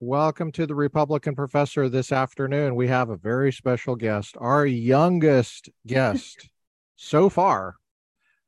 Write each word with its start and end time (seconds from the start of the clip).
Welcome 0.00 0.52
to 0.52 0.66
the 0.66 0.74
Republican 0.74 1.34
Professor 1.34 1.88
this 1.88 2.12
afternoon. 2.12 2.74
We 2.74 2.86
have 2.88 3.08
a 3.08 3.16
very 3.16 3.50
special 3.50 3.96
guest, 3.96 4.36
our 4.38 4.66
youngest 4.66 5.70
guest 5.86 6.50
so 6.96 7.30
far 7.30 7.76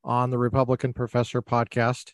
on 0.04 0.28
the 0.28 0.36
Republican 0.36 0.92
Professor 0.92 1.40
podcast, 1.40 2.12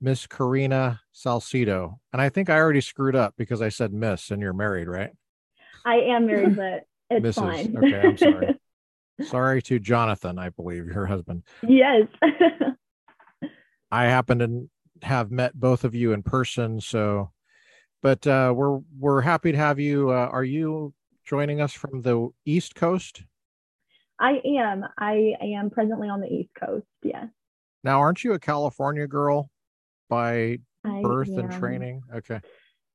Miss 0.00 0.28
Karina 0.28 1.00
Salcedo. 1.10 1.98
And 2.12 2.22
I 2.22 2.28
think 2.28 2.48
I 2.48 2.54
already 2.54 2.80
screwed 2.80 3.16
up 3.16 3.34
because 3.36 3.60
I 3.60 3.70
said 3.70 3.92
Miss 3.92 4.30
and 4.30 4.40
you're 4.40 4.52
married, 4.52 4.86
right? 4.86 5.10
I 5.84 5.96
am 5.96 6.28
married, 6.28 6.54
but 6.54 6.84
it's 7.10 7.36
Mrs. 7.36 7.42
fine. 7.42 7.76
Okay, 7.76 8.00
I'm 8.06 8.16
sorry. 8.16 8.60
sorry 9.28 9.62
to 9.62 9.80
Jonathan, 9.80 10.38
I 10.38 10.50
believe, 10.50 10.86
your 10.86 11.06
husband. 11.06 11.42
Yes. 11.66 12.06
I 13.90 14.04
happen 14.04 14.38
to 14.38 14.68
have 15.04 15.32
met 15.32 15.58
both 15.58 15.82
of 15.82 15.96
you 15.96 16.12
in 16.12 16.22
person, 16.22 16.80
so 16.80 17.32
but 18.04 18.26
uh, 18.26 18.52
we're 18.54 18.80
we're 18.98 19.22
happy 19.22 19.50
to 19.50 19.56
have 19.56 19.80
you. 19.80 20.10
Uh, 20.10 20.28
are 20.30 20.44
you 20.44 20.92
joining 21.24 21.62
us 21.62 21.72
from 21.72 22.02
the 22.02 22.28
East 22.44 22.74
Coast? 22.74 23.22
I 24.20 24.42
am. 24.44 24.84
I 24.98 25.32
am 25.40 25.70
presently 25.70 26.10
on 26.10 26.20
the 26.20 26.28
East 26.28 26.50
Coast. 26.62 26.84
Yes. 27.02 27.28
Now, 27.82 28.00
aren't 28.00 28.22
you 28.22 28.34
a 28.34 28.38
California 28.38 29.06
girl 29.06 29.50
by 30.10 30.58
birth 30.84 31.30
and 31.30 31.50
training? 31.50 32.02
Okay. 32.14 32.42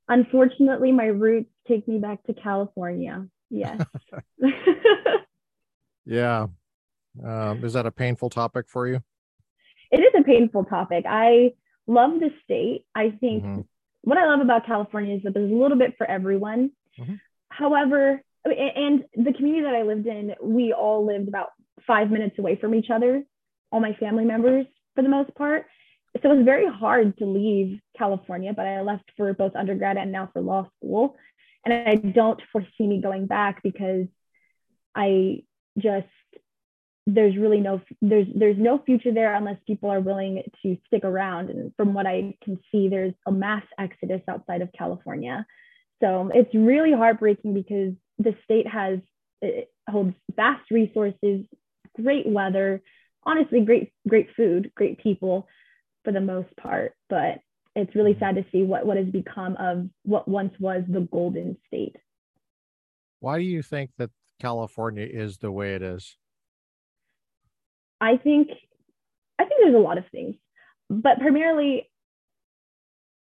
Unfortunately, 0.08 0.92
my 0.92 1.06
roots 1.06 1.50
take 1.68 1.88
me 1.88 1.98
back 1.98 2.24
to 2.26 2.34
California. 2.36 3.26
Yes. 3.50 3.84
yeah. 6.06 6.46
Um, 7.26 7.66
is 7.66 7.74
that 7.74 7.88
a 7.88 7.92
painful 7.92 8.30
topic 8.30 8.70
for 8.70 8.88
you? 8.88 9.02
It 9.92 10.02
is 10.02 10.14
a 10.20 10.24
painful 10.24 10.66
topic. 10.66 11.06
I 11.10 11.54
love 11.88 12.20
the 12.20 12.30
state. 12.44 12.86
I 12.94 13.10
think 13.20 13.44
mm-hmm 13.44 13.62
what 14.10 14.18
I 14.18 14.26
love 14.26 14.42
about 14.42 14.66
California 14.66 15.16
is 15.16 15.24
that 15.24 15.34
there's 15.34 15.52
a 15.52 15.56
little 15.56 15.78
bit 15.78 15.96
for 15.98 16.10
everyone. 16.10 16.72
Mm-hmm. 17.00 17.16
However, 17.50 18.22
and 18.44 19.06
the 19.16 19.34
community 19.34 19.64
that 19.64 19.76
I 19.76 19.84
lived 19.84 20.08
in, 20.08 20.34
we 20.42 20.74
all 20.74 21.06
lived 21.06 21.28
about 21.28 21.50
five 21.86 22.10
minutes 22.10 22.40
away 22.40 22.56
from 22.56 22.74
each 22.74 22.90
other, 22.90 23.24
all 23.72 23.80
my 23.80 23.94
family 23.94 24.26
members 24.26 24.66
for 24.96 25.04
the 25.04 25.10
most 25.10 25.34
part. 25.36 25.66
So 26.22 26.32
it 26.32 26.38
was 26.38 26.46
very 26.46 26.68
hard 26.68 27.18
to 27.20 27.26
leave 27.26 27.80
California, 27.98 28.54
but 28.54 28.66
I 28.66 28.82
left 28.82 29.12
for 29.16 29.32
both 29.34 29.56
undergrad 29.56 29.98
and 29.98 30.12
now 30.12 30.30
for 30.34 30.42
law 30.42 30.68
school. 30.78 31.16
And 31.64 31.74
I 31.74 31.96
don't 31.96 32.42
foresee 32.52 32.88
me 32.88 33.02
going 33.02 33.28
back 33.28 33.62
because 33.62 34.08
I 34.96 35.44
just 35.78 36.08
there's 37.14 37.38
really 37.38 37.60
no 37.60 37.82
there's 38.02 38.28
there's 38.36 38.58
no 38.58 38.80
future 38.80 39.12
there 39.14 39.34
unless 39.34 39.58
people 39.66 39.90
are 39.90 40.00
willing 40.00 40.44
to 40.62 40.78
stick 40.88 41.04
around. 41.04 41.50
And 41.50 41.74
from 41.76 41.94
what 41.94 42.06
i 42.06 42.36
can 42.44 42.60
see 42.72 42.88
there's 42.88 43.14
a 43.28 43.32
mass 43.32 43.64
exodus 43.78 44.22
outside 44.28 44.62
of 44.62 44.70
california. 44.78 45.46
So 46.02 46.32
it's 46.34 46.54
really 46.54 46.94
heartbreaking 46.94 47.54
because 47.54 47.94
the 48.18 48.36
state 48.44 48.68
has 48.68 49.00
it 49.42 49.72
holds 49.90 50.14
vast 50.36 50.70
resources 50.72 51.46
great 52.02 52.28
weather 52.28 52.82
honestly 53.24 53.62
great 53.62 53.92
great 54.08 54.28
food 54.36 54.72
great 54.76 55.02
people 55.02 55.48
for 56.04 56.12
the 56.12 56.22
most 56.22 56.56
part. 56.58 56.94
But 57.10 57.40
it's 57.76 57.96
really 57.96 58.14
mm-hmm. 58.14 58.20
sad 58.20 58.36
to 58.36 58.46
see 58.52 58.64
what 58.64 58.86
what 58.86 58.98
has 58.98 59.08
become 59.08 59.56
of 59.58 59.90
what 60.04 60.28
once 60.28 60.54
was 60.60 60.84
the 60.88 61.08
golden 61.12 61.58
state. 61.68 61.96
Why 63.20 63.38
do 63.38 63.46
you 63.46 63.62
think 63.62 63.92
that 63.98 64.12
california 64.40 65.06
is 65.06 65.40
the 65.40 65.52
way 65.52 65.76
it 65.76 65.82
is 65.82 66.16
I 68.02 68.18
think 68.18 68.50
I 69.38 69.46
think 69.46 69.62
there's 69.62 69.76
a 69.76 69.80
lot 69.80 69.98
of 69.98 70.06
things, 70.12 70.36
but 70.90 71.20
primarily 71.20 71.90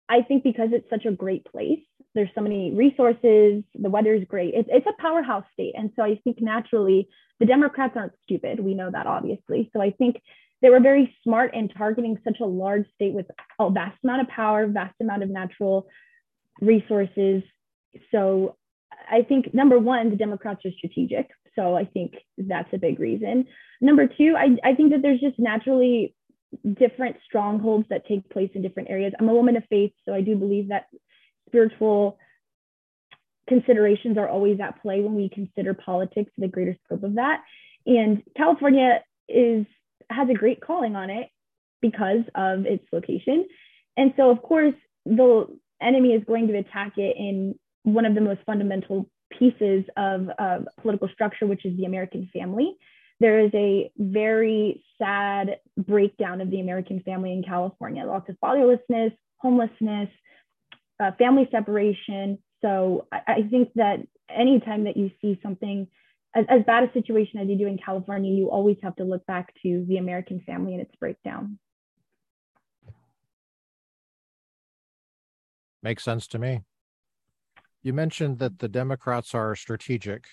I 0.08 0.22
think 0.22 0.44
because 0.44 0.68
it's 0.72 0.88
such 0.90 1.06
a 1.06 1.12
great 1.12 1.44
place, 1.44 1.80
there's 2.14 2.28
so 2.34 2.40
many 2.40 2.72
resources, 2.72 3.64
the 3.74 3.90
weather 3.90 4.14
is 4.14 4.24
great. 4.28 4.54
It's, 4.54 4.68
it's 4.70 4.86
a 4.86 5.02
powerhouse 5.02 5.44
state. 5.52 5.74
And 5.76 5.90
so 5.96 6.02
I 6.02 6.20
think 6.22 6.40
naturally 6.40 7.08
the 7.40 7.46
Democrats 7.46 7.94
aren't 7.96 8.12
stupid. 8.22 8.60
We 8.60 8.74
know 8.74 8.90
that 8.90 9.06
obviously. 9.06 9.70
So 9.72 9.80
I 9.80 9.90
think 9.90 10.20
they 10.62 10.70
were 10.70 10.80
very 10.80 11.14
smart 11.24 11.54
in 11.54 11.68
targeting 11.68 12.18
such 12.24 12.40
a 12.40 12.46
large 12.46 12.86
state 12.94 13.14
with 13.14 13.26
a 13.58 13.70
vast 13.70 13.98
amount 14.04 14.22
of 14.22 14.28
power, 14.28 14.66
vast 14.66 14.94
amount 15.00 15.22
of 15.22 15.30
natural 15.30 15.88
resources. 16.60 17.42
So 18.10 18.56
I 19.10 19.22
think 19.22 19.52
number 19.52 19.78
one, 19.78 20.10
the 20.10 20.16
Democrats 20.16 20.64
are 20.64 20.70
strategic. 20.70 21.28
So 21.56 21.76
I 21.76 21.84
think 21.84 22.14
that's 22.36 22.72
a 22.72 22.78
big 22.78 22.98
reason. 22.98 23.46
Number 23.80 24.06
two, 24.06 24.34
I, 24.36 24.56
I 24.68 24.74
think 24.74 24.92
that 24.92 25.02
there's 25.02 25.20
just 25.20 25.38
naturally 25.38 26.14
different 26.78 27.16
strongholds 27.24 27.86
that 27.90 28.06
take 28.06 28.28
place 28.30 28.50
in 28.54 28.62
different 28.62 28.90
areas. 28.90 29.12
I'm 29.18 29.28
a 29.28 29.34
woman 29.34 29.56
of 29.56 29.64
faith, 29.68 29.92
so 30.04 30.14
I 30.14 30.20
do 30.20 30.36
believe 30.36 30.68
that 30.68 30.86
spiritual 31.48 32.18
considerations 33.48 34.16
are 34.18 34.28
always 34.28 34.58
at 34.60 34.80
play 34.82 35.00
when 35.00 35.14
we 35.14 35.28
consider 35.28 35.74
politics, 35.74 36.30
the 36.38 36.48
greater 36.48 36.76
scope 36.84 37.02
of 37.02 37.14
that. 37.14 37.42
And 37.86 38.22
California 38.36 39.02
is 39.28 39.66
has 40.10 40.28
a 40.28 40.34
great 40.34 40.60
calling 40.60 40.96
on 40.96 41.10
it 41.10 41.28
because 41.80 42.22
of 42.34 42.66
its 42.66 42.84
location. 42.92 43.46
And 43.96 44.12
so, 44.16 44.30
of 44.30 44.42
course, 44.42 44.74
the 45.04 45.46
enemy 45.80 46.10
is 46.10 46.24
going 46.24 46.48
to 46.48 46.58
attack 46.58 46.94
it 46.96 47.16
in 47.16 47.58
one 47.82 48.06
of 48.06 48.14
the 48.14 48.20
most 48.20 48.40
fundamental 48.46 49.08
pieces 49.38 49.84
of 49.96 50.28
uh, 50.38 50.58
political 50.80 51.08
structure, 51.08 51.46
which 51.46 51.64
is 51.64 51.76
the 51.76 51.84
American 51.84 52.28
family. 52.32 52.76
There 53.20 53.40
is 53.40 53.50
a 53.54 53.90
very 53.96 54.84
sad 54.98 55.58
breakdown 55.76 56.40
of 56.40 56.50
the 56.50 56.60
American 56.60 57.00
family 57.00 57.32
in 57.32 57.42
California, 57.42 58.04
lots 58.04 58.28
of 58.28 58.36
fatherlessness, 58.42 59.16
homelessness, 59.38 60.08
uh, 61.00 61.12
family 61.18 61.48
separation. 61.50 62.38
So 62.60 63.06
I, 63.12 63.20
I, 63.26 63.48
think 63.50 63.70
that 63.74 63.98
anytime 64.28 64.84
that 64.84 64.96
you 64.96 65.10
see 65.20 65.38
something 65.42 65.86
as, 66.34 66.44
as 66.48 66.62
bad 66.66 66.84
a 66.84 66.92
situation 66.92 67.38
as 67.40 67.48
you 67.48 67.56
do 67.56 67.66
in 67.66 67.78
California, 67.78 68.32
you 68.32 68.50
always 68.50 68.76
have 68.82 68.96
to 68.96 69.04
look 69.04 69.24
back 69.26 69.52
to 69.62 69.84
the 69.88 69.98
American 69.98 70.40
family 70.46 70.72
and 70.72 70.82
its 70.82 70.94
breakdown. 70.96 71.58
Makes 75.82 76.02
sense 76.02 76.26
to 76.28 76.38
me. 76.38 76.62
You 77.84 77.92
mentioned 77.92 78.38
that 78.38 78.58
the 78.58 78.68
Democrats 78.68 79.34
are 79.34 79.54
strategic. 79.54 80.24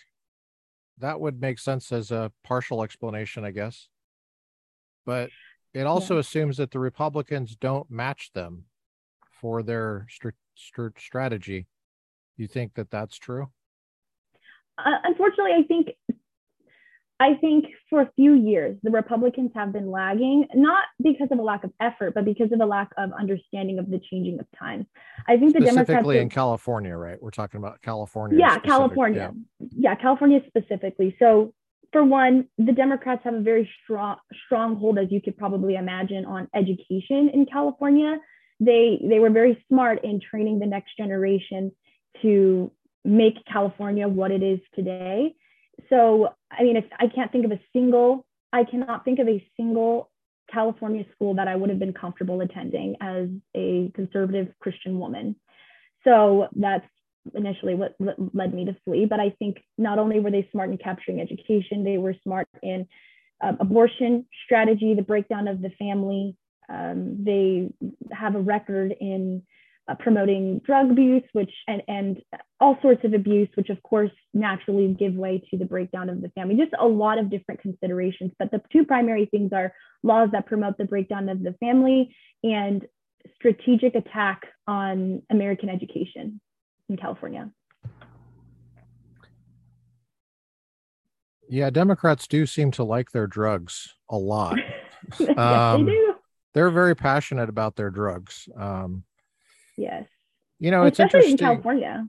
That 0.97 1.19
would 1.19 1.41
make 1.41 1.59
sense 1.59 1.91
as 1.91 2.09
a 2.09 2.31
partial 2.45 2.81
explanation, 2.81 3.44
I 3.44 3.51
guess. 3.51 3.89
But 5.06 5.31
it 5.73 5.85
also 5.85 6.13
yeah. 6.13 6.22
assumes 6.22 6.57
that 6.57 6.72
the 6.72 6.79
Republicans 6.79 7.57
don't 7.57 7.91
match 7.91 8.31
them 8.34 8.66
for 9.29 9.63
their 9.63 10.07
st- 10.09 10.34
st- 10.56 10.97
strategy. 10.97 11.67
You 12.38 12.47
think 12.47 12.75
that 12.75 12.90
that's 12.90 13.17
true? 13.17 13.51
Uh, 14.78 14.97
unfortunately, 15.03 15.51
I 15.53 15.63
think 15.67 15.90
I 17.21 17.35
think 17.35 17.65
for 17.87 18.01
a 18.01 18.09
few 18.15 18.33
years, 18.33 18.75
the 18.81 18.89
Republicans 18.89 19.51
have 19.53 19.71
been 19.71 19.91
lagging, 19.91 20.47
not 20.55 20.85
because 21.03 21.27
of 21.29 21.37
a 21.37 21.41
lack 21.43 21.63
of 21.63 21.71
effort, 21.79 22.15
but 22.15 22.25
because 22.25 22.51
of 22.51 22.59
a 22.59 22.65
lack 22.65 22.89
of 22.97 23.11
understanding 23.13 23.77
of 23.77 23.91
the 23.91 24.01
changing 24.09 24.39
of 24.39 24.47
times. 24.57 24.87
I 25.27 25.37
think 25.37 25.53
the 25.53 25.59
Democrats 25.59 25.87
specifically 25.87 26.17
in 26.17 26.29
California, 26.29 26.97
right? 26.97 27.21
We're 27.21 27.29
talking 27.29 27.59
about 27.59 27.79
California. 27.83 28.39
Yeah, 28.39 28.53
specific. 28.53 28.69
California. 28.69 29.33
Yeah. 29.59 29.67
yeah, 29.77 29.95
California 29.95 30.41
specifically. 30.47 31.15
So, 31.19 31.53
for 31.93 32.03
one, 32.03 32.47
the 32.57 32.71
Democrats 32.71 33.21
have 33.23 33.35
a 33.35 33.41
very 33.41 33.69
strong 33.83 34.15
stronghold, 34.47 34.97
as 34.97 35.11
you 35.11 35.21
could 35.21 35.37
probably 35.37 35.75
imagine, 35.75 36.25
on 36.25 36.47
education 36.55 37.29
in 37.31 37.45
California. 37.45 38.17
They 38.59 38.99
they 39.07 39.19
were 39.19 39.29
very 39.29 39.63
smart 39.69 40.03
in 40.03 40.21
training 40.21 40.57
the 40.57 40.65
next 40.65 40.97
generation 40.97 41.71
to 42.23 42.71
make 43.05 43.35
California 43.45 44.07
what 44.07 44.31
it 44.31 44.41
is 44.41 44.59
today 44.73 45.35
so 45.89 46.29
I 46.51 46.63
mean, 46.63 46.77
if 46.77 46.85
I 46.99 47.07
can't 47.07 47.31
think 47.31 47.45
of 47.45 47.51
a 47.51 47.59
single, 47.73 48.25
I 48.53 48.63
cannot 48.63 49.05
think 49.05 49.19
of 49.19 49.27
a 49.27 49.45
single 49.57 50.09
California 50.51 51.05
school 51.15 51.35
that 51.35 51.47
I 51.47 51.55
would 51.55 51.69
have 51.69 51.79
been 51.79 51.93
comfortable 51.93 52.41
attending 52.41 52.95
as 53.01 53.29
a 53.55 53.91
conservative 53.95 54.49
Christian 54.59 54.99
woman. 54.99 55.35
So 56.03 56.47
that's 56.55 56.85
initially 57.35 57.75
what 57.75 57.95
led 58.33 58.53
me 58.53 58.66
to 58.66 58.75
flee. 58.83 59.05
But 59.05 59.19
I 59.19 59.29
think 59.39 59.57
not 59.78 59.99
only 59.99 60.19
were 60.19 60.31
they 60.31 60.47
smart 60.51 60.72
in 60.72 60.78
capturing 60.78 61.22
education, 61.22 61.84
they 61.84 61.97
were 61.97 62.16
smart 62.23 62.47
in 62.63 62.87
um, 63.41 63.57
abortion 63.59 64.25
strategy, 64.45 64.93
the 64.93 65.01
breakdown 65.01 65.47
of 65.47 65.61
the 65.61 65.72
family. 65.79 66.35
Um, 66.69 67.23
they 67.23 67.69
have 68.11 68.35
a 68.35 68.39
record 68.39 68.95
in 68.99 69.43
uh, 69.91 69.96
promoting 69.96 70.59
drug 70.66 70.91
abuse, 70.91 71.23
which 71.34 71.52
and, 71.67 71.82
and 71.88 72.22
all 72.59 72.78
sorts 72.82 73.03
of 73.03 73.14
abuse, 73.14 73.49
which 73.55 73.70
of 73.70 73.82
course 73.84 74.11
naturally 74.34 74.93
give 74.93 75.14
way 75.14 75.43
to 75.49 75.58
the 75.58 75.66
breakdown 75.66 76.09
of 76.09 76.22
the 76.22 76.29
family. 76.29 76.55
Just 76.55 76.72
a 76.79 76.88
lot 76.88 77.17
of 77.17 77.29
different 77.29 77.61
considerations. 77.61 78.32
But 78.40 78.52
the 78.52 78.61
two 78.72 78.85
primary 78.85 79.26
things 79.26 79.52
are 79.53 79.73
laws 80.03 80.29
that 80.32 80.46
promote 80.46 80.78
the 80.78 80.85
breakdown 80.85 81.29
of 81.29 81.43
the 81.43 81.53
family 81.59 82.16
and 82.43 82.85
strategic 83.35 83.96
attack 83.96 84.41
on 84.67 85.22
American 85.29 85.70
education 85.70 86.40
in 86.90 86.97
California. 86.97 87.52
Yeah, 91.49 91.70
Democrats 91.70 92.28
do 92.28 92.46
seem 92.46 92.72
to 92.72 92.84
like 92.84 93.11
their 93.11 93.28
drugs 93.28 93.96
a 94.09 94.17
lot. 94.17 94.58
yes, 95.20 95.37
um, 95.37 95.85
they 95.85 95.91
do. 95.91 96.16
They're 96.53 96.70
very 96.70 96.96
passionate 96.96 97.49
about 97.49 97.76
their 97.76 97.90
drugs. 97.90 98.47
Um, 98.55 99.03
Yes. 99.78 100.06
You 100.59 100.72
know, 100.72 100.84
it's 100.84 101.00
Especially 101.00 101.32
interesting. 101.32 101.47
in 101.47 101.53
California. 101.53 102.08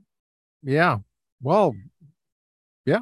Yeah. 0.63 0.97
Well, 1.41 1.75
yeah. 2.85 2.99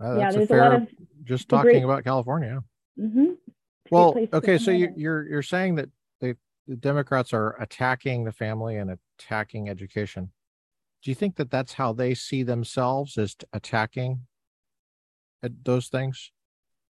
Uh, 0.00 0.14
yeah, 0.16 0.18
that's 0.18 0.34
a 0.34 0.38
there's 0.38 0.48
fair. 0.48 0.58
a 0.60 0.62
lot 0.70 0.74
of. 0.82 0.88
just 1.24 1.48
talking 1.48 1.70
great- 1.72 1.84
about 1.84 2.04
California. 2.04 2.62
mhm. 2.98 3.36
Well, 3.90 4.14
okay, 4.34 4.58
so 4.58 4.70
you, 4.70 4.86
it. 4.86 4.98
you're 4.98 5.26
you're 5.28 5.42
saying 5.42 5.76
that 5.76 5.88
they, 6.20 6.34
the 6.66 6.76
Democrats 6.76 7.32
are 7.32 7.56
attacking 7.60 8.24
the 8.24 8.32
family 8.32 8.76
and 8.76 8.98
attacking 9.18 9.68
education. 9.70 10.30
Do 11.02 11.10
you 11.10 11.14
think 11.14 11.36
that 11.36 11.50
that's 11.50 11.72
how 11.74 11.92
they 11.94 12.12
see 12.14 12.42
themselves 12.42 13.16
as 13.16 13.34
attacking 13.52 14.26
uh, 15.42 15.48
those 15.64 15.88
things? 15.88 16.32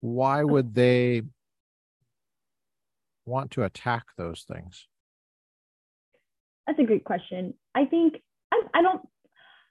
Why 0.02 0.44
would 0.44 0.76
they 0.76 1.24
want 3.26 3.52
to 3.52 3.64
attack 3.64 4.04
those 4.18 4.44
things? 4.44 4.88
That's 6.66 6.80
a 6.80 6.84
great 6.84 7.04
question. 7.04 7.54
I 7.76 7.86
think 7.86 8.16
I, 8.52 8.62
I 8.74 8.82
don't. 8.82 9.02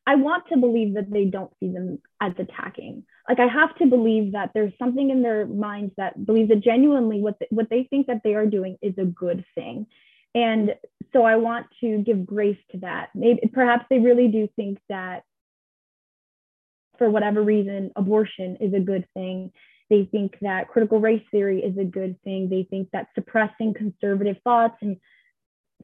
I 0.04 0.16
want 0.16 0.48
to 0.48 0.56
believe 0.56 0.94
that 0.94 1.12
they 1.12 1.26
don't 1.26 1.52
see 1.60 1.72
them 1.72 2.00
as 2.20 2.32
attacking. 2.36 3.04
Like 3.28 3.38
I 3.38 3.46
have 3.46 3.76
to 3.76 3.86
believe 3.86 4.32
that 4.32 4.50
there's 4.52 4.72
something 4.76 5.10
in 5.10 5.22
their 5.22 5.46
minds 5.46 5.94
that 5.96 6.26
believes 6.26 6.48
that 6.48 6.60
genuinely 6.60 7.20
what 7.20 7.38
the, 7.38 7.46
what 7.50 7.70
they 7.70 7.84
think 7.84 8.08
that 8.08 8.22
they 8.24 8.34
are 8.34 8.46
doing 8.46 8.78
is 8.82 8.94
a 8.98 9.04
good 9.04 9.44
thing, 9.54 9.86
and 10.34 10.74
so 11.12 11.22
I 11.24 11.36
want 11.36 11.66
to 11.80 11.98
give 11.98 12.26
grace 12.26 12.58
to 12.72 12.78
that. 12.78 13.10
Maybe 13.14 13.48
perhaps 13.52 13.86
they 13.90 13.98
really 13.98 14.28
do 14.28 14.48
think 14.56 14.78
that 14.88 15.22
for 16.98 17.10
whatever 17.10 17.42
reason 17.42 17.92
abortion 17.96 18.56
is 18.60 18.74
a 18.74 18.80
good 18.80 19.06
thing. 19.14 19.52
They 19.90 20.08
think 20.10 20.38
that 20.40 20.68
critical 20.68 21.00
race 21.00 21.24
theory 21.30 21.62
is 21.62 21.76
a 21.76 21.84
good 21.84 22.16
thing. 22.22 22.48
They 22.48 22.66
think 22.68 22.90
that 22.92 23.08
suppressing 23.14 23.74
conservative 23.74 24.36
thoughts 24.42 24.76
and 24.80 24.96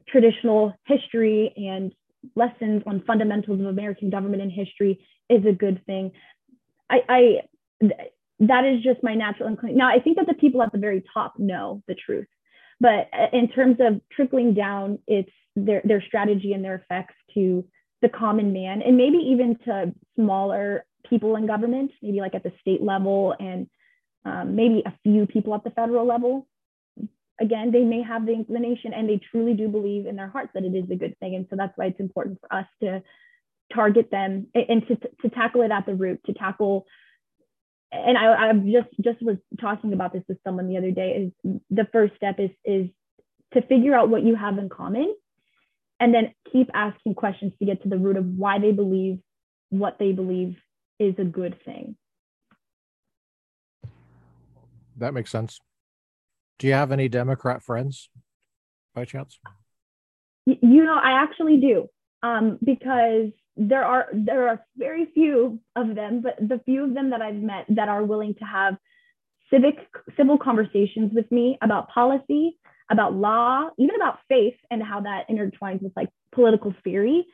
traditional 0.07 0.73
history 0.85 1.53
and 1.55 1.93
lessons 2.35 2.83
on 2.85 3.03
fundamentals 3.05 3.59
of 3.59 3.65
American 3.65 4.09
government 4.09 4.41
and 4.41 4.51
history 4.51 5.05
is 5.29 5.45
a 5.45 5.51
good 5.51 5.85
thing. 5.85 6.11
I, 6.89 6.97
I 7.07 7.19
th- 7.81 8.11
that 8.41 8.65
is 8.65 8.81
just 8.83 9.03
my 9.03 9.15
natural 9.15 9.49
inclination. 9.49 9.77
Now, 9.77 9.89
I 9.89 9.99
think 9.99 10.17
that 10.17 10.27
the 10.27 10.33
people 10.33 10.61
at 10.61 10.71
the 10.71 10.77
very 10.77 11.03
top 11.13 11.33
know 11.37 11.83
the 11.87 11.95
truth, 11.95 12.27
but 12.79 13.09
in 13.33 13.49
terms 13.49 13.77
of 13.79 14.01
trickling 14.11 14.53
down, 14.53 14.99
it's 15.07 15.31
their 15.55 15.81
their 15.83 16.01
strategy 16.01 16.53
and 16.53 16.63
their 16.63 16.75
effects 16.75 17.15
to 17.33 17.65
the 18.01 18.09
common 18.09 18.53
man, 18.53 18.81
and 18.81 18.95
maybe 18.95 19.17
even 19.17 19.57
to 19.65 19.93
smaller 20.15 20.85
people 21.09 21.35
in 21.35 21.47
government, 21.47 21.91
maybe 22.01 22.19
like 22.21 22.35
at 22.35 22.43
the 22.43 22.53
state 22.61 22.81
level, 22.81 23.35
and 23.39 23.67
um, 24.25 24.55
maybe 24.55 24.83
a 24.85 24.93
few 25.03 25.25
people 25.25 25.53
at 25.53 25.63
the 25.63 25.71
federal 25.71 26.05
level 26.05 26.47
again, 27.39 27.71
they 27.71 27.83
may 27.83 28.01
have 28.01 28.25
the 28.25 28.33
inclination 28.33 28.93
and 28.93 29.09
they 29.09 29.19
truly 29.31 29.53
do 29.53 29.67
believe 29.67 30.05
in 30.05 30.15
their 30.15 30.29
hearts 30.29 30.51
that 30.53 30.63
it 30.63 30.75
is 30.75 30.89
a 30.91 30.95
good 30.95 31.17
thing. 31.19 31.35
And 31.35 31.47
so 31.49 31.55
that's 31.55 31.77
why 31.77 31.85
it's 31.85 31.99
important 31.99 32.39
for 32.41 32.53
us 32.53 32.65
to 32.81 33.01
target 33.73 34.09
them 34.11 34.47
and 34.53 34.87
to, 34.87 34.95
to 34.95 35.29
tackle 35.29 35.61
it 35.61 35.71
at 35.71 35.85
the 35.85 35.95
root, 35.95 36.19
to 36.25 36.33
tackle. 36.33 36.85
And 37.91 38.17
I, 38.17 38.49
I 38.49 38.53
just 38.53 38.89
just 39.01 39.21
was 39.21 39.37
talking 39.59 39.93
about 39.93 40.13
this 40.13 40.23
with 40.27 40.37
someone 40.43 40.67
the 40.67 40.77
other 40.77 40.91
day. 40.91 41.31
Is 41.43 41.59
the 41.71 41.87
first 41.91 42.15
step 42.15 42.35
is 42.39 42.51
is 42.63 42.87
to 43.53 43.61
figure 43.63 43.95
out 43.95 44.09
what 44.09 44.23
you 44.23 44.35
have 44.35 44.59
in 44.59 44.69
common, 44.69 45.15
and 45.99 46.13
then 46.13 46.33
keep 46.51 46.69
asking 46.73 47.15
questions 47.15 47.53
to 47.57 47.65
get 47.65 47.81
to 47.83 47.89
the 47.89 47.97
root 47.97 48.17
of 48.17 48.25
why 48.25 48.59
they 48.59 48.71
believe 48.71 49.19
what 49.69 49.97
they 49.97 50.11
believe 50.11 50.55
is 50.99 51.15
a 51.17 51.23
good 51.23 51.57
thing. 51.65 51.95
That 54.97 55.13
makes 55.13 55.31
sense. 55.31 55.59
Do 56.59 56.67
you 56.67 56.73
have 56.73 56.91
any 56.91 57.07
Democrat 57.09 57.63
friends 57.63 58.09
by 58.93 59.05
chance? 59.05 59.39
You 60.45 60.83
know 60.83 60.97
i 61.01 61.11
actually 61.11 61.57
do 61.57 61.87
um, 62.23 62.57
because 62.63 63.29
there 63.55 63.83
are 63.83 64.07
there 64.13 64.47
are 64.47 64.65
very 64.77 65.07
few 65.13 65.59
of 65.75 65.95
them 65.95 66.21
but 66.21 66.35
the 66.39 66.61
few 66.65 66.83
of 66.85 66.93
them 66.93 67.09
that 67.09 67.21
i've 67.21 67.35
met 67.35 67.65
that 67.69 67.89
are 67.89 68.03
willing 68.03 68.33
to 68.35 68.45
have 68.45 68.77
civic 69.51 69.75
civil 70.15 70.37
conversations 70.37 71.11
with 71.13 71.29
me 71.31 71.57
about 71.61 71.89
policy 71.89 72.57
about 72.89 73.13
law 73.13 73.69
even 73.77 73.95
about 73.95 74.19
faith 74.29 74.55
and 74.71 74.81
how 74.81 75.01
that 75.01 75.27
intertwines 75.29 75.81
with 75.81 75.91
like 75.95 76.09
political 76.33 76.73
theory 76.83 77.25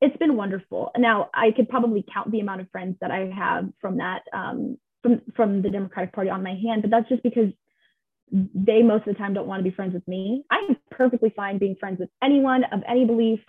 it's 0.00 0.16
been 0.18 0.36
wonderful 0.36 0.92
now 0.96 1.28
i 1.34 1.50
could 1.50 1.68
probably 1.68 2.04
count 2.14 2.30
the 2.30 2.40
amount 2.40 2.60
of 2.60 2.70
friends 2.70 2.96
that 3.00 3.10
i 3.10 3.30
have 3.36 3.68
from 3.80 3.98
that 3.98 4.22
um, 4.32 4.78
from 5.02 5.20
from 5.34 5.62
the 5.62 5.70
democratic 5.70 6.12
party 6.12 6.30
on 6.30 6.44
my 6.44 6.54
hand 6.54 6.82
but 6.82 6.90
that's 6.90 7.08
just 7.08 7.22
because 7.24 7.50
they 8.32 8.82
most 8.82 9.06
of 9.06 9.14
the 9.14 9.18
time 9.18 9.34
don't 9.34 9.46
want 9.46 9.60
to 9.60 9.68
be 9.68 9.74
friends 9.74 9.94
with 9.94 10.06
me. 10.08 10.44
I'm 10.50 10.76
perfectly 10.90 11.32
fine 11.36 11.58
being 11.58 11.76
friends 11.78 12.00
with 12.00 12.08
anyone 12.22 12.64
of 12.64 12.80
any 12.88 13.04
belief. 13.04 13.40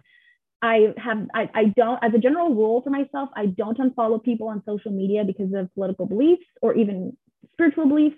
I 0.62 0.94
have 0.98 1.28
I, 1.34 1.50
I 1.54 1.64
don't 1.76 2.00
as 2.04 2.14
a 2.14 2.18
general 2.20 2.54
rule 2.54 2.82
for 2.82 2.90
myself, 2.90 3.30
I 3.36 3.48
don't 3.48 3.78
unfollow 3.78 4.22
people 4.22 4.48
on 4.48 4.62
social 4.66 4.92
media 4.92 5.24
because 5.24 5.54
of 5.54 5.74
political 5.74 6.06
beliefs 6.06 6.46
or 6.62 6.74
even 6.76 7.16
spiritual 7.54 7.88
beliefs. 7.88 8.18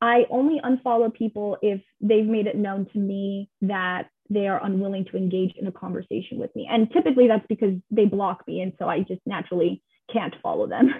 I 0.00 0.24
only 0.30 0.60
unfollow 0.60 1.12
people 1.12 1.56
if 1.62 1.80
they've 2.00 2.26
made 2.26 2.46
it 2.46 2.56
known 2.56 2.86
to 2.92 2.98
me 2.98 3.48
that 3.62 4.08
they 4.28 4.48
are 4.48 4.62
unwilling 4.62 5.04
to 5.06 5.16
engage 5.16 5.54
in 5.56 5.66
a 5.66 5.72
conversation 5.72 6.38
with 6.38 6.54
me. 6.56 6.68
And 6.70 6.90
typically 6.90 7.28
that's 7.28 7.46
because 7.48 7.74
they 7.90 8.06
block 8.06 8.42
me. 8.46 8.60
And 8.60 8.72
so 8.78 8.88
I 8.88 9.00
just 9.00 9.20
naturally 9.26 9.82
can't 10.14 10.34
follow 10.42 10.66
them. 10.66 10.94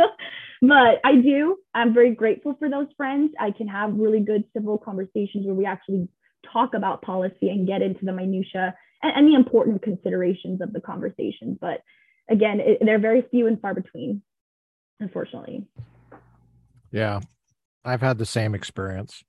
but 0.62 1.00
I 1.04 1.16
do. 1.16 1.58
I'm 1.74 1.94
very 1.94 2.14
grateful 2.14 2.56
for 2.58 2.68
those 2.68 2.88
friends. 2.96 3.32
I 3.38 3.50
can 3.50 3.68
have 3.68 3.94
really 3.94 4.20
good 4.20 4.44
civil 4.52 4.78
conversations 4.78 5.46
where 5.46 5.54
we 5.54 5.66
actually 5.66 6.08
talk 6.52 6.74
about 6.74 7.02
policy 7.02 7.50
and 7.50 7.66
get 7.66 7.82
into 7.82 8.04
the 8.04 8.12
minutia 8.12 8.74
and, 9.02 9.12
and 9.16 9.28
the 9.28 9.34
important 9.34 9.82
considerations 9.82 10.60
of 10.60 10.72
the 10.72 10.80
conversation. 10.80 11.58
But 11.60 11.82
again, 12.28 12.60
it, 12.60 12.78
they're 12.80 12.98
very 12.98 13.22
few 13.30 13.46
and 13.46 13.60
far 13.60 13.74
between, 13.74 14.22
unfortunately. 15.00 15.66
Yeah, 16.90 17.20
I've 17.84 18.00
had 18.00 18.18
the 18.18 18.26
same 18.26 18.54
experience. 18.54 19.22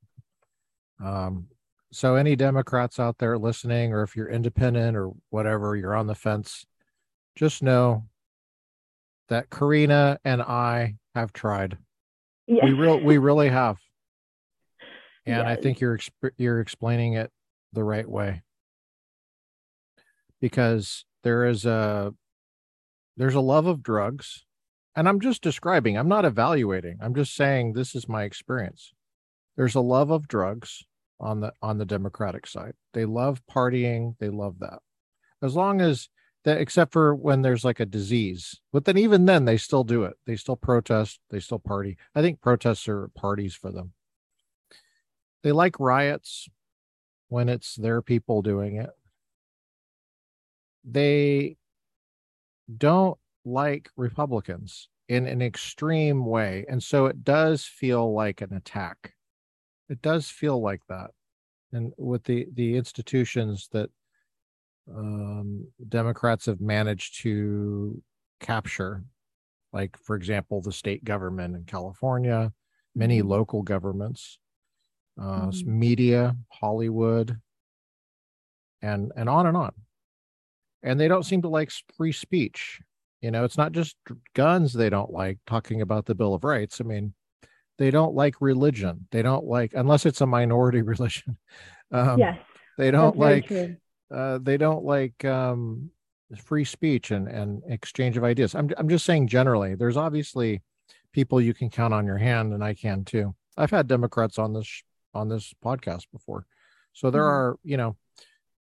Um, 1.03 1.47
so 1.91 2.15
any 2.15 2.35
Democrats 2.35 2.99
out 2.99 3.17
there 3.17 3.37
listening, 3.37 3.93
or 3.93 4.03
if 4.03 4.15
you're 4.15 4.29
independent 4.29 4.97
or 4.97 5.11
whatever, 5.29 5.75
you're 5.75 5.95
on 5.95 6.07
the 6.07 6.15
fence, 6.15 6.65
just 7.35 7.63
know 7.63 8.05
that 9.29 9.49
Karina 9.49 10.19
and 10.23 10.41
I 10.41 10.95
have 11.13 11.33
tried. 11.33 11.77
Yeah. 12.47 12.65
We 12.65 12.73
real 12.73 12.99
we 12.99 13.17
really 13.17 13.49
have. 13.49 13.77
And 15.27 15.47
I 15.47 15.55
think 15.55 15.79
you're 15.79 15.97
exp- 15.97 16.33
you're 16.37 16.59
explaining 16.59 17.13
it 17.13 17.31
the 17.73 17.83
right 17.83 18.07
way. 18.07 18.43
Because 20.39 21.03
there 21.23 21.45
is 21.45 21.65
a 21.65 22.13
there's 23.17 23.33
a 23.33 23.39
love 23.39 23.65
of 23.65 23.81
drugs 23.81 24.45
and 24.95 25.09
I'm 25.09 25.19
just 25.19 25.41
describing, 25.41 25.97
I'm 25.97 26.07
not 26.07 26.25
evaluating. 26.25 26.99
I'm 27.01 27.15
just 27.15 27.35
saying 27.35 27.73
this 27.73 27.95
is 27.95 28.07
my 28.07 28.23
experience. 28.23 28.93
There's 29.57 29.75
a 29.75 29.81
love 29.81 30.09
of 30.09 30.27
drugs 30.27 30.83
on 31.19 31.41
the 31.41 31.53
on 31.61 31.77
the 31.77 31.85
democratic 31.85 32.47
side. 32.47 32.73
They 32.93 33.05
love 33.05 33.41
partying, 33.51 34.15
they 34.19 34.29
love 34.29 34.59
that. 34.59 34.79
As 35.41 35.55
long 35.55 35.81
as 35.81 36.09
that 36.45 36.59
except 36.59 36.93
for 36.93 37.13
when 37.13 37.41
there's 37.41 37.65
like 37.65 37.79
a 37.79 37.85
disease. 37.85 38.61
But 38.71 38.85
then 38.85 38.97
even 38.97 39.25
then 39.25 39.45
they 39.45 39.57
still 39.57 39.83
do 39.83 40.03
it. 40.03 40.13
They 40.25 40.35
still 40.35 40.55
protest, 40.55 41.19
they 41.31 41.39
still 41.39 41.59
party. 41.59 41.97
I 42.13 42.21
think 42.21 42.39
protests 42.39 42.87
are 42.87 43.09
parties 43.09 43.55
for 43.55 43.71
them. 43.71 43.93
They 45.43 45.51
like 45.51 45.79
riots 45.79 46.47
when 47.29 47.49
it's 47.49 47.75
their 47.75 48.01
people 48.01 48.41
doing 48.41 48.77
it. 48.77 48.91
They 50.83 51.57
don't 52.77 53.17
like 53.43 53.89
Republicans 53.97 54.87
in 55.07 55.25
an 55.25 55.41
extreme 55.41 56.25
way. 56.25 56.65
And 56.69 56.81
so 56.81 57.07
it 57.07 57.23
does 57.23 57.65
feel 57.65 58.13
like 58.13 58.41
an 58.41 58.53
attack. 58.53 59.13
It 59.89 60.01
does 60.01 60.29
feel 60.29 60.61
like 60.61 60.81
that. 60.89 61.11
And 61.71 61.93
with 61.97 62.23
the, 62.23 62.47
the 62.53 62.75
institutions 62.77 63.67
that 63.71 63.89
um, 64.93 65.67
Democrats 65.89 66.45
have 66.45 66.61
managed 66.61 67.21
to 67.21 68.01
capture, 68.39 69.03
like, 69.73 69.97
for 69.97 70.15
example, 70.15 70.61
the 70.61 70.71
state 70.71 71.03
government 71.03 71.55
in 71.55 71.63
California, 71.65 72.53
many 72.93 73.21
Mhm. 73.21 73.27
local 73.27 73.61
governments, 73.63 74.39
uh, 75.17 75.47
Mhm. 75.47 75.65
media, 75.65 76.37
Hollywood, 76.49 77.39
and 78.81 79.11
and 79.15 79.29
on 79.29 79.47
and 79.47 79.57
on. 79.57 79.73
And 80.83 80.99
they 80.99 81.07
don't 81.07 81.23
seem 81.23 81.41
to 81.41 81.49
like 81.49 81.71
free 81.97 82.11
speech. 82.11 82.81
You 83.21 83.31
know, 83.31 83.43
it's 83.43 83.57
not 83.57 83.71
just 83.71 83.95
guns 84.33 84.73
they 84.73 84.89
don't 84.89 85.11
like 85.11 85.39
talking 85.47 85.81
about 85.81 86.05
the 86.05 86.13
Bill 86.13 86.35
of 86.35 86.43
Rights. 86.43 86.79
I 86.79 86.83
mean, 86.83 87.15
they 87.77 87.89
don't 87.89 88.13
like 88.13 88.39
religion. 88.39 89.07
They 89.11 89.23
don't 89.23 89.45
like 89.45 89.73
unless 89.73 90.05
it's 90.05 90.21
a 90.21 90.27
minority 90.27 90.81
religion. 90.83 91.37
Um, 91.91 92.19
yes. 92.19 92.37
they 92.77 92.91
don't 92.91 93.17
like 93.17 93.47
true. 93.47 93.77
Uh, 94.11 94.39
they 94.41 94.57
don't 94.57 94.83
like 94.83 95.23
um, 95.25 95.89
free 96.37 96.63
speech 96.65 97.11
and, 97.11 97.27
and 97.27 97.61
exchange 97.67 98.17
of 98.17 98.23
ideas. 98.23 98.55
I'm 98.55 98.69
I'm 98.77 98.89
just 98.89 99.05
saying 99.05 99.27
generally. 99.27 99.75
There's 99.75 99.97
obviously 99.97 100.61
people 101.11 101.39
you 101.41 101.53
can 101.53 101.69
count 101.69 101.93
on 101.93 102.05
your 102.05 102.17
hand, 102.17 102.53
and 102.53 102.63
I 102.63 102.73
can 102.73 103.03
too. 103.05 103.35
I've 103.57 103.71
had 103.71 103.87
Democrats 103.87 104.37
on 104.37 104.53
this 104.53 104.83
on 105.13 105.29
this 105.29 105.53
podcast 105.63 106.05
before, 106.11 106.45
so 106.93 107.09
there 107.09 107.23
Mhm. 107.23 107.29
are 107.29 107.59
you 107.63 107.77
know 107.77 107.95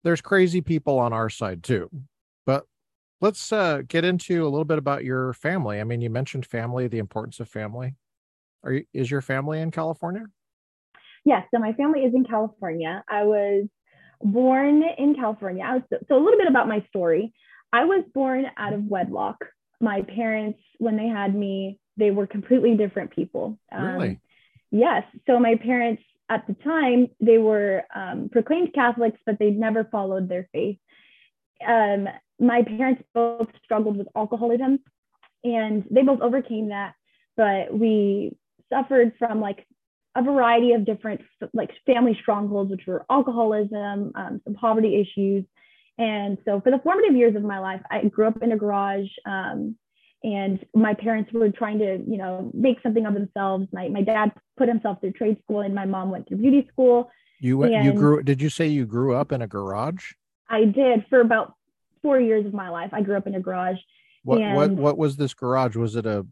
there's 0.02 0.20
crazy 0.20 0.60
people 0.60 0.98
on 0.98 1.12
our 1.12 1.30
side 1.30 1.62
too, 1.62 1.88
but 2.44 2.66
let's 3.20 3.52
uh, 3.52 3.82
get 3.86 4.04
into 4.04 4.42
a 4.42 4.50
little 4.50 4.64
bit 4.64 4.78
about 4.78 5.04
your 5.04 5.32
family. 5.34 5.80
I 5.80 5.84
mean, 5.84 6.00
you 6.00 6.10
mentioned 6.10 6.44
family, 6.44 6.88
the 6.88 6.98
importance 6.98 7.38
of 7.38 7.48
family. 7.48 7.94
Are 8.64 8.72
you, 8.72 8.84
is 8.92 9.10
your 9.10 9.20
family 9.22 9.60
in 9.60 9.70
California? 9.70 10.24
Yes, 11.24 11.46
so 11.54 11.60
my 11.60 11.72
family 11.74 12.00
is 12.00 12.14
in 12.14 12.24
California. 12.24 13.04
I 13.08 13.22
was 13.22 13.68
born 14.22 14.82
in 14.98 15.14
California. 15.14 15.64
Was, 15.64 16.00
so 16.08 16.16
a 16.16 16.22
little 16.22 16.38
bit 16.38 16.48
about 16.48 16.68
my 16.68 16.84
story. 16.88 17.32
I 17.72 17.84
was 17.84 18.04
born 18.14 18.46
out 18.56 18.72
of 18.72 18.84
wedlock. 18.84 19.44
My 19.80 20.02
parents, 20.02 20.60
when 20.78 20.96
they 20.96 21.08
had 21.08 21.34
me, 21.34 21.78
they 21.96 22.10
were 22.10 22.26
completely 22.26 22.76
different 22.76 23.10
people. 23.10 23.58
Um, 23.70 23.84
really? 23.84 24.20
Yes. 24.70 25.04
So 25.26 25.38
my 25.38 25.56
parents 25.56 26.02
at 26.28 26.46
the 26.46 26.54
time 26.54 27.08
they 27.20 27.38
were 27.38 27.84
um, 27.94 28.28
proclaimed 28.30 28.72
Catholics, 28.74 29.18
but 29.26 29.38
they 29.38 29.50
never 29.50 29.84
followed 29.84 30.28
their 30.28 30.48
faith. 30.52 30.78
Um, 31.66 32.08
my 32.40 32.62
parents 32.62 33.02
both 33.14 33.48
struggled 33.64 33.98
with 33.98 34.08
alcoholism, 34.16 34.80
and 35.44 35.84
they 35.90 36.02
both 36.02 36.20
overcame 36.20 36.68
that. 36.68 36.94
But 37.36 37.72
we 37.76 38.36
suffered 38.72 39.12
from 39.18 39.40
like 39.40 39.66
a 40.14 40.22
variety 40.22 40.72
of 40.72 40.84
different 40.84 41.22
like 41.52 41.70
family 41.86 42.16
strongholds, 42.20 42.70
which 42.70 42.86
were 42.86 43.04
alcoholism, 43.10 44.12
um, 44.14 44.40
some 44.44 44.54
poverty 44.54 45.00
issues. 45.00 45.44
And 45.98 46.38
so 46.44 46.60
for 46.60 46.70
the 46.70 46.80
formative 46.82 47.16
years 47.16 47.36
of 47.36 47.42
my 47.42 47.58
life, 47.58 47.80
I 47.90 48.04
grew 48.04 48.26
up 48.26 48.42
in 48.42 48.52
a 48.52 48.56
garage. 48.56 49.08
Um, 49.26 49.76
and 50.24 50.64
my 50.74 50.94
parents 50.94 51.32
were 51.32 51.50
trying 51.50 51.78
to, 51.80 51.98
you 52.06 52.16
know, 52.16 52.50
make 52.54 52.78
something 52.82 53.06
of 53.06 53.14
themselves. 53.14 53.66
My, 53.72 53.88
my 53.88 54.02
dad 54.02 54.32
put 54.56 54.68
himself 54.68 55.00
through 55.00 55.12
trade 55.12 55.38
school 55.42 55.60
and 55.60 55.74
my 55.74 55.84
mom 55.84 56.10
went 56.10 56.28
through 56.28 56.38
beauty 56.38 56.68
school. 56.72 57.10
You 57.40 57.58
went, 57.58 57.72
you 57.84 57.92
grew, 57.92 58.22
did 58.22 58.40
you 58.40 58.48
say 58.48 58.68
you 58.68 58.86
grew 58.86 59.14
up 59.14 59.32
in 59.32 59.42
a 59.42 59.48
garage? 59.48 60.12
I 60.48 60.64
did 60.64 61.06
for 61.10 61.20
about 61.20 61.54
four 62.02 62.20
years 62.20 62.46
of 62.46 62.54
my 62.54 62.68
life. 62.68 62.90
I 62.92 63.02
grew 63.02 63.16
up 63.16 63.26
in 63.26 63.34
a 63.34 63.40
garage. 63.40 63.78
What, 64.22 64.40
what, 64.40 64.70
what 64.70 64.98
was 64.98 65.16
this 65.16 65.34
garage? 65.34 65.74
Was 65.74 65.96
it 65.96 66.06
a 66.06 66.24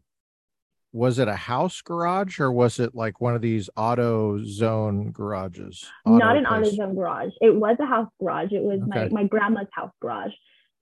was 0.93 1.19
it 1.19 1.27
a 1.27 1.35
house 1.35 1.81
garage 1.81 2.39
or 2.39 2.51
was 2.51 2.79
it 2.79 2.93
like 2.93 3.21
one 3.21 3.35
of 3.35 3.41
these 3.41 3.69
AutoZone 3.77 5.13
garages 5.13 5.89
auto 6.05 6.17
not 6.17 6.35
an 6.35 6.45
place? 6.45 6.75
AutoZone 6.75 6.95
garage. 6.95 7.31
It 7.39 7.55
was 7.55 7.77
a 7.79 7.85
house 7.85 8.09
garage. 8.19 8.51
It 8.51 8.61
was 8.61 8.81
okay. 8.81 9.09
my, 9.11 9.21
my 9.21 9.23
grandma's 9.23 9.67
house 9.71 9.91
garage. 10.01 10.31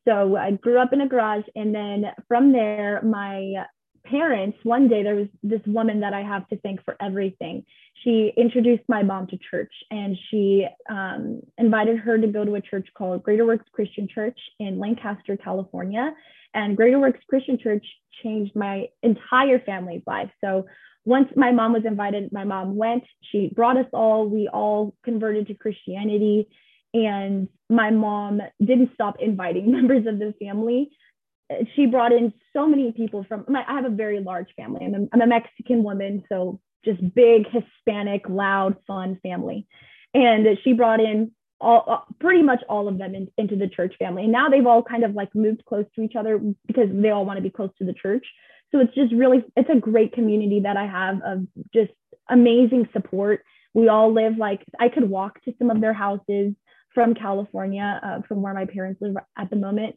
So 0.07 0.35
i 0.35 0.51
grew 0.51 0.79
up 0.79 0.93
in 0.93 1.01
a 1.01 1.07
garage 1.07 1.43
and 1.55 1.73
then 1.75 2.05
from 2.27 2.51
there 2.51 3.01
my 3.03 3.65
parents 4.05 4.57
one 4.63 4.87
day 4.87 5.03
there 5.03 5.15
was 5.15 5.27
this 5.43 5.61
woman 5.67 5.99
that 5.99 6.13
i 6.13 6.21
have 6.21 6.47
to 6.47 6.57
thank 6.61 6.83
for 6.83 6.95
everything. 6.99 7.63
She 8.03 8.31
introduced 8.37 8.83
my 8.87 9.03
mom 9.03 9.27
to 9.27 9.37
church 9.51 9.73
and 9.91 10.17
she 10.31 10.65
um, 10.89 11.41
invited 11.57 11.99
her 11.99 12.17
to 12.17 12.27
go 12.27 12.45
to 12.45 12.55
a 12.55 12.61
church 12.61 12.87
called 12.97 13.21
greater 13.23 13.45
works 13.45 13.65
christian 13.71 14.07
church 14.07 14.39
in 14.59 14.79
lancaster 14.79 15.37
california 15.37 16.13
and 16.53 16.75
greater 16.75 16.99
works 16.99 17.19
christian 17.29 17.57
church 17.57 17.85
changed 18.23 18.55
my 18.55 18.87
entire 19.03 19.59
family's 19.59 20.03
life. 20.05 20.29
So 20.43 20.65
once 21.05 21.29
my 21.35 21.51
mom 21.51 21.73
was 21.73 21.85
invited, 21.85 22.31
my 22.31 22.43
mom 22.43 22.75
went, 22.75 23.03
she 23.31 23.51
brought 23.55 23.77
us 23.77 23.85
all, 23.93 24.27
we 24.27 24.47
all 24.47 24.95
converted 25.03 25.47
to 25.47 25.53
Christianity. 25.53 26.47
And 26.93 27.47
my 27.69 27.91
mom 27.91 28.41
didn't 28.59 28.91
stop 28.93 29.17
inviting 29.19 29.71
members 29.71 30.05
of 30.07 30.19
the 30.19 30.33
family. 30.41 30.89
She 31.75 31.87
brought 31.87 32.11
in 32.11 32.33
so 32.53 32.67
many 32.67 32.91
people 32.91 33.25
from, 33.27 33.45
my, 33.47 33.63
I 33.67 33.73
have 33.73 33.85
a 33.85 33.95
very 33.95 34.19
large 34.19 34.49
family. 34.55 34.85
I'm 34.85 34.93
a, 34.93 35.07
I'm 35.13 35.21
a 35.21 35.27
Mexican 35.27 35.83
woman, 35.83 36.23
so 36.29 36.59
just 36.85 37.01
big, 37.15 37.45
Hispanic, 37.49 38.29
loud, 38.29 38.75
fun 38.85 39.19
family. 39.23 39.67
And 40.13 40.45
she 40.63 40.73
brought 40.73 40.99
in 40.99 41.31
all 41.61 41.83
uh, 41.87 42.13
pretty 42.19 42.41
much 42.41 42.63
all 42.69 42.87
of 42.87 42.97
them 42.97 43.15
in, 43.15 43.29
into 43.37 43.55
the 43.55 43.67
church 43.67 43.95
family. 43.99 44.23
And 44.23 44.31
now 44.31 44.49
they've 44.49 44.65
all 44.65 44.83
kind 44.83 45.03
of 45.03 45.13
like 45.13 45.33
moved 45.35 45.65
close 45.65 45.85
to 45.95 46.01
each 46.01 46.15
other 46.15 46.39
because 46.67 46.89
they 46.91 47.09
all 47.09 47.25
want 47.25 47.37
to 47.37 47.43
be 47.43 47.49
close 47.49 47.71
to 47.79 47.85
the 47.85 47.93
church. 47.93 48.25
So 48.71 48.79
it's 48.79 48.93
just 48.93 49.13
really 49.13 49.43
it's 49.55 49.69
a 49.69 49.79
great 49.79 50.13
community 50.13 50.61
that 50.61 50.77
I 50.77 50.85
have 50.85 51.21
of 51.23 51.47
just 51.73 51.91
amazing 52.29 52.87
support. 52.93 53.43
We 53.73 53.87
all 53.87 54.13
live 54.13 54.37
like 54.37 54.63
I 54.79 54.89
could 54.89 55.09
walk 55.09 55.41
to 55.43 55.53
some 55.59 55.69
of 55.69 55.81
their 55.81 55.93
houses 55.93 56.53
from 56.93 57.13
California, 57.13 57.99
uh, 58.03 58.21
from 58.27 58.41
where 58.41 58.53
my 58.53 58.65
parents 58.65 59.01
live 59.01 59.15
at 59.37 59.49
the 59.49 59.55
moment. 59.55 59.95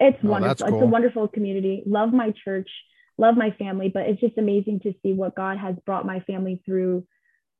It's 0.00 0.18
oh, 0.22 0.28
wonderful. 0.28 0.66
Cool. 0.66 0.76
It's 0.76 0.84
a 0.84 0.86
wonderful 0.86 1.28
community. 1.28 1.82
Love 1.86 2.12
my 2.12 2.32
church, 2.44 2.70
love 3.16 3.36
my 3.36 3.50
family, 3.52 3.88
but 3.88 4.04
it's 4.04 4.20
just 4.20 4.38
amazing 4.38 4.80
to 4.80 4.94
see 5.02 5.12
what 5.12 5.34
God 5.34 5.58
has 5.58 5.76
brought 5.84 6.06
my 6.06 6.20
family 6.20 6.62
through. 6.64 7.06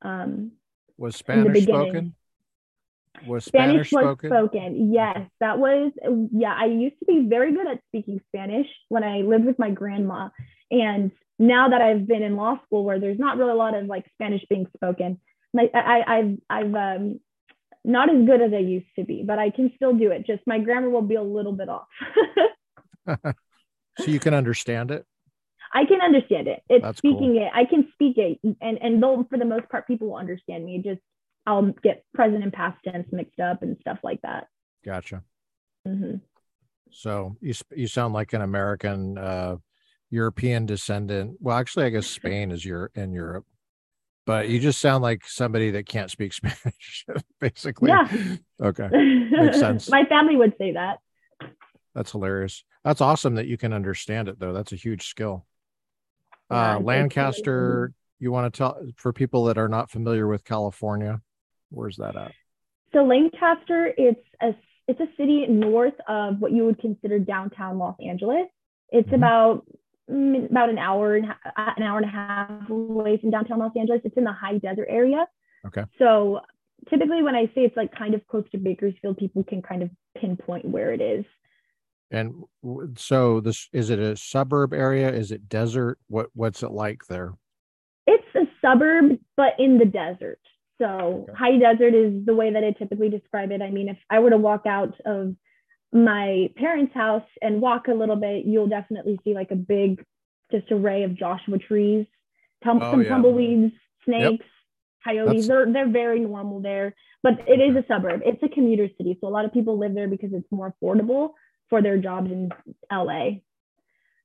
Um, 0.02 0.52
was 0.96 1.16
Spanish 1.16 1.64
spoken? 1.64 2.14
Was 3.26 3.44
Spanish, 3.44 3.88
Spanish 3.88 3.92
was 3.92 4.02
spoken? 4.02 4.30
spoken? 4.30 4.92
Yes, 4.92 5.28
that 5.40 5.58
was 5.58 5.92
yeah. 6.32 6.54
I 6.54 6.66
used 6.66 6.98
to 7.00 7.06
be 7.06 7.26
very 7.28 7.52
good 7.52 7.66
at 7.66 7.80
speaking 7.88 8.20
Spanish 8.28 8.66
when 8.88 9.04
I 9.04 9.18
lived 9.18 9.44
with 9.44 9.58
my 9.58 9.70
grandma, 9.70 10.28
and 10.70 11.10
now 11.38 11.68
that 11.68 11.80
I've 11.80 12.06
been 12.06 12.22
in 12.22 12.36
law 12.36 12.58
school 12.64 12.84
where 12.84 13.00
there's 13.00 13.18
not 13.18 13.36
really 13.36 13.52
a 13.52 13.56
lot 13.56 13.74
of 13.74 13.86
like 13.86 14.04
Spanish 14.14 14.44
being 14.48 14.66
spoken, 14.76 15.20
my, 15.52 15.70
I, 15.74 16.02
I've 16.06 16.38
I've 16.48 16.74
um, 16.74 17.20
not 17.84 18.14
as 18.14 18.26
good 18.26 18.42
as 18.42 18.52
I 18.52 18.58
used 18.58 18.88
to 18.98 19.04
be, 19.04 19.22
but 19.26 19.38
I 19.38 19.50
can 19.50 19.72
still 19.76 19.94
do 19.94 20.10
it. 20.10 20.26
Just 20.26 20.42
my 20.46 20.58
grammar 20.58 20.90
will 20.90 21.02
be 21.02 21.14
a 21.14 21.22
little 21.22 21.52
bit 21.52 21.68
off. 21.68 21.88
so 23.96 24.04
you 24.06 24.20
can 24.20 24.34
understand 24.34 24.90
it. 24.90 25.06
I 25.72 25.84
can 25.84 26.00
understand 26.00 26.48
it. 26.48 26.62
It's 26.68 26.82
That's 26.82 26.98
speaking 26.98 27.34
cool. 27.34 27.46
it. 27.46 27.50
I 27.54 27.64
can 27.64 27.88
speak 27.92 28.16
it, 28.16 28.38
and 28.60 28.78
and 28.80 29.02
though 29.02 29.26
for 29.28 29.38
the 29.38 29.44
most 29.44 29.68
part 29.68 29.86
people 29.86 30.08
will 30.08 30.16
understand 30.16 30.64
me. 30.64 30.82
Just 30.84 31.00
I'll 31.48 31.72
get 31.82 32.04
present 32.12 32.42
and 32.42 32.52
past 32.52 32.76
tense 32.84 33.08
mixed 33.10 33.40
up 33.40 33.62
and 33.62 33.78
stuff 33.80 33.98
like 34.02 34.20
that. 34.20 34.48
Gotcha. 34.84 35.22
Mm-hmm. 35.86 36.16
So 36.90 37.36
you 37.40 37.54
you 37.74 37.86
sound 37.86 38.12
like 38.12 38.34
an 38.34 38.42
American, 38.42 39.16
uh, 39.16 39.56
European 40.10 40.66
descendant. 40.66 41.38
Well, 41.40 41.56
actually, 41.56 41.86
I 41.86 41.90
guess 41.90 42.06
Spain 42.20 42.50
is 42.50 42.64
your 42.64 42.90
in 42.94 43.12
Europe, 43.12 43.46
but 44.26 44.50
you 44.50 44.60
just 44.60 44.78
sound 44.78 45.02
like 45.02 45.26
somebody 45.26 45.70
that 45.70 45.86
can't 45.86 46.10
speak 46.10 46.32
Spanish, 46.34 47.06
basically. 47.40 47.88
Yeah. 47.88 48.36
Okay. 48.62 48.88
Makes 49.30 49.58
sense. 49.58 49.88
My 49.88 50.04
family 50.04 50.36
would 50.36 50.54
say 50.58 50.72
that. 50.72 50.98
That's 51.94 52.12
hilarious. 52.12 52.62
That's 52.84 53.00
awesome 53.00 53.36
that 53.36 53.46
you 53.46 53.56
can 53.56 53.72
understand 53.72 54.28
it, 54.28 54.38
though. 54.38 54.52
That's 54.52 54.72
a 54.72 54.76
huge 54.76 55.06
skill. 55.06 55.46
Uh, 56.50 56.78
Lancaster, 56.78 57.92
you 58.18 58.32
want 58.32 58.52
to 58.52 58.58
tell 58.58 58.80
for 58.96 59.14
people 59.14 59.44
that 59.44 59.56
are 59.56 59.68
not 59.68 59.90
familiar 59.90 60.26
with 60.26 60.44
California? 60.44 61.20
Where's 61.70 61.96
that 61.96 62.16
at? 62.16 62.32
So 62.92 63.04
Lancaster, 63.04 63.92
it's 63.96 64.20
a 64.40 64.54
it's 64.86 65.00
a 65.00 65.08
city 65.16 65.46
north 65.46 65.94
of 66.08 66.40
what 66.40 66.52
you 66.52 66.64
would 66.64 66.80
consider 66.80 67.18
downtown 67.18 67.78
Los 67.78 67.96
Angeles. 68.04 68.46
It's 68.90 69.06
mm-hmm. 69.06 69.16
about 69.16 69.66
mm, 70.10 70.50
about 70.50 70.70
an 70.70 70.78
hour 70.78 71.16
and 71.16 71.26
an 71.26 71.82
hour 71.82 71.98
and 71.98 72.06
a 72.06 72.10
half 72.10 72.70
away 72.70 73.18
from 73.18 73.30
downtown 73.30 73.58
Los 73.58 73.72
Angeles. 73.76 74.00
It's 74.04 74.16
in 74.16 74.24
the 74.24 74.32
high 74.32 74.58
desert 74.58 74.86
area. 74.88 75.26
Okay. 75.66 75.84
So 75.98 76.40
typically, 76.88 77.22
when 77.22 77.34
I 77.34 77.46
say 77.46 77.62
it's 77.62 77.76
like 77.76 77.94
kind 77.94 78.14
of 78.14 78.26
close 78.26 78.44
to 78.52 78.58
Bakersfield, 78.58 79.18
people 79.18 79.44
can 79.44 79.62
kind 79.62 79.82
of 79.82 79.90
pinpoint 80.16 80.64
where 80.64 80.92
it 80.92 81.00
is. 81.00 81.24
And 82.10 82.44
so, 82.96 83.40
this 83.40 83.68
is 83.72 83.90
it 83.90 83.98
a 83.98 84.16
suburb 84.16 84.72
area? 84.72 85.12
Is 85.12 85.30
it 85.30 85.48
desert? 85.48 85.98
What 86.08 86.28
what's 86.34 86.62
it 86.62 86.70
like 86.70 87.04
there? 87.08 87.34
It's 88.06 88.34
a 88.34 88.44
suburb, 88.62 89.18
but 89.36 89.52
in 89.58 89.76
the 89.76 89.84
desert. 89.84 90.40
So 90.78 91.26
okay. 91.28 91.32
high 91.36 91.58
desert 91.58 91.94
is 91.94 92.24
the 92.24 92.34
way 92.34 92.52
that 92.52 92.62
I 92.62 92.70
typically 92.72 93.10
describe 93.10 93.50
it. 93.50 93.62
I 93.62 93.70
mean, 93.70 93.88
if 93.88 93.98
I 94.08 94.20
were 94.20 94.30
to 94.30 94.38
walk 94.38 94.62
out 94.66 94.94
of 95.04 95.34
my 95.92 96.50
parents' 96.56 96.94
house 96.94 97.26
and 97.42 97.60
walk 97.60 97.88
a 97.88 97.94
little 97.94 98.16
bit, 98.16 98.44
you'll 98.44 98.68
definitely 98.68 99.18
see 99.24 99.34
like 99.34 99.50
a 99.50 99.56
big 99.56 100.04
just 100.52 100.70
array 100.70 101.02
of 101.02 101.16
Joshua 101.16 101.58
trees, 101.58 102.06
tum- 102.62 102.80
oh, 102.80 102.92
some 102.92 103.02
yeah. 103.02 103.08
tumbleweeds, 103.08 103.72
snakes, 104.04 104.44
yep. 104.44 105.04
coyotes. 105.04 105.34
That's... 105.34 105.48
They're 105.48 105.72
they're 105.72 105.90
very 105.90 106.20
normal 106.20 106.60
there. 106.60 106.94
But 107.22 107.40
it 107.48 107.60
is 107.60 107.76
a 107.76 107.84
suburb. 107.88 108.20
It's 108.24 108.42
a 108.42 108.48
commuter 108.48 108.88
city. 108.96 109.18
So 109.20 109.26
a 109.26 109.30
lot 109.30 109.44
of 109.44 109.52
people 109.52 109.78
live 109.78 109.94
there 109.94 110.08
because 110.08 110.30
it's 110.32 110.50
more 110.52 110.72
affordable 110.72 111.30
for 111.68 111.82
their 111.82 111.98
jobs 111.98 112.30
in 112.30 112.50
LA. 112.92 113.40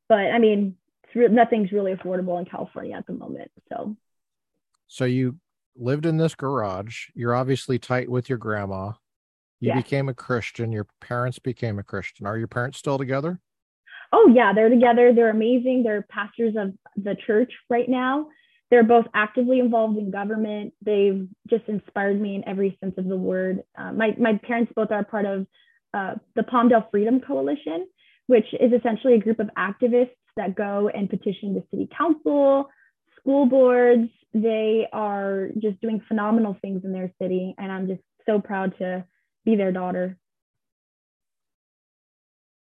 But 0.07 0.19
I 0.19 0.38
mean, 0.38 0.75
re- 1.15 1.29
nothing's 1.29 1.72
really 1.72 1.93
affordable 1.93 2.39
in 2.39 2.45
California 2.45 2.95
at 2.95 3.07
the 3.07 3.13
moment. 3.13 3.51
So 3.69 3.95
so 4.88 5.05
you 5.05 5.38
lived 5.75 6.06
in 6.06 6.18
this 6.18 6.36
garage. 6.36 7.08
You're 7.13 7.36
obviously 7.36 7.80
tight 7.80 8.10
with 8.10 8.30
your 8.30 8.38
grandma. 8.38 8.94
You 9.60 9.74
became 9.74 10.10
a 10.10 10.13
Christian. 10.13 10.74
Your 10.74 10.88
parents 11.00 11.39
became 11.39 11.80
a 11.80 11.84
Christian. 11.84 12.27
Are 12.27 12.38
your 12.38 12.50
parents 12.50 12.77
still 12.77 12.98
together? 12.98 13.39
Oh, 14.12 14.30
yeah, 14.34 14.51
they're 14.53 14.70
together. 14.70 15.13
They're 15.13 15.30
amazing. 15.30 15.84
They're 15.84 16.06
pastors 16.10 16.56
of 16.58 16.74
the 17.01 17.15
church 17.25 17.51
right 17.70 17.88
now. 17.88 18.27
They're 18.70 18.84
both 18.84 19.06
actively 19.13 19.60
involved 19.60 19.98
in 19.98 20.12
government. 20.12 20.74
They've 20.82 21.27
just 21.50 21.63
inspired 21.68 22.20
me 22.20 22.36
in 22.36 22.48
every 22.48 22.77
sense 22.84 22.96
of 22.98 23.08
the 23.08 23.15
word. 23.15 23.63
Uh, 23.77 23.94
my, 23.94 24.15
my 24.20 24.39
parents 24.44 24.74
both 24.75 24.92
are 24.92 25.06
part 25.06 25.25
of 25.25 25.48
uh, 25.94 26.15
the 26.36 26.42
Palmdale 26.42 26.89
Freedom 26.92 27.22
Coalition, 27.22 27.88
which 28.27 28.48
is 28.60 28.74
essentially 28.74 29.13
a 29.13 29.20
group 29.20 29.39
of 29.39 29.50
activists 29.58 30.10
that 30.36 30.56
go 30.56 30.89
and 30.94 31.10
petition 31.10 31.53
the 31.53 31.63
city 31.72 31.88
council, 31.98 32.70
school 33.24 33.46
boards, 33.46 34.10
they 34.34 34.88
are 34.92 35.50
just 35.60 35.80
doing 35.82 36.01
phenomenal 36.08 36.58
things 36.62 36.84
in 36.84 36.92
their 36.92 37.12
city. 37.22 37.56
And 37.58 37.72
I'm 37.72 37.88
just 37.88 38.01
so 38.25 38.39
proud 38.39 38.77
to 38.80 39.06
be 39.46 39.56
their 39.56 39.72
daughter. 39.72 40.18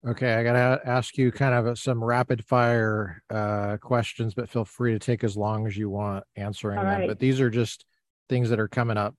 Okay, 0.05 0.33
I 0.33 0.43
gotta 0.43 0.81
ask 0.85 1.17
you 1.17 1.31
kind 1.31 1.53
of 1.53 1.79
some 1.79 2.03
rapid 2.03 2.43
fire 2.43 3.23
uh, 3.29 3.77
questions, 3.77 4.33
but 4.33 4.49
feel 4.49 4.65
free 4.65 4.91
to 4.91 4.99
take 4.99 5.23
as 5.23 5.37
long 5.37 5.65
as 5.65 5.77
you 5.77 5.89
want 5.89 6.25
answering 6.35 6.77
All 6.77 6.83
them. 6.83 6.99
right. 6.99 7.07
But 7.07 7.19
these 7.19 7.39
are 7.39 7.49
just 7.49 7.85
things 8.27 8.49
that 8.49 8.59
are 8.59 8.67
coming 8.67 8.97
up. 8.97 9.15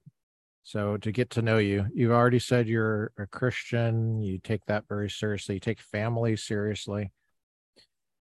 So 0.62 0.98
to 0.98 1.10
get 1.10 1.30
to 1.30 1.42
know 1.42 1.56
you, 1.56 1.86
you've 1.94 2.10
already 2.10 2.38
said 2.38 2.68
you're 2.68 3.12
a 3.18 3.26
Christian. 3.26 4.20
You 4.20 4.38
take 4.38 4.64
that 4.66 4.84
very 4.86 5.08
seriously. 5.08 5.54
You 5.54 5.60
take 5.60 5.80
family 5.80 6.36
seriously. 6.36 7.12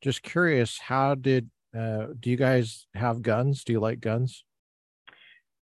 Just 0.01 0.23
curious, 0.23 0.79
how 0.79 1.17
did 1.17 1.51
uh, 1.77 2.07
do 2.19 2.31
you 2.31 2.37
guys 2.37 2.87
have 2.95 3.23
guns? 3.23 3.65
Do 3.65 3.73
you 3.73 3.81
like 3.81 4.01
guns? 4.01 4.45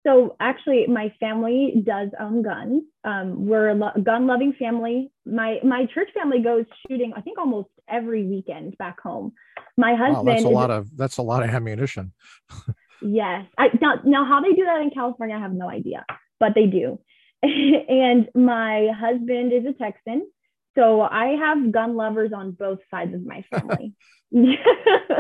So 0.06 0.38
actually, 0.40 0.88
my 0.88 1.14
family 1.20 1.84
does 1.86 2.10
own 2.20 2.42
guns. 2.42 2.84
Um, 3.04 3.46
we're 3.46 3.70
a 3.70 3.76
lo- 3.76 3.92
gun-loving 4.02 4.54
family. 4.54 5.12
My 5.26 5.60
my 5.64 5.86
church 5.94 6.10
family 6.14 6.40
goes 6.40 6.66
shooting. 6.88 7.12
I 7.16 7.22
think 7.22 7.38
almost 7.38 7.68
every 7.90 8.24
weekend 8.24 8.78
back 8.78 9.02
home. 9.02 9.34
My 9.78 9.96
husband. 9.96 10.28
Wow, 10.28 10.34
that's 10.34 10.46
a 10.46 10.48
is- 10.48 10.54
lot 10.54 10.72
of 10.72 10.98
that's 10.98 11.18
a 11.18 11.22
lot 11.24 11.44
of 11.44 11.50
ammunition. 11.50 12.14
Yes. 13.02 13.46
I 13.58 13.68
now, 13.82 13.96
now 14.04 14.26
how 14.26 14.42
they 14.42 14.54
do 14.54 14.66
that 14.66 14.82
in 14.82 14.90
California, 14.90 15.36
I 15.36 15.40
have 15.40 15.54
no 15.54 15.70
idea, 15.70 16.06
but 16.40 16.54
they 16.56 16.66
do. 16.66 17.00
and 17.44 18.28
my 18.34 18.88
husband 18.98 19.54
is 19.54 19.66
a 19.66 19.74
Texan. 19.74 20.28
So 20.78 21.02
I 21.02 21.30
have 21.40 21.72
gun 21.72 21.96
lovers 21.96 22.32
on 22.36 22.52
both 22.52 22.80
sides 22.92 23.14
of 23.16 23.26
my 23.26 23.44
family. 23.52 23.94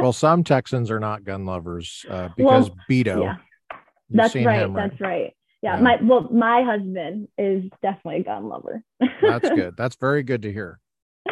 Well, 0.01 0.13
some 0.13 0.43
Texans 0.43 0.91
are 0.91 0.99
not 0.99 1.23
gun 1.23 1.45
lovers 1.45 2.05
uh, 2.09 2.29
because 2.37 2.69
Beto. 2.89 3.23
yeah, 3.23 3.35
that's 4.11 4.35
right. 4.35 4.59
him, 4.61 4.73
That's 4.73 4.99
right. 5.01 5.33
Yeah, 5.63 5.77
Yeah. 5.77 5.81
my 5.81 5.97
well, 6.03 6.29
my 6.31 6.61
husband 6.61 7.29
is 7.37 7.63
definitely 7.81 8.17
a 8.21 8.23
gun 8.23 8.47
lover. 8.47 8.83
That's 9.21 9.49
good. 9.55 9.75
That's 9.77 9.95
very 9.95 10.21
good 10.23 10.43
to 10.43 10.51
hear. 10.53 10.79
Uh, 11.27 11.31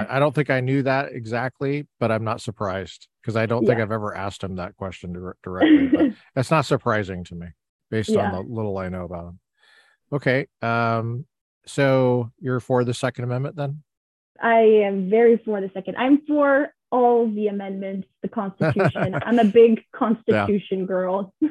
Yes. 0.00 0.06
I 0.10 0.18
don't 0.18 0.34
think 0.34 0.50
I 0.50 0.60
knew 0.60 0.82
that 0.82 1.12
exactly, 1.12 1.86
but 1.98 2.10
I'm 2.12 2.24
not 2.24 2.40
surprised 2.42 3.08
because 3.22 3.36
I 3.36 3.46
don't 3.46 3.64
think 3.64 3.78
Yeah. 3.78 3.84
I've 3.84 3.92
ever 3.92 4.14
asked 4.14 4.44
him 4.44 4.56
that 4.56 4.76
question 4.76 5.12
directly. 5.42 5.86
But 5.88 6.10
that's 6.34 6.50
not 6.50 6.66
surprising 6.66 7.24
to 7.24 7.34
me 7.36 7.46
based 7.90 8.10
Yeah. 8.10 8.26
on 8.26 8.32
the 8.32 8.52
little 8.52 8.76
I 8.76 8.88
know 8.90 9.04
about 9.04 9.28
him. 9.28 9.40
Okay. 10.12 10.46
Um, 10.60 11.24
so 11.66 12.30
you're 12.40 12.60
for 12.60 12.84
the 12.84 12.94
Second 12.94 13.24
Amendment 13.24 13.56
then? 13.56 13.82
I 14.40 14.60
am 14.84 15.08
very 15.10 15.36
for 15.44 15.60
the 15.60 15.70
second. 15.72 15.96
I'm 15.96 16.22
for 16.26 16.74
all 16.90 17.28
the 17.30 17.48
amendments, 17.48 18.08
the 18.22 18.28
Constitution. 18.28 19.14
I'm 19.26 19.38
a 19.38 19.44
big 19.44 19.82
Constitution 19.94 20.86
girl. 20.86 21.32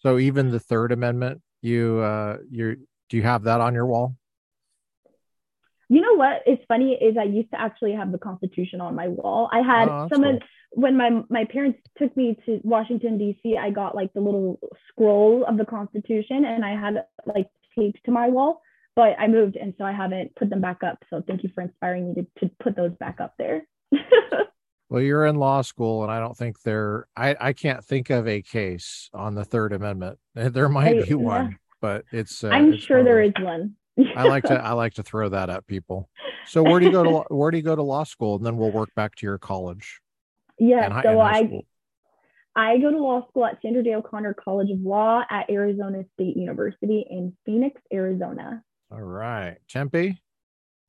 So 0.00 0.18
even 0.18 0.50
the 0.52 0.60
Third 0.60 0.92
Amendment, 0.92 1.40
you 1.62 1.98
uh, 1.98 2.36
you 2.48 2.76
do 3.08 3.16
you 3.16 3.24
have 3.24 3.42
that 3.44 3.60
on 3.60 3.74
your 3.74 3.86
wall? 3.86 4.14
You 5.88 6.00
know 6.00 6.14
what 6.14 6.42
is 6.46 6.58
funny 6.68 6.92
is 6.94 7.16
I 7.16 7.24
used 7.24 7.50
to 7.52 7.60
actually 7.60 7.92
have 7.94 8.12
the 8.12 8.18
Constitution 8.18 8.80
on 8.80 8.94
my 8.94 9.08
wall. 9.08 9.48
I 9.52 9.60
had 9.62 9.88
Oh, 9.88 10.08
some 10.12 10.22
cool. 10.22 10.36
of 10.36 10.42
when 10.72 10.96
my 10.96 11.22
my 11.28 11.44
parents 11.44 11.78
took 11.98 12.16
me 12.16 12.36
to 12.46 12.60
Washington 12.62 13.18
D.C. 13.18 13.56
I 13.56 13.70
got 13.70 13.94
like 13.96 14.12
the 14.12 14.20
little 14.20 14.60
scroll 14.88 15.44
of 15.44 15.56
the 15.56 15.64
Constitution 15.64 16.44
and 16.44 16.64
I 16.64 16.78
had 16.78 17.04
like 17.24 17.48
taped 17.76 18.04
to 18.04 18.10
my 18.12 18.28
wall. 18.28 18.60
But 18.96 19.14
I 19.18 19.28
moved 19.28 19.56
and 19.56 19.74
so 19.78 19.84
I 19.84 19.92
haven't 19.92 20.34
put 20.34 20.50
them 20.50 20.60
back 20.60 20.82
up. 20.82 21.04
So 21.10 21.22
thank 21.26 21.42
you 21.42 21.50
for 21.54 21.60
inspiring 21.60 22.14
me 22.14 22.22
to, 22.22 22.46
to 22.46 22.54
put 22.58 22.74
those 22.74 22.92
back 22.98 23.20
up 23.20 23.34
there. 23.38 23.66
Well, 24.88 25.02
you're 25.02 25.26
in 25.26 25.36
law 25.36 25.62
school, 25.62 26.04
and 26.04 26.12
I 26.12 26.20
don't 26.20 26.36
think 26.36 26.62
there. 26.62 27.08
I 27.16 27.34
I 27.40 27.52
can't 27.52 27.84
think 27.84 28.10
of 28.10 28.28
a 28.28 28.40
case 28.40 29.10
on 29.12 29.34
the 29.34 29.44
Third 29.44 29.72
Amendment. 29.72 30.18
There 30.34 30.68
might 30.68 30.98
I- 30.98 31.02
be 31.02 31.08
yeah. 31.08 31.14
one, 31.16 31.58
but 31.80 32.04
it's. 32.12 32.44
Uh, 32.44 32.50
I'm 32.50 32.74
it's 32.74 32.84
sure 32.84 33.02
there 33.02 33.20
is 33.22 33.32
one. 33.40 33.74
I 34.14 34.24
like 34.24 34.44
to 34.44 34.54
I 34.54 34.72
like 34.72 34.94
to 34.94 35.02
throw 35.08 35.28
that 35.30 35.50
at 35.50 35.66
people. 35.66 36.08
So 36.46 36.62
where 36.62 36.78
do 36.78 36.86
you 36.86 36.92
go 36.92 37.02
to 37.02 37.10
law- 37.10 37.26
where 37.28 37.50
do 37.50 37.56
you 37.56 37.64
go 37.64 37.74
to 37.74 37.82
law 37.82 38.04
school, 38.04 38.36
and 38.36 38.46
then 38.46 38.56
we'll 38.56 38.70
work 38.70 38.94
back 38.94 39.16
to 39.16 39.26
your 39.26 39.38
college 39.38 40.00
yeah. 40.58 40.88
high, 40.88 41.02
so 41.02 41.20
and 41.20 41.20
I 41.20 41.44
school. 41.46 41.66
I 42.54 42.78
go 42.78 42.90
to 42.90 42.98
law 42.98 43.26
school 43.28 43.44
at 43.44 43.58
Sandra 43.62 43.82
Day 43.82 43.94
O'Connor 43.94 44.34
College 44.34 44.70
of 44.70 44.80
Law 44.80 45.22
at 45.28 45.50
Arizona 45.50 46.04
State 46.14 46.36
University 46.36 47.04
in 47.10 47.36
Phoenix, 47.44 47.80
Arizona. 47.92 48.62
All 48.90 49.02
right, 49.02 49.56
Tempe. 49.68 50.20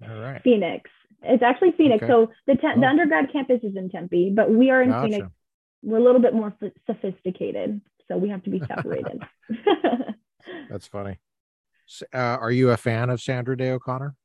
All 0.07 0.19
right, 0.19 0.41
Phoenix. 0.43 0.89
It's 1.23 1.41
actually 1.41 1.71
Phoenix. 1.77 2.03
Okay. 2.03 2.11
So 2.11 2.31
the 2.45 2.55
te- 2.55 2.79
the 2.79 2.85
Oh. 2.85 2.89
undergrad 2.89 3.31
campus 3.31 3.61
is 3.63 3.75
in 3.75 3.89
Tempe, 3.89 4.31
but 4.35 4.51
we 4.51 4.69
are 4.69 4.81
in 4.81 4.89
gotcha. 4.89 5.07
Phoenix. 5.11 5.27
We're 5.83 5.97
a 5.97 6.03
little 6.03 6.21
bit 6.21 6.33
more 6.33 6.53
f- 6.61 6.71
sophisticated, 6.85 7.81
so 8.07 8.17
we 8.17 8.29
have 8.29 8.43
to 8.43 8.49
be 8.49 8.59
separated. 8.67 9.21
That's 10.69 10.87
funny. 10.87 11.19
Uh, 12.13 12.17
are 12.17 12.51
you 12.51 12.69
a 12.71 12.77
fan 12.77 13.09
of 13.09 13.21
Sandra 13.21 13.55
Day 13.57 13.71
O'Connor? 13.71 14.15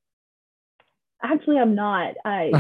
actually, 1.25 1.57
I'm 1.57 1.75
not. 1.77 2.15
I 2.25 2.51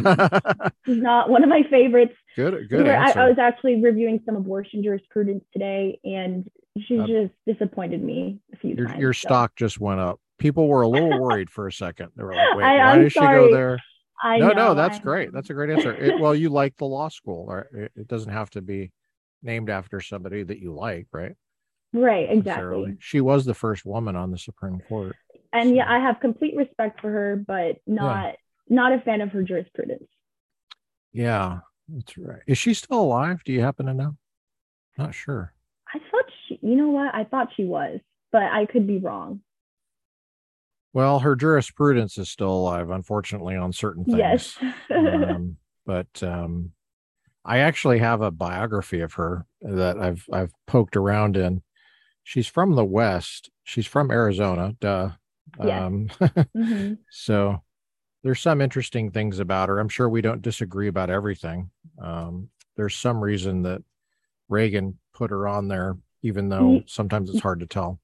she's 0.87 1.03
not 1.03 1.29
one 1.29 1.43
of 1.43 1.49
my 1.51 1.65
favorites. 1.69 2.15
good, 2.37 2.69
good 2.71 2.85
Where 2.85 2.97
I. 2.99 3.11
I 3.11 3.29
was 3.29 3.37
actually 3.39 3.83
reviewing 3.83 4.21
some 4.25 4.37
abortion 4.37 4.83
jurisprudence 4.85 5.43
today, 5.53 5.99
and 6.05 6.49
she 6.87 6.99
Uh, 7.01 7.07
just 7.09 7.33
disappointed 7.45 8.03
me 8.03 8.39
a 8.53 8.57
few 8.57 8.75
your 8.77 8.87
times. 8.87 9.01
your 9.01 9.13
so. 9.13 9.27
stock 9.27 9.57
just 9.57 9.81
went 9.81 9.99
up. 10.01 10.21
People 10.43 10.67
were 10.67 10.83
a 10.83 10.89
little 10.89 11.21
worried 11.21 11.51
for 11.51 11.69
a 11.69 11.73
second. 11.73 12.09
They 12.17 12.25
were 12.25 12.35
like, 12.35 12.53
"Wait, 12.57 12.65
I- 12.65 12.77
why 12.79 12.83
I'm 12.95 13.03
did 13.03 13.13
she 13.13 13.21
go 13.21 13.53
there?" 13.53 13.79
I 14.23 14.39
no, 14.39 14.49
know, 14.49 14.55
no, 14.55 14.75
that's 14.75 14.99
I 14.99 15.03
great. 15.03 15.33
That's 15.33 15.51
a 15.51 15.55
great 15.55 15.71
answer. 15.71 15.95
It, 15.95 16.21
well, 16.21 16.35
you 16.35 16.49
like 16.49 16.77
the 16.77 16.85
law 16.85 17.09
school, 17.09 17.47
right? 17.47 17.67
It, 17.73 17.93
it 17.97 18.09
doesn't 18.09 18.31
have 18.31 18.51
to 18.51 18.63
be 18.63 18.93
named 19.43 19.69
after 19.71 20.01
somebody 20.01 20.43
that 20.43 20.59
you 20.59 20.75
like, 20.75 21.07
right? 21.13 21.35
right, 21.93 22.31
exactly. 22.31 22.97
She 23.01 23.21
was 23.21 23.45
the 23.45 23.55
first 23.55 23.85
woman 23.85 24.15
on 24.17 24.31
the 24.31 24.39
Supreme 24.39 24.81
Court. 24.89 25.17
And 25.53 25.75
yeah, 25.75 25.91
I 25.91 25.99
have 25.99 26.21
complete 26.21 26.57
respect 26.57 27.01
for 27.01 27.11
her, 27.11 27.37
but 27.47 27.79
not 27.87 28.35
not 28.69 28.93
a 28.93 29.01
fan 29.01 29.21
of 29.21 29.31
her 29.31 29.43
jurisprudence. 29.43 30.09
Yeah, 31.13 31.61
that's 31.89 32.17
right. 32.17 32.43
Is 32.47 32.59
she 32.59 32.75
still 32.75 33.01
alive? 33.01 33.43
Do 33.45 33.53
you 33.53 33.61
happen 33.61 33.87
to 33.87 33.95
know? 33.95 34.17
Not 34.97 35.15
sure. 35.15 35.53
I 35.93 35.99
thought 35.99 36.25
she, 36.49 36.59
you 36.63 36.77
know 36.77 36.89
what? 36.89 37.15
I 37.15 37.25
thought 37.25 37.49
she 37.57 37.65
was, 37.65 38.01
but 38.31 38.43
I 38.43 38.67
could 38.67 38.87
be 38.87 38.99
wrong. 38.99 39.41
Well, 40.93 41.21
her 41.21 41.35
jurisprudence 41.37 42.19
is 42.19 42.29
still 42.29 42.51
alive, 42.53 42.91
unfortunately, 42.91 43.57
on 43.57 43.73
certain 43.73 44.05
things. 44.05 44.19
Yes. 44.19 44.59
um, 44.91 45.57
but 45.87 46.23
um, 46.23 46.73
I 47.45 47.59
actually 47.59 47.99
have 47.99 48.21
a 48.21 48.31
biography 48.31 49.01
of 49.01 49.15
her 49.15 49.47
that 49.63 49.99
I've 49.99 50.27
I've 50.33 50.53
poked 50.67 50.97
around 50.97 51.37
in. 51.37 51.63
She's 52.25 52.47
from 52.47 52.75
the 52.75 52.85
West. 52.85 53.51
She's 53.65 53.87
from 53.87 54.11
Arizona. 54.11 54.75
Duh. 54.81 55.11
Yes. 55.63 55.83
Um, 55.83 56.09
Mhm. 56.57 56.99
so 57.11 57.63
there's 58.23 58.41
some 58.41 58.61
interesting 58.61 59.11
things 59.11 59.39
about 59.41 59.69
her. 59.69 59.79
I'm 59.81 59.89
sure 59.89 60.09
we 60.09 60.21
don't 60.23 60.43
disagree 60.43 60.89
about 60.89 61.11
everything. 61.11 61.71
Um, 62.01 62.49
there's 62.77 62.95
some 62.97 63.23
reason 63.23 63.63
that 63.63 63.83
Reagan 64.49 64.99
put 65.15 65.31
her 65.31 65.49
on 65.49 65.69
there, 65.69 65.97
even 66.23 66.49
though 66.49 66.83
sometimes 66.87 67.31
it's 67.31 67.41
hard 67.41 67.61
to 67.61 67.67
tell. 67.67 67.99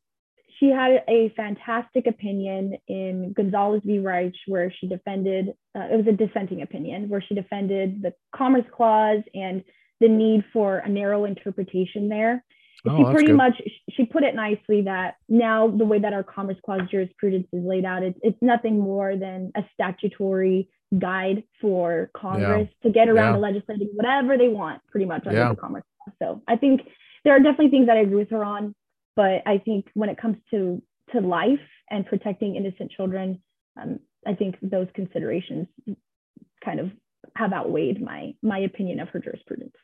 She 0.58 0.70
had 0.70 1.04
a 1.08 1.32
fantastic 1.36 2.06
opinion 2.06 2.76
in 2.88 3.32
Gonzales 3.32 3.82
v. 3.84 3.98
Raich, 3.98 4.34
where 4.46 4.72
she 4.72 4.88
defended, 4.88 5.50
uh, 5.76 5.86
it 5.92 5.96
was 5.96 6.06
a 6.08 6.12
dissenting 6.12 6.62
opinion, 6.62 7.08
where 7.08 7.20
she 7.26 7.34
defended 7.34 8.02
the 8.02 8.12
Commerce 8.34 8.64
Clause 8.74 9.22
and 9.34 9.62
the 10.00 10.08
need 10.08 10.44
for 10.52 10.78
a 10.78 10.88
narrow 10.88 11.24
interpretation 11.26 12.08
there. 12.08 12.44
Oh, 12.86 12.96
she 12.96 13.04
pretty 13.12 13.26
good. 13.28 13.36
much 13.36 13.60
she 13.90 14.04
put 14.04 14.22
it 14.22 14.36
nicely 14.36 14.82
that 14.82 15.16
now 15.28 15.68
the 15.68 15.84
way 15.84 15.98
that 15.98 16.12
our 16.12 16.22
Commerce 16.22 16.56
Clause 16.64 16.82
jurisprudence 16.90 17.46
is 17.52 17.64
laid 17.64 17.84
out, 17.84 18.02
it's, 18.04 18.18
it's 18.22 18.38
nothing 18.40 18.78
more 18.78 19.16
than 19.16 19.50
a 19.56 19.64
statutory 19.74 20.68
guide 20.96 21.42
for 21.60 22.10
Congress 22.16 22.68
to 22.84 22.90
get 22.90 23.08
around 23.08 23.26
Yeah. 23.26 23.32
the 23.32 23.38
legislating 23.38 23.88
whatever 23.94 24.38
they 24.38 24.48
want, 24.48 24.80
pretty 24.90 25.06
much 25.06 25.26
under 25.26 25.38
Yeah. 25.38 25.50
the 25.50 25.56
Commerce 25.56 25.82
Clause. 26.04 26.16
So 26.22 26.42
I 26.48 26.56
think 26.56 26.82
there 27.24 27.34
are 27.34 27.40
definitely 27.40 27.70
things 27.70 27.86
that 27.88 27.96
I 27.96 28.00
agree 28.00 28.16
with 28.16 28.30
her 28.30 28.44
on, 28.44 28.74
but 29.18 29.42
I 29.46 29.58
think 29.58 29.86
when 29.94 30.08
it 30.08 30.16
comes 30.16 30.36
to 30.52 30.80
to 31.12 31.20
life 31.20 31.58
and 31.90 32.06
protecting 32.06 32.54
innocent 32.54 32.92
children, 32.92 33.42
um, 33.80 33.98
I 34.24 34.34
think 34.34 34.54
those 34.62 34.86
considerations 34.94 35.66
kind 36.64 36.78
of 36.78 36.92
have 37.34 37.52
outweighed 37.52 38.00
my 38.00 38.34
my 38.42 38.60
opinion 38.60 39.00
of 39.00 39.08
her 39.08 39.18
jurisprudence. 39.18 39.74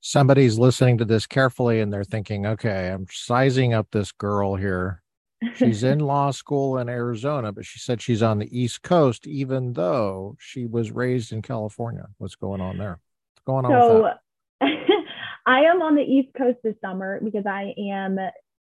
Somebody's 0.00 0.58
listening 0.58 0.98
to 0.98 1.06
this 1.06 1.26
carefully 1.26 1.80
and 1.80 1.90
they're 1.90 2.04
thinking, 2.04 2.44
okay, 2.44 2.88
I'm 2.88 3.06
sizing 3.10 3.72
up 3.72 3.88
this 3.90 4.12
girl 4.12 4.56
here. 4.56 5.02
She's 5.54 5.82
in 5.82 5.98
law 6.14 6.30
school 6.30 6.76
in 6.78 6.90
Arizona, 6.90 7.50
but 7.50 7.64
she 7.64 7.78
said 7.78 8.02
she's 8.02 8.22
on 8.22 8.38
the 8.38 8.56
East 8.56 8.82
Coast, 8.82 9.26
even 9.26 9.72
though 9.72 10.36
she 10.38 10.66
was 10.66 10.90
raised 10.90 11.32
in 11.32 11.40
California. 11.40 12.06
What's 12.18 12.36
going 12.36 12.60
on 12.60 12.76
there? 12.76 13.00
What's 13.34 13.44
going 13.46 13.64
on 13.64 13.72
with 13.72 14.12
So 14.12 14.18
I 15.48 15.60
am 15.60 15.80
on 15.80 15.94
the 15.94 16.02
East 16.02 16.28
Coast 16.36 16.58
this 16.62 16.74
summer 16.84 17.20
because 17.24 17.46
I 17.46 17.72
am 17.78 18.18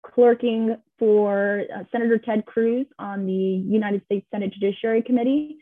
clerking 0.06 0.78
for 1.00 1.64
uh, 1.76 1.84
Senator 1.92 2.20
Ted 2.20 2.46
Cruz 2.46 2.86
on 3.00 3.26
the 3.26 3.34
United 3.34 4.04
States 4.06 4.28
Senate 4.32 4.54
Judiciary 4.54 5.02
Committee. 5.02 5.58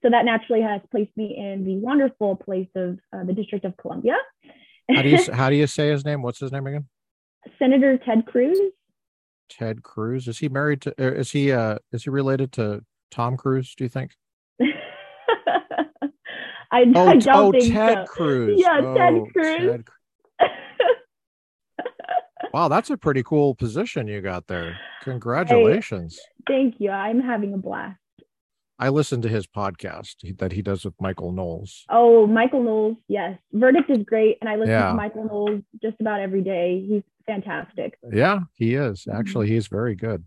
So 0.00 0.10
that 0.10 0.24
naturally 0.24 0.62
has 0.62 0.80
placed 0.92 1.10
me 1.16 1.36
in 1.36 1.64
the 1.64 1.74
wonderful 1.74 2.36
place 2.36 2.68
of 2.76 3.00
uh, 3.12 3.24
the 3.24 3.32
District 3.32 3.64
of 3.64 3.76
Columbia. 3.78 4.14
How 4.94 5.02
do 5.02 5.08
you 5.08 5.18
how 5.32 5.50
do 5.50 5.56
you 5.56 5.66
say 5.66 5.90
his 5.90 6.04
name? 6.04 6.22
What's 6.22 6.38
his 6.38 6.52
name 6.52 6.68
again? 6.68 6.86
Senator 7.58 7.98
Ted 7.98 8.24
Cruz? 8.26 8.60
Ted 9.48 9.82
Cruz. 9.82 10.28
Is 10.28 10.38
he 10.38 10.48
married 10.48 10.82
to? 10.82 10.94
er, 11.00 11.10
Is 11.10 11.32
he 11.32 11.50
uh? 11.50 11.78
Is 11.90 12.04
he 12.04 12.10
related 12.10 12.52
to 12.52 12.84
Tom 13.10 13.36
Cruise? 13.36 13.74
Do 13.74 13.82
you 13.82 13.88
think? 13.88 14.12
I, 16.72 16.84
Oh, 16.94 17.08
I 17.08 17.16
don't 17.16 17.48
oh 17.48 17.50
think 17.50 17.72
Ted 17.72 18.06
so. 18.06 18.12
Cruz. 18.12 18.60
Yeah, 18.62 18.80
Ted 18.80 19.14
Oh, 19.14 19.26
Cruz. 19.32 19.68
Ted 19.68 19.84
Wow, 22.52 22.66
that's 22.66 22.90
a 22.90 22.96
pretty 22.96 23.22
cool 23.22 23.54
position 23.54 24.08
you 24.08 24.20
got 24.20 24.48
there. 24.48 24.76
Congratulations. 25.02 26.18
Thank 26.48 26.76
you. 26.80 26.90
I'm 26.90 27.20
having 27.20 27.54
a 27.54 27.58
blast. 27.58 27.96
I 28.76 28.88
listened 28.88 29.22
to 29.22 29.28
his 29.28 29.46
podcast 29.46 30.16
that 30.38 30.50
he 30.50 30.60
does 30.60 30.84
with 30.84 30.94
Michael 31.00 31.30
Knowles. 31.30 31.84
Oh, 31.90 32.26
Michael 32.26 32.64
Knowles, 32.64 32.96
yes. 33.06 33.38
Verdict 33.52 33.88
is 33.90 33.98
great, 34.04 34.38
and 34.40 34.50
I 34.50 34.56
listen 34.56 34.72
Yeah. 34.72 34.88
to 34.88 34.94
Michael 34.94 35.24
Knowles 35.26 35.62
just 35.80 36.00
about 36.00 36.20
every 36.20 36.42
day. 36.42 36.84
He's 36.88 37.02
fantastic. 37.24 37.96
Yeah, 38.10 38.40
he 38.54 38.74
is. 38.74 39.04
Mhm. 39.04 39.14
Actually, 39.14 39.46
he's 39.48 39.68
very 39.68 39.94
good. 39.94 40.24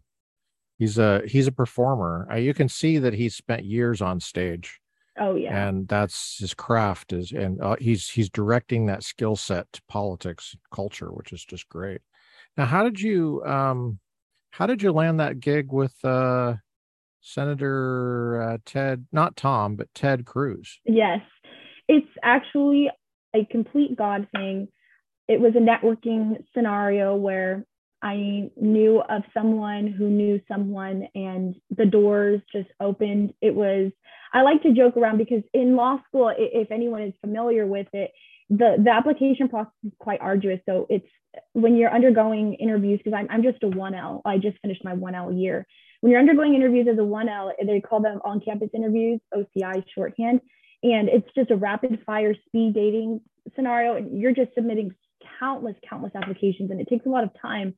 He's 0.78 0.98
a 0.98 1.24
he's 1.28 1.48
a 1.48 1.52
performer. 1.52 2.26
Uh, 2.32 2.36
you 2.36 2.54
can 2.54 2.70
see 2.70 3.00
that 3.00 3.14
he 3.16 3.28
spent 3.28 3.66
years 3.66 4.02
on 4.02 4.20
stage, 4.22 4.80
Oh 5.20 5.36
yeah. 5.36 5.68
and 5.68 5.88
that's 5.88 6.40
his 6.40 6.54
craft. 6.54 7.14
Is 7.14 7.32
and 7.32 7.62
uh, 7.62 7.76
he's 7.80 8.10
he's 8.10 8.30
directing 8.30 8.88
that 8.88 9.04
skill 9.04 9.36
set 9.36 9.72
to 9.74 9.82
politics, 9.88 10.56
culture, 10.72 11.10
which 11.12 11.32
is 11.32 11.44
just 11.46 11.70
great. 11.70 12.02
Now, 12.58 12.66
how 12.66 12.84
did 12.84 13.00
you 13.00 13.44
um, 13.46 14.00
how 14.52 14.68
did 14.68 14.82
you 14.82 14.92
land 14.92 15.20
that 15.20 15.40
gig 15.40 15.72
with 15.72 15.94
uh, 16.06 16.56
Senator 17.22 18.42
uh, 18.42 18.58
Ted, 18.66 19.06
not 19.12 19.36
Tom, 19.36 19.76
but 19.76 19.94
Ted 19.96 20.26
Cruz? 20.26 20.80
Yes. 20.86 21.22
It's 21.88 22.08
actually 22.22 22.90
a 23.36 23.46
complete 23.46 23.98
God 23.98 24.28
thing. 24.36 24.68
It 25.28 25.40
was 25.40 25.54
a 25.56 25.60
networking 25.60 26.44
scenario 26.54 27.16
where 27.16 27.66
I 28.02 28.52
knew 28.58 29.02
of 29.10 29.24
someone 29.34 29.88
who 29.88 30.10
knew 30.10 30.42
someone, 30.48 31.08
and 31.16 31.56
the 31.76 31.86
doors 31.86 32.42
just 32.52 32.70
opened. 32.80 33.34
It 33.42 33.56
was, 33.56 33.92
I 34.34 34.42
like 34.42 34.64
to 34.64 34.74
joke 34.74 34.98
around 34.98 35.20
because 35.20 35.44
in 35.54 35.76
law 35.76 36.00
school, 36.08 36.34
if 36.36 36.72
anyone 36.72 37.04
is 37.04 37.14
familiar 37.22 37.68
with 37.68 37.88
it, 37.94 38.12
the, 38.50 38.76
the 38.84 38.92
application 38.92 39.48
process 39.48 39.72
is 39.86 39.92
quite 40.00 40.20
arduous. 40.22 40.60
So 40.68 40.88
it's 40.90 41.08
when 41.54 41.76
you're 41.76 41.94
undergoing 41.94 42.56
interviews, 42.56 43.00
because 43.04 43.18
I'm, 43.18 43.28
I'm 43.30 43.44
just 43.44 43.64
a 43.64 43.68
1L, 43.68 44.22
I 44.26 44.38
just 44.38 44.58
finished 44.62 44.84
my 44.84 44.96
1L 44.96 45.40
year. 45.40 45.66
When 46.02 46.12
you're 46.12 46.20
undergoing 46.20 46.56
interviews 46.56 46.88
as 46.92 46.98
a 46.98 47.02
1L, 47.02 47.52
they 47.66 47.80
call 47.80 48.02
them 48.02 48.20
on 48.26 48.42
campus 48.42 48.70
interviews, 48.74 49.22
OCI 49.34 49.84
shorthand. 49.96 50.42
And 50.84 51.08
it's 51.08 51.28
just 51.36 51.50
a 51.50 51.56
rapid 51.56 52.00
fire 52.06 52.36
speed 52.48 52.74
dating 52.74 53.22
scenario. 53.56 53.96
And 53.96 54.20
you're 54.20 54.34
just 54.34 54.54
submitting 54.54 54.94
countless, 55.40 55.76
countless 55.90 56.12
applications. 56.16 56.72
And 56.72 56.82
it 56.82 56.90
takes 56.90 57.06
a 57.06 57.10
lot 57.10 57.24
of 57.24 57.30
time. 57.42 57.76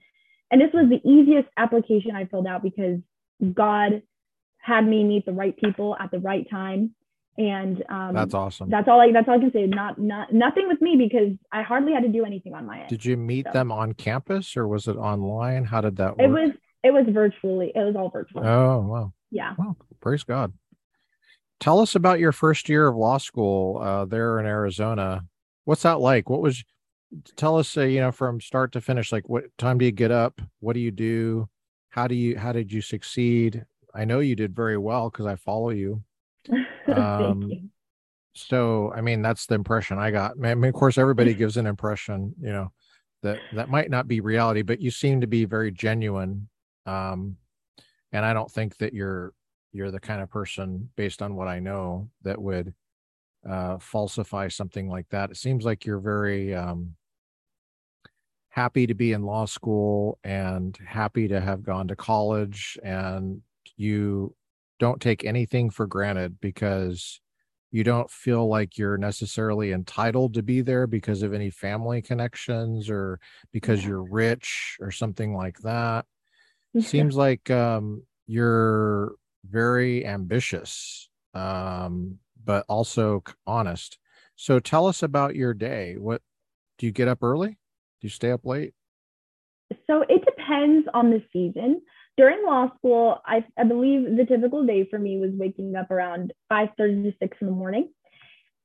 And 0.51 0.59
this 0.59 0.71
was 0.73 0.89
the 0.89 1.07
easiest 1.07 1.47
application 1.57 2.15
I 2.15 2.25
filled 2.25 2.47
out 2.47 2.63
because 2.63 2.99
God 3.53 4.01
had 4.65 4.88
me 4.88 5.04
meet 5.04 5.25
the 5.25 5.32
right 5.32 5.56
people 5.56 5.95
at 5.99 6.10
the 6.12 6.19
right 6.19 6.49
time. 6.49 6.95
And 7.38 7.84
um, 7.89 8.13
That's 8.15 8.34
awesome. 8.34 8.69
that's 8.69 8.88
all 8.88 8.99
I 9.01 9.12
that's 9.12 9.28
all 9.28 9.36
I 9.36 9.39
can 9.39 9.51
say. 9.51 9.65
Not 9.67 9.99
not 9.99 10.34
nothing 10.34 10.67
with 10.69 10.82
me 10.82 10.95
because 10.97 11.38
I 11.51 11.63
hardly 11.63 11.91
had 11.93 12.04
to 12.04 12.10
do 12.10 12.23
anything 12.25 12.54
on 12.54 12.65
my 12.65 12.80
end. 12.80 12.89
Did 12.89 13.04
you 13.04 13.17
meet 13.17 13.45
So- 13.47 13.51
them 13.51 13.71
on 13.71 13.93
campus 13.93 14.56
or 14.56 14.67
was 14.67 14.88
it 14.88 14.95
online? 14.95 15.65
How 15.65 15.82
did 15.82 15.97
that 15.97 16.17
work? 16.17 16.21
It 16.25 16.30
was 16.32 16.51
it 16.84 16.91
was 16.93 17.06
virtually. 17.13 17.71
It 17.75 17.80
was 17.80 17.95
all 17.97 18.10
virtual. 18.10 18.45
Oh, 18.45 18.80
wow. 18.88 19.13
yeah. 19.32 19.54
Well, 19.58 19.75
praise 20.01 20.23
God. 20.23 20.54
Tell 21.60 21.80
us 21.80 21.95
about 21.95 22.19
your 22.19 22.32
first 22.32 22.69
year 22.69 22.88
of 22.88 22.95
law 22.95 23.17
school 23.17 23.80
uh, 23.82 24.06
there 24.06 24.39
in 24.39 24.45
Arizona. 24.45 25.25
What's 25.65 25.82
that 25.82 25.99
like? 25.99 26.30
What 26.30 26.41
was, 26.41 26.63
tell 27.38 27.58
us, 27.58 27.75
uh, 27.75 27.82
you 27.82 28.01
know, 28.01 28.12
from 28.12 28.39
start 28.39 28.71
to 28.73 28.82
finish, 28.82 29.12
like 29.12 29.28
what 29.28 29.45
time 29.58 29.78
do 29.80 29.86
you 29.86 29.91
get 29.91 30.12
up? 30.12 30.39
What 30.60 30.73
do 30.73 30.80
you 30.80 30.91
do? 30.91 31.49
How 31.89 32.08
do 32.08 32.13
you, 32.13 32.38
how 32.38 32.51
did 32.51 32.71
you 32.71 32.82
succeed? 32.82 33.65
I 33.95 34.05
know 34.05 34.19
you 34.19 34.36
did 34.36 34.55
very 34.55 34.77
well 34.77 35.10
because 35.10 35.25
I 35.25 35.36
follow 35.36 35.69
you. 35.69 36.03
Um, 36.88 37.41
you. 37.41 37.69
So, 38.36 38.93
I 38.93 39.01
mean, 39.01 39.23
that's 39.23 39.47
the 39.47 39.55
impression 39.55 39.97
I 39.97 40.12
got. 40.12 40.34
I 40.43 40.53
mean, 40.53 40.65
of 40.65 40.75
course, 40.75 40.97
everybody 40.97 41.34
gives 41.34 41.58
an 41.58 41.65
impression, 41.65 42.36
you 42.39 42.51
know, 42.51 42.71
that 43.23 43.39
that 43.53 43.69
might 43.69 43.89
not 43.89 44.08
be 44.08 44.19
reality, 44.19 44.62
but 44.62 44.81
you 44.81 44.91
seem 44.91 45.21
to 45.21 45.27
be 45.27 45.45
very 45.45 45.71
genuine. 45.71 46.47
Um, 46.86 47.38
and 48.12 48.23
I 48.23 48.34
don't 48.34 48.51
think 48.51 48.77
that 48.77 48.93
you're 48.93 49.34
you're 49.71 49.89
the 49.89 49.99
kind 49.99 50.21
of 50.21 50.29
person, 50.29 50.89
based 50.95 51.21
on 51.21 51.36
what 51.36 51.47
I 51.47 51.60
know, 51.60 52.10
that 52.23 52.41
would 52.41 52.73
uh, 53.49 53.77
falsify 53.79 54.49
something 54.49 54.89
like 54.89 55.08
that. 55.10 55.31
It 55.31 55.38
seems 55.38 55.65
like 55.65 55.86
you're 55.86 55.99
very 55.99 56.53
um, 56.53 56.95
happy 58.49 58.86
to 58.88 58.93
be 58.93 59.13
in 59.13 59.23
law 59.23 59.45
school 59.45 60.19
and 60.23 60.77
happy 60.86 61.27
to 61.29 61.41
have 61.41 61.63
gone 61.63 61.88
to 61.88 61.95
college, 61.95 62.77
and 62.84 63.41
you 63.77 64.35
don't 64.79 65.01
take 65.01 65.23
anything 65.23 65.69
for 65.69 65.88
granted 65.88 66.39
because 66.39 67.21
you 67.71 67.83
don't 67.83 68.09
feel 68.09 68.47
like 68.47 68.77
you're 68.77 68.97
necessarily 68.97 69.71
entitled 69.71 70.33
to 70.33 70.43
be 70.43 70.61
there 70.61 70.88
because 70.88 71.23
of 71.23 71.33
any 71.33 71.49
family 71.49 72.01
connections 72.01 72.89
or 72.89 73.19
because 73.51 73.81
Yeah. 73.81 73.89
you're 73.89 74.03
rich 74.03 74.77
or 74.79 74.91
something 74.91 75.33
like 75.33 75.59
that. 75.59 76.05
Seems 76.79 77.15
like 77.15 77.49
um, 77.49 78.03
you're 78.27 79.15
very 79.49 80.05
ambitious, 80.05 81.09
um, 81.33 82.19
but 82.43 82.65
also 82.67 83.23
honest. 83.47 83.97
So 84.35 84.59
tell 84.59 84.88
us 84.88 85.01
about 85.01 85.35
your 85.35 85.53
day. 85.53 85.95
What 85.97 86.21
do 86.77 86.85
you 86.85 86.91
get 86.91 87.07
up 87.07 87.23
early? 87.23 87.51
Do 87.51 87.57
you 88.01 88.09
stay 88.09 88.31
up 88.31 88.45
late? 88.45 88.73
So 89.88 90.03
it 90.09 90.23
depends 90.25 90.88
on 90.93 91.09
the 91.09 91.23
season. 91.31 91.81
During 92.17 92.45
law 92.45 92.69
school, 92.78 93.21
I, 93.25 93.45
I 93.58 93.65
believe 93.65 94.15
the 94.15 94.25
typical 94.25 94.65
day 94.65 94.88
for 94.89 94.97
me 94.97 95.19
was 95.19 95.32
waking 95.34 95.75
up 95.75 95.91
around 95.91 96.34
5:30 96.51 97.04
to 97.04 97.13
6 97.19 97.38
in 97.41 97.47
the 97.47 97.54
morning. 97.54 97.89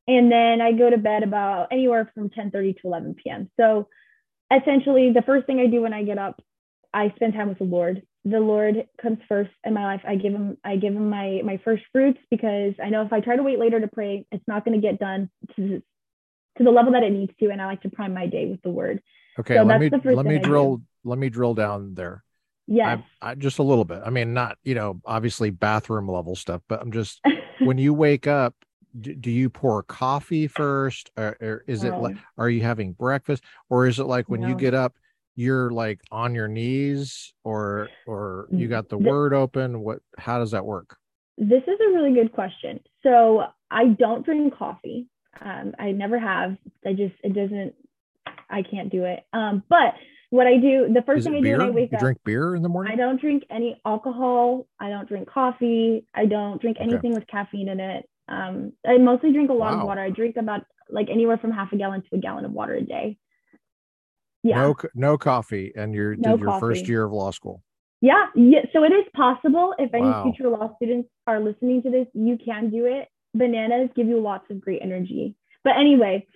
And 0.07 0.31
then 0.31 0.61
I 0.61 0.73
go 0.73 0.89
to 0.91 0.99
bed 0.99 1.23
about 1.23 1.69
anywhere 1.71 2.11
from 2.15 2.31
10:30 2.31 2.81
to 2.81 2.81
11 2.85 3.15
p.m. 3.23 3.51
So 3.59 3.89
essentially 4.51 5.13
the 5.13 5.23
first 5.23 5.47
thing 5.47 5.61
I 5.61 5.67
do 5.67 5.83
when 5.83 5.95
I 5.95 6.03
get 6.05 6.19
up, 6.19 6.43
I 6.93 7.13
spend 7.17 7.35
time 7.35 7.49
with 7.49 7.59
the 7.59 7.65
Lord. 7.65 8.03
The 8.25 8.41
Lord 8.41 8.87
comes 9.01 9.19
first 9.29 9.51
in 9.65 9.75
my 9.75 9.85
life. 9.85 10.03
I 10.07 10.17
give 10.17 10.33
him 10.33 10.59
I 10.65 10.77
give 10.77 10.95
him 10.95 11.09
my 11.09 11.41
my 11.45 11.61
first 11.65 11.85
fruits 11.93 12.19
because 12.31 12.75
I 12.83 12.91
know 12.91 13.03
if 13.03 13.13
I 13.13 13.21
try 13.21 13.37
to 13.37 13.43
wait 13.43 13.59
later 13.59 13.81
to 13.81 13.89
pray, 13.89 14.27
it's 14.31 14.47
not 14.47 14.65
going 14.65 14.81
to 14.81 14.87
get 14.87 14.99
done 14.99 15.31
to 15.57 15.83
to 16.59 16.65
the 16.65 16.71
level 16.71 16.93
that 16.93 17.03
it 17.03 17.13
needs 17.13 17.33
to 17.41 17.51
and 17.51 17.61
I 17.63 17.67
like 17.67 17.83
to 17.83 17.91
prime 17.91 18.15
my 18.15 18.27
day 18.27 18.47
with 18.47 18.63
the 18.63 18.71
word. 18.71 19.01
Okay, 19.39 19.57
So 19.57 19.63
let 19.63 19.81
me 19.81 19.91
let 20.05 20.27
me 20.27 20.39
drill 20.39 20.83
let 21.05 21.19
me 21.19 21.29
drill 21.29 21.55
down 21.55 21.95
there. 21.95 22.25
Yes. 22.73 23.01
I, 23.21 23.31
I 23.31 23.35
just 23.35 23.59
a 23.59 23.65
little 23.65 23.85
bit. 23.85 24.01
I 24.07 24.11
mean, 24.11 24.33
not 24.33 24.57
you 24.63 24.77
know, 24.77 25.01
obviously 25.05 25.51
bathroom 25.51 26.09
level 26.09 26.37
stuff, 26.37 26.63
but 26.69 26.81
I'm 26.81 26.93
just 26.93 27.21
when 27.61 27.79
you 27.79 27.93
wake 27.93 28.27
up, 28.29 28.55
do, 29.01 29.13
do 29.15 29.31
you 29.31 29.51
pour 29.51 29.83
coffee 29.83 30.47
first, 30.47 31.11
or, 31.17 31.37
or 31.41 31.65
is 31.67 31.83
it 31.83 31.91
No. 31.91 32.01
like 32.01 32.17
are 32.39 32.49
you 32.49 32.63
having 32.63 32.93
breakfast, 32.93 33.43
or 33.69 33.87
is 33.89 33.99
it 33.99 34.05
like 34.05 34.29
when 34.29 34.41
you 34.43 34.55
get 34.55 34.73
up, 34.73 34.95
you're 35.35 35.71
like 35.71 36.01
on 36.13 36.33
your 36.35 36.47
knees, 36.49 37.35
or 37.43 37.89
or 38.07 38.47
you 38.53 38.69
got 38.69 38.89
the 38.89 38.99
The- 38.99 39.09
word 39.09 39.35
open? 39.35 39.81
What? 39.81 39.99
How 40.17 40.39
does 40.39 40.53
that 40.53 40.65
work? 40.65 40.97
This 41.39 41.63
is 41.65 41.79
a 41.81 41.93
really 41.93 42.15
good 42.15 42.33
question. 42.33 42.79
So 43.03 43.45
I 43.71 43.87
don't 43.99 44.25
drink 44.25 44.55
coffee. 44.57 45.09
Um, 45.41 45.75
I 45.79 45.91
never 45.93 46.19
have. 46.21 46.57
I 46.87 46.93
just 46.93 47.15
it 47.25 47.35
doesn't. 47.35 47.75
I 48.49 48.63
can't 48.63 48.91
do 48.91 49.05
it. 49.05 49.25
Um, 49.33 49.63
but 49.69 49.95
what 50.31 50.47
I 50.47 50.57
do, 50.59 50.89
the 50.93 51.03
first 51.03 51.21
Is 51.21 51.25
thing 51.27 51.35
I 51.37 51.41
do 51.41 51.51
when 51.53 51.61
I 51.61 51.71
wake 51.71 51.91
You 51.93 51.97
up, 51.99 52.01
drink 52.03 52.19
beer 52.25 52.55
in 52.55 52.63
the 52.63 52.69
morning? 52.69 52.93
I 52.93 52.97
don't 52.97 53.21
drink 53.21 53.45
any 53.51 53.81
alcohol. 53.85 54.67
I 54.79 54.89
don't 54.89 55.09
drink 55.09 55.29
coffee. 55.29 56.07
I 56.15 56.27
don't 56.27 56.61
drink 56.61 56.79
Okay. 56.79 56.89
anything 56.91 57.13
with 57.15 57.27
caffeine 57.27 57.69
in 57.69 57.81
it. 57.81 58.09
Um, 58.29 58.73
I 58.87 58.99
mostly 58.99 59.33
drink 59.33 59.51
a 59.51 59.55
lot 59.55 59.73
Wow. 59.75 59.81
of 59.81 59.87
water. 59.87 60.01
I 60.01 60.11
drink 60.11 60.37
about 60.37 60.65
like 60.89 61.09
anywhere 61.11 61.39
from 61.39 61.51
half 61.51 61.73
a 61.73 61.77
gallon 61.77 62.03
to 62.03 62.09
a 62.17 62.19
gallon 62.19 62.45
of 62.45 62.53
water 62.53 62.75
a 62.75 62.83
day. 62.83 63.19
Yeah. 64.43 64.57
No, 64.57 64.77
no 64.95 65.19
coffee, 65.19 65.73
and 65.77 65.95
you're 65.95 66.17
No 66.17 66.33
did 66.33 66.41
your 66.41 66.59
first 66.61 66.89
year 66.89 67.05
of 67.05 67.13
law 67.13 67.31
school. 67.31 67.63
Yeah, 68.01 68.27
yeah. 68.35 68.65
So 68.73 68.85
it 68.85 68.93
is 68.93 69.05
possible. 69.15 69.75
If 69.79 69.93
any 69.93 70.05
Wow. 70.07 70.23
future 70.23 70.49
law 70.49 70.75
students 70.77 71.11
are 71.27 71.39
listening 71.41 71.83
to 71.83 71.91
this, 71.91 72.07
you 72.15 72.39
can 72.39 72.71
do 72.71 72.87
it. 72.87 73.09
Bananas 73.35 73.91
give 73.95 74.07
you 74.09 74.19
lots 74.21 74.49
of 74.51 74.61
great 74.61 74.81
energy. 74.83 75.35
But 75.63 75.77
anyway, 75.77 76.27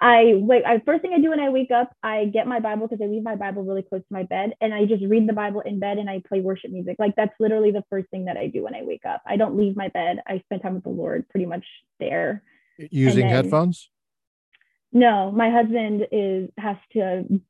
I 0.00 0.34
wait. 0.36 0.64
I 0.66 0.80
first 0.84 1.02
thing 1.02 1.12
I 1.14 1.20
do 1.20 1.30
when 1.30 1.40
I 1.40 1.50
wake 1.50 1.70
up, 1.70 1.94
I 2.02 2.26
get 2.26 2.46
my 2.46 2.58
Bible 2.60 2.88
because 2.88 3.02
I 3.02 3.06
leave 3.08 3.22
my 3.22 3.36
Bible 3.36 3.62
really 3.62 3.82
close 3.82 4.00
to 4.00 4.12
my 4.12 4.24
bed, 4.24 4.54
and 4.60 4.74
I 4.74 4.86
just 4.86 5.04
read 5.04 5.28
the 5.28 5.32
Bible 5.32 5.60
in 5.60 5.78
bed 5.78 5.98
and 5.98 6.10
I 6.10 6.20
play 6.26 6.40
worship 6.40 6.70
music. 6.70 6.96
Like 6.98 7.14
that's 7.16 7.34
literally 7.38 7.70
the 7.70 7.84
first 7.88 8.08
thing 8.10 8.24
that 8.24 8.36
I 8.36 8.48
do 8.48 8.64
when 8.64 8.74
I 8.74 8.82
wake 8.82 9.04
up. 9.06 9.22
I 9.26 9.36
don't 9.36 9.56
leave 9.56 9.76
my 9.76 9.88
bed. 9.88 10.18
I 10.26 10.40
spend 10.46 10.62
time 10.62 10.74
with 10.74 10.84
the 10.84 10.90
Lord 10.90 11.28
pretty 11.28 11.46
much 11.46 11.64
there. 12.00 12.42
Using 12.78 13.26
then- 13.28 13.34
headphones? 13.34 13.90
No, 14.92 15.32
my 15.32 15.50
husband 15.50 16.06
is 16.12 16.50
has 16.58 16.76
to. 16.92 17.40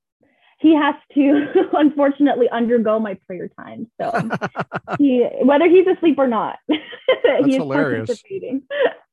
He 0.64 0.74
has 0.74 0.94
to 1.14 1.24
unfortunately 1.84 2.48
undergo 2.48 2.98
my 2.98 3.14
prayer 3.26 3.48
time. 3.60 3.90
So 4.00 4.06
he 4.98 5.26
whether 5.42 5.68
he's 5.68 5.86
asleep 5.86 6.18
or 6.18 6.26
not 6.26 6.58
he's 7.44 7.56
hilarious. 7.56 8.06
participating 8.08 8.62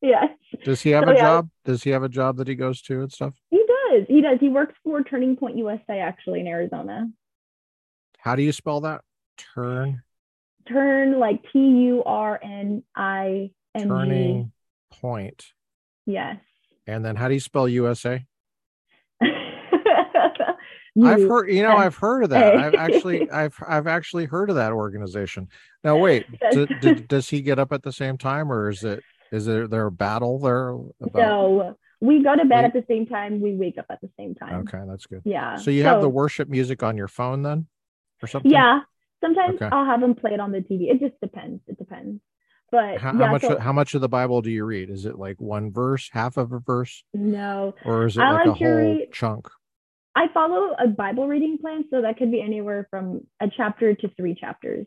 yes 0.02 0.30
Does 0.64 0.82
he 0.82 0.92
have 0.92 1.04
So, 1.06 1.12
a 1.12 1.16
yeah. 1.16 1.22
job? 1.22 1.50
Does 1.66 1.84
he 1.84 1.90
have 1.90 2.04
a 2.04 2.10
job 2.10 2.38
that 2.38 2.48
he 2.48 2.56
goes 2.56 2.82
to 2.84 3.02
and 3.02 3.12
stuff? 3.12 3.34
he 3.50 3.58
does 3.74 4.06
he 4.08 4.22
does 4.22 4.38
he 4.40 4.48
works 4.50 4.76
for 4.84 5.04
turning 5.04 5.36
point 5.36 5.58
usa 5.58 6.00
actually 6.00 6.40
in 6.40 6.48
arizona 6.48 7.10
How 8.20 8.36
do 8.38 8.44
you 8.44 8.54
spell 8.54 8.80
that? 8.88 9.02
Turn 9.56 10.02
turn 10.68 11.20
like 11.20 11.42
t-u-r-n-i-n-g 11.52 13.54
turning 13.76 14.52
point. 14.92 15.46
yes 16.06 16.38
And 16.88 17.04
then 17.06 17.16
how 17.16 17.28
do 17.28 17.34
you 17.34 17.40
spell 17.40 17.68
USA? 17.68 18.26
I've 21.04 21.22
heard, 21.22 21.50
you 21.50 21.64
know, 21.64 21.76
I've 21.78 21.96
heard 21.96 22.24
of 22.26 22.30
that. 22.32 22.58
I've 22.58 22.76
actually, 22.76 23.30
I've, 23.32 23.56
I've 23.66 23.88
actually 23.88 24.26
heard 24.26 24.50
of 24.50 24.58
that 24.58 24.72
organization. 24.74 25.48
Now, 25.84 25.98
wait, 25.98 26.26
d- 26.52 26.68
d- 26.82 26.94
does 26.96 27.30
he 27.30 27.42
get 27.42 27.60
up 27.60 27.72
at 27.72 27.84
the 27.84 27.94
same 27.94 28.18
time, 28.18 28.52
or 28.52 28.70
is 28.70 28.84
it, 28.84 29.02
is 29.32 29.46
there 29.46 29.68
there 29.68 29.86
a 29.86 29.92
battle 29.92 30.40
there? 30.40 30.70
About... 30.70 31.16
So 31.16 31.78
we 32.02 32.22
go 32.24 32.36
to 32.36 32.44
bed 32.44 32.64
Wait. 32.64 32.66
at 32.66 32.74
the 32.74 32.84
same 32.90 33.06
time. 33.06 33.40
We 33.40 33.56
wake 33.56 33.78
up 33.78 33.86
at 33.90 34.02
the 34.02 34.10
same 34.18 34.36
time. 34.36 34.68
Okay, 34.68 34.80
that's 34.88 35.06
good. 35.06 35.22
Yeah. 35.24 35.56
So 35.56 35.72
you 35.72 35.84
have 35.84 36.02
the 36.02 36.10
worship 36.10 36.50
music 36.50 36.84
on 36.84 36.98
your 36.98 37.08
phone 37.08 37.42
then, 37.42 37.68
or 38.22 38.28
something? 38.28 38.52
Yeah. 38.52 38.82
Sometimes 39.22 39.56
Okay. 39.62 39.70
I'll 39.72 39.86
have 39.86 40.02
them 40.02 40.16
play 40.16 40.34
it 40.34 40.40
on 40.40 40.52
the 40.52 40.60
TV. 40.60 40.92
It 40.92 41.00
just 41.00 41.20
depends. 41.22 41.62
It 41.68 41.78
depends. 41.78 42.20
But 42.72 42.98
How, 43.00 43.14
yeah, 43.14 43.26
how 43.28 43.32
much? 43.32 43.42
so- 43.44 43.60
how 43.60 43.72
much 43.74 43.96
of 43.96 44.02
the 44.02 44.10
Bible 44.10 44.42
do 44.42 44.50
you 44.52 44.66
read? 44.66 44.90
Is 44.90 45.06
it 45.06 45.18
like 45.18 45.40
one 45.40 45.72
verse, 45.72 46.10
half 46.12 46.38
of 46.38 46.52
a 46.52 46.60
verse, 46.60 47.04
no, 47.14 47.76
or 47.86 48.06
is 48.06 48.18
it 48.18 48.22
I 48.22 48.32
like 48.32 48.46
a 48.46 48.50
like 48.50 48.60
to 48.60 48.66
whole 48.66 48.76
read- 48.76 49.12
chunk? 49.14 49.48
I 50.16 50.28
follow 50.34 50.76
a 50.78 50.88
Bible 50.88 51.28
reading 51.28 51.58
plan, 51.58 51.86
so 51.90 52.02
that 52.02 52.18
could 52.18 52.32
be 52.32 52.42
anywhere 52.42 52.88
from 52.90 53.22
a 53.40 53.48
chapter 53.50 53.94
to 53.96 54.10
three 54.18 54.36
chapters. 54.36 54.86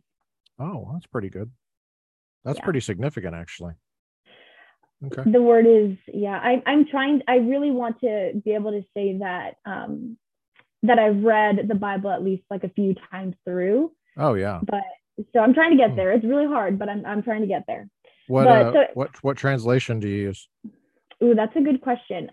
Oh, 0.59 0.91
that's 0.93 1.07
pretty 1.07 1.31
good. 1.31 1.51
That's 2.45 2.59
Yeah. 2.59 2.65
pretty 2.65 2.81
significant, 2.81 3.35
actually. 3.35 3.75
Okay. 5.07 5.31
The 5.31 5.43
word 5.43 5.67
is, 5.67 5.97
yeah. 6.13 6.39
I, 6.39 6.63
I'm 6.67 6.87
trying. 6.87 7.23
I 7.29 7.37
really 7.37 7.71
want 7.71 8.01
to 8.01 8.41
be 8.45 8.53
able 8.53 8.71
to 8.73 8.83
say 8.97 9.19
that 9.19 9.57
um, 9.67 10.17
that 10.83 10.99
I've 10.99 11.23
read 11.23 11.67
the 11.69 11.75
Bible 11.75 12.11
at 12.11 12.23
least 12.23 12.45
like 12.51 12.65
a 12.65 12.69
few 12.71 12.95
times 13.11 13.35
through. 13.45 13.93
Oh 14.17 14.35
yeah. 14.35 14.61
But 14.63 14.83
so 15.33 15.41
I'm 15.41 15.53
trying 15.55 15.73
to 15.73 15.77
get 15.77 15.91
Hmm. 15.91 15.97
there. 15.97 16.13
It's 16.13 16.25
really 16.25 16.47
hard, 16.47 16.79
but 16.79 16.89
I'm 16.89 17.05
I'm 17.05 17.23
trying 17.23 17.41
to 17.43 17.47
get 17.47 17.65
there. 17.67 17.89
What 18.29 18.45
But 18.45 18.67
uh, 18.67 18.73
so- 18.73 18.87
what 18.95 19.23
what 19.25 19.37
translation 19.37 20.01
do 20.01 20.09
you 20.09 20.23
use? 20.25 20.49
Ooh, 21.23 21.35
that's 21.35 21.55
a 21.57 21.61
good 21.61 21.81
question. 21.81 22.31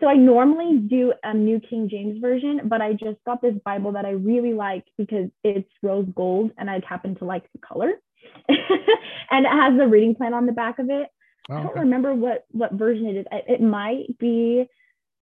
So 0.00 0.08
I 0.08 0.14
normally 0.14 0.78
do 0.78 1.12
a 1.22 1.34
New 1.34 1.60
King 1.60 1.88
James 1.88 2.20
version, 2.20 2.62
but 2.64 2.80
I 2.80 2.92
just 2.92 3.18
got 3.26 3.42
this 3.42 3.54
Bible 3.64 3.92
that 3.92 4.04
I 4.04 4.10
really 4.10 4.52
like 4.52 4.84
because 4.98 5.28
it's 5.42 5.68
rose 5.82 6.06
gold 6.14 6.52
and 6.58 6.70
I 6.70 6.80
happen 6.88 7.14
to 7.16 7.24
like 7.24 7.44
the 7.52 7.58
color. 7.58 7.92
and 8.48 9.46
it 9.46 9.50
has 9.50 9.76
the 9.78 9.86
reading 9.86 10.14
plan 10.14 10.34
on 10.34 10.46
the 10.46 10.52
back 10.52 10.78
of 10.78 10.90
it. 10.90 11.08
Oh, 11.50 11.56
I 11.56 11.58
don't 11.58 11.72
okay. 11.72 11.80
remember 11.80 12.14
what 12.14 12.44
what 12.50 12.72
version 12.72 13.06
it 13.06 13.16
is. 13.16 13.26
It, 13.30 13.44
it 13.48 13.60
might 13.60 14.18
be 14.18 14.66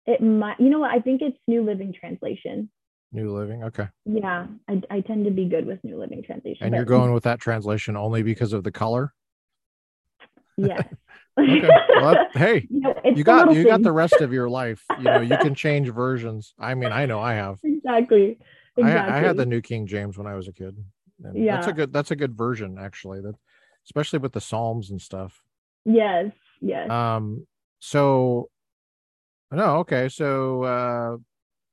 it 0.05 0.21
might 0.21 0.59
you 0.59 0.69
know 0.69 0.79
what? 0.79 0.91
I 0.91 0.99
think 0.99 1.21
it's 1.21 1.37
New 1.47 1.63
Living 1.63 1.93
Translation. 1.99 2.69
New 3.11 3.35
Living. 3.35 3.63
Okay. 3.63 3.87
Yeah, 4.05 4.47
I, 4.69 4.81
I 4.89 5.01
tend 5.01 5.25
to 5.25 5.31
be 5.31 5.45
good 5.45 5.65
with 5.65 5.83
New 5.83 5.99
Living 5.99 6.23
Translation. 6.23 6.63
And 6.63 6.71
but 6.71 6.77
you're 6.77 6.85
going 6.85 7.13
with 7.13 7.23
that 7.23 7.39
translation 7.39 7.97
only 7.97 8.23
because 8.23 8.53
of 8.53 8.63
the 8.63 8.71
color? 8.71 9.13
yes. 10.57 10.83
Okay. 11.39 11.69
Well, 11.95 12.15
that- 12.15 12.27
hey, 12.33 12.67
you 12.69 12.81
know, 12.81 13.01
you 13.03 13.23
got 13.23 13.53
you 13.53 13.63
got 13.65 13.81
the 13.83 13.91
rest 13.91 14.21
of 14.21 14.31
your 14.33 14.49
life. 14.49 14.83
You 14.99 15.05
know, 15.05 15.21
you 15.21 15.37
can 15.37 15.55
change 15.65 15.89
versions. 15.89 16.53
I 16.59 16.75
mean, 16.75 16.91
I 16.91 17.05
know 17.05 17.19
I 17.19 17.33
have. 17.33 17.59
exactly. 17.63 18.37
I, 18.77 18.81
Exactly. 18.81 19.13
I 19.13 19.19
had 19.19 19.37
the 19.37 19.45
New 19.45 19.61
King 19.61 19.85
James 19.85 20.17
when 20.17 20.27
I 20.27 20.35
was 20.35 20.47
a 20.47 20.53
kid. 20.53 20.77
And 21.23 21.47
that's 21.47 21.67
a 21.67 21.69
Yeah. 21.69 21.75
good 21.75 21.93
that's 21.93 22.11
a 22.11 22.15
good 22.15 22.35
version 22.35 22.77
actually. 22.79 23.21
That 23.21 23.35
especially 23.85 24.19
with 24.19 24.33
the 24.33 24.41
Psalms 24.41 24.91
and 24.91 25.01
stuff. 25.01 25.41
Yes, 25.85 26.31
yes. 26.61 26.89
Um 26.89 27.45
so 27.79 28.49
no, 29.51 29.77
okay. 29.79 30.09
So 30.09 30.63
uh 30.63 31.17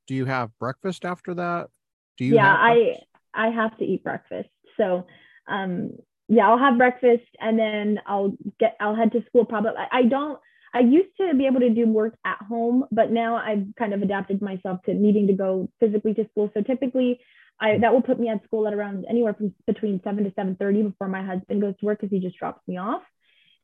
do 0.07 0.14
you 0.14 0.25
have 0.25 0.51
breakfast 0.59 1.05
after 1.05 1.35
that? 1.35 1.68
Do 2.16 2.25
you 2.25 2.35
yeah, 2.35 2.55
I? 2.59 2.97
I 3.35 3.51
have 3.51 3.77
to 3.79 3.85
eat 3.85 4.03
breakfast. 4.03 4.49
So, 4.77 5.07
um, 5.47 5.90
yeah, 6.29 6.49
I'll 6.49 6.59
have 6.59 6.77
breakfast 6.77 7.27
and 7.41 7.59
then 7.59 8.01
I'll 8.07 8.33
get 8.61 8.77
I'll 8.81 8.95
head 8.95 9.12
to 9.12 9.25
school. 9.27 9.45
Probably 9.45 9.73
I, 9.91 10.03
don't. 10.03 10.38
I 10.75 10.81
used 10.81 11.17
to 11.19 11.35
be 11.35 11.47
able 11.47 11.61
to 11.61 11.71
do 11.71 11.87
work 11.87 12.14
at 12.25 12.37
home, 12.47 12.85
but 12.93 13.11
now 13.11 13.37
I've 13.37 13.64
kind 13.79 13.95
of 13.95 14.03
adapted 14.03 14.43
myself 14.43 14.81
to 14.85 14.95
needing 14.95 15.27
to 15.29 15.33
go 15.33 15.71
physically 15.81 16.12
to 16.14 16.29
school. 16.31 16.51
So 16.53 16.62
typically, 16.62 17.19
I 17.61 17.79
that 17.79 17.93
will 17.93 18.03
put 18.03 18.21
me 18.21 18.29
at 18.29 18.45
school 18.45 18.67
at 18.67 18.75
around 18.75 19.07
anywhere 19.09 19.33
from 19.33 19.55
between 19.67 20.03
seven 20.05 20.25
to 20.25 20.33
seven 20.37 20.57
thirty 20.57 20.83
before 20.83 21.09
my 21.09 21.25
husband 21.25 21.62
goes 21.62 21.75
to 21.81 21.87
work 21.87 22.01
because 22.01 22.12
he 22.12 22.21
just 22.21 22.38
drops 22.38 22.61
me 22.69 22.77
off, 22.77 23.03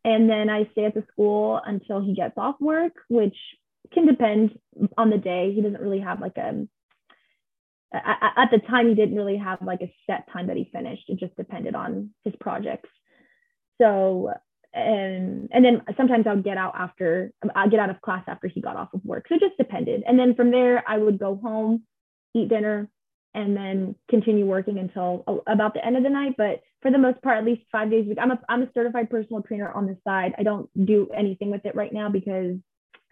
and 0.02 0.28
then 0.28 0.48
I 0.48 0.68
stay 0.72 0.86
at 0.86 0.94
the 0.94 1.04
school 1.12 1.60
until 1.64 2.00
he 2.02 2.14
gets 2.14 2.34
off 2.38 2.56
work, 2.60 2.94
which 3.08 3.36
can 3.92 4.06
depend 4.06 4.58
on 4.96 5.10
the 5.10 5.18
day. 5.18 5.52
He 5.54 5.60
doesn't 5.60 5.80
really 5.82 6.00
have 6.00 6.20
like 6.20 6.38
a 6.38 6.66
a- 7.96 8.40
at 8.40 8.50
the 8.50 8.58
time 8.58 8.88
he 8.88 8.94
didn't 8.94 9.16
really 9.16 9.36
have 9.36 9.60
like 9.62 9.82
a 9.82 9.92
set 10.06 10.30
time 10.32 10.48
that 10.48 10.56
he 10.56 10.68
finished. 10.72 11.04
It 11.08 11.18
just 11.18 11.36
depended 11.36 11.74
on 11.74 12.10
his 12.24 12.34
projects. 12.40 12.88
So 13.80 14.32
and 14.72 15.48
and 15.52 15.64
then 15.64 15.82
sometimes 15.96 16.26
i'll 16.26 16.42
get 16.42 16.56
out 16.56 16.74
after 16.76 17.32
i'll 17.54 17.70
get 17.70 17.78
out 17.78 17.90
of 17.90 18.00
class 18.00 18.24
after 18.26 18.48
he 18.48 18.60
got 18.60 18.76
off 18.76 18.92
of 18.92 19.04
work. 19.04 19.26
So 19.28 19.36
it 19.36 19.40
just 19.40 19.56
depended. 19.56 20.02
And 20.06 20.18
then 20.18 20.34
from 20.34 20.50
there 20.50 20.82
i 20.88 20.98
would 20.98 21.18
go 21.18 21.36
home 21.36 21.84
eat 22.34 22.48
dinner 22.48 22.88
and 23.34 23.56
then 23.56 23.94
continue 24.08 24.46
working 24.46 24.78
until 24.78 25.24
about 25.46 25.74
the 25.74 25.84
end 25.84 25.96
of 25.96 26.02
the 26.04 26.08
night. 26.10 26.34
But 26.36 26.60
for 26.82 26.90
the 26.90 26.98
most 26.98 27.20
part 27.22 27.38
at 27.38 27.44
least 27.44 27.62
five 27.70 27.90
days 27.90 28.06
a 28.06 28.08
week 28.08 28.18
i'm 28.20 28.32
a, 28.32 28.40
I'm 28.48 28.62
a 28.62 28.70
certified 28.74 29.10
personal 29.10 29.42
trainer 29.42 29.70
on 29.70 29.86
the 29.86 29.96
side. 30.04 30.34
I 30.38 30.42
don't 30.42 30.68
do 30.86 31.08
anything 31.16 31.50
with 31.50 31.64
it 31.66 31.74
right 31.76 31.92
now 31.92 32.08
because 32.08 32.56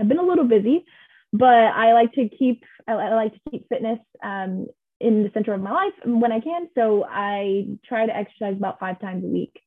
i've 0.01 0.09
been 0.09 0.19
a 0.19 0.23
little 0.23 0.45
busy 0.49 0.85
but 1.33 1.47
I 1.49 1.93
like 1.95 2.13
to 2.15 2.29
keep 2.29 2.65
I, 2.87 2.93
I 2.93 3.15
like 3.15 3.33
to 3.35 3.41
keep 3.51 3.69
fitness 3.69 3.99
um, 4.23 4.67
in 5.01 5.23
the 5.23 5.31
center 5.35 5.53
of 5.55 5.61
my 5.61 5.73
life 5.73 5.93
when 6.05 6.33
I 6.33 6.41
can. 6.41 6.69
So 6.77 7.05
I 7.09 7.67
try 7.85 8.07
to 8.07 8.17
exercise 8.17 8.57
about 8.57 8.79
five 8.81 9.01
times 9.01 9.25
a 9.25 9.29
week. 9.29 9.61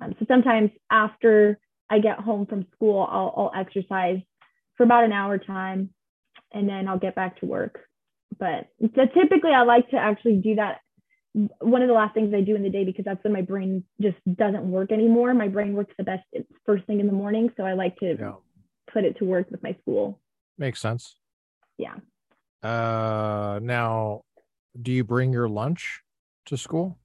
Um, 0.00 0.14
so 0.18 0.26
sometimes 0.28 0.70
after 0.90 1.58
I 1.90 1.98
get 1.98 2.18
home 2.20 2.46
from 2.46 2.66
school, 2.74 3.06
I'll, 3.10 3.34
I'll 3.36 3.60
exercise 3.60 4.20
for 4.76 4.84
about 4.84 5.04
an 5.04 5.12
hour 5.12 5.38
time, 5.38 5.90
and 6.52 6.68
then 6.68 6.86
I'll 6.86 6.98
get 6.98 7.14
back 7.14 7.40
to 7.40 7.46
work. 7.46 7.80
But 8.38 8.68
so 8.80 9.06
typically, 9.06 9.50
I 9.52 9.62
like 9.62 9.90
to 9.90 9.96
actually 9.96 10.36
do 10.36 10.54
that. 10.56 10.80
One 11.60 11.82
of 11.82 11.88
the 11.88 11.94
last 11.94 12.14
things 12.14 12.32
I 12.34 12.40
do 12.40 12.56
in 12.56 12.62
the 12.62 12.70
day 12.70 12.84
because 12.84 13.04
that's 13.04 13.22
when 13.22 13.32
my 13.32 13.42
brain 13.42 13.84
just 14.00 14.16
doesn't 14.36 14.70
work 14.70 14.92
anymore. 14.92 15.34
My 15.34 15.48
brain 15.48 15.74
works 15.74 15.94
the 15.98 16.04
best 16.04 16.24
it's 16.32 16.50
first 16.64 16.84
thing 16.86 17.00
in 17.00 17.06
the 17.06 17.12
morning, 17.12 17.50
so 17.56 17.64
I 17.64 17.74
like 17.74 17.96
to 17.98 18.16
Yeah. 18.18 18.34
put 18.92 19.04
it 19.04 19.18
to 19.18 19.24
work 19.24 19.50
with 19.50 19.62
my 19.62 19.74
school. 19.82 20.20
Makes 20.58 20.80
sense. 20.80 21.16
Yeah. 21.78 21.94
Uh 22.62 23.60
now 23.62 24.22
do 24.80 24.92
you 24.92 25.04
bring 25.04 25.32
your 25.32 25.48
lunch 25.48 26.02
to 26.46 26.56
school? 26.56 26.98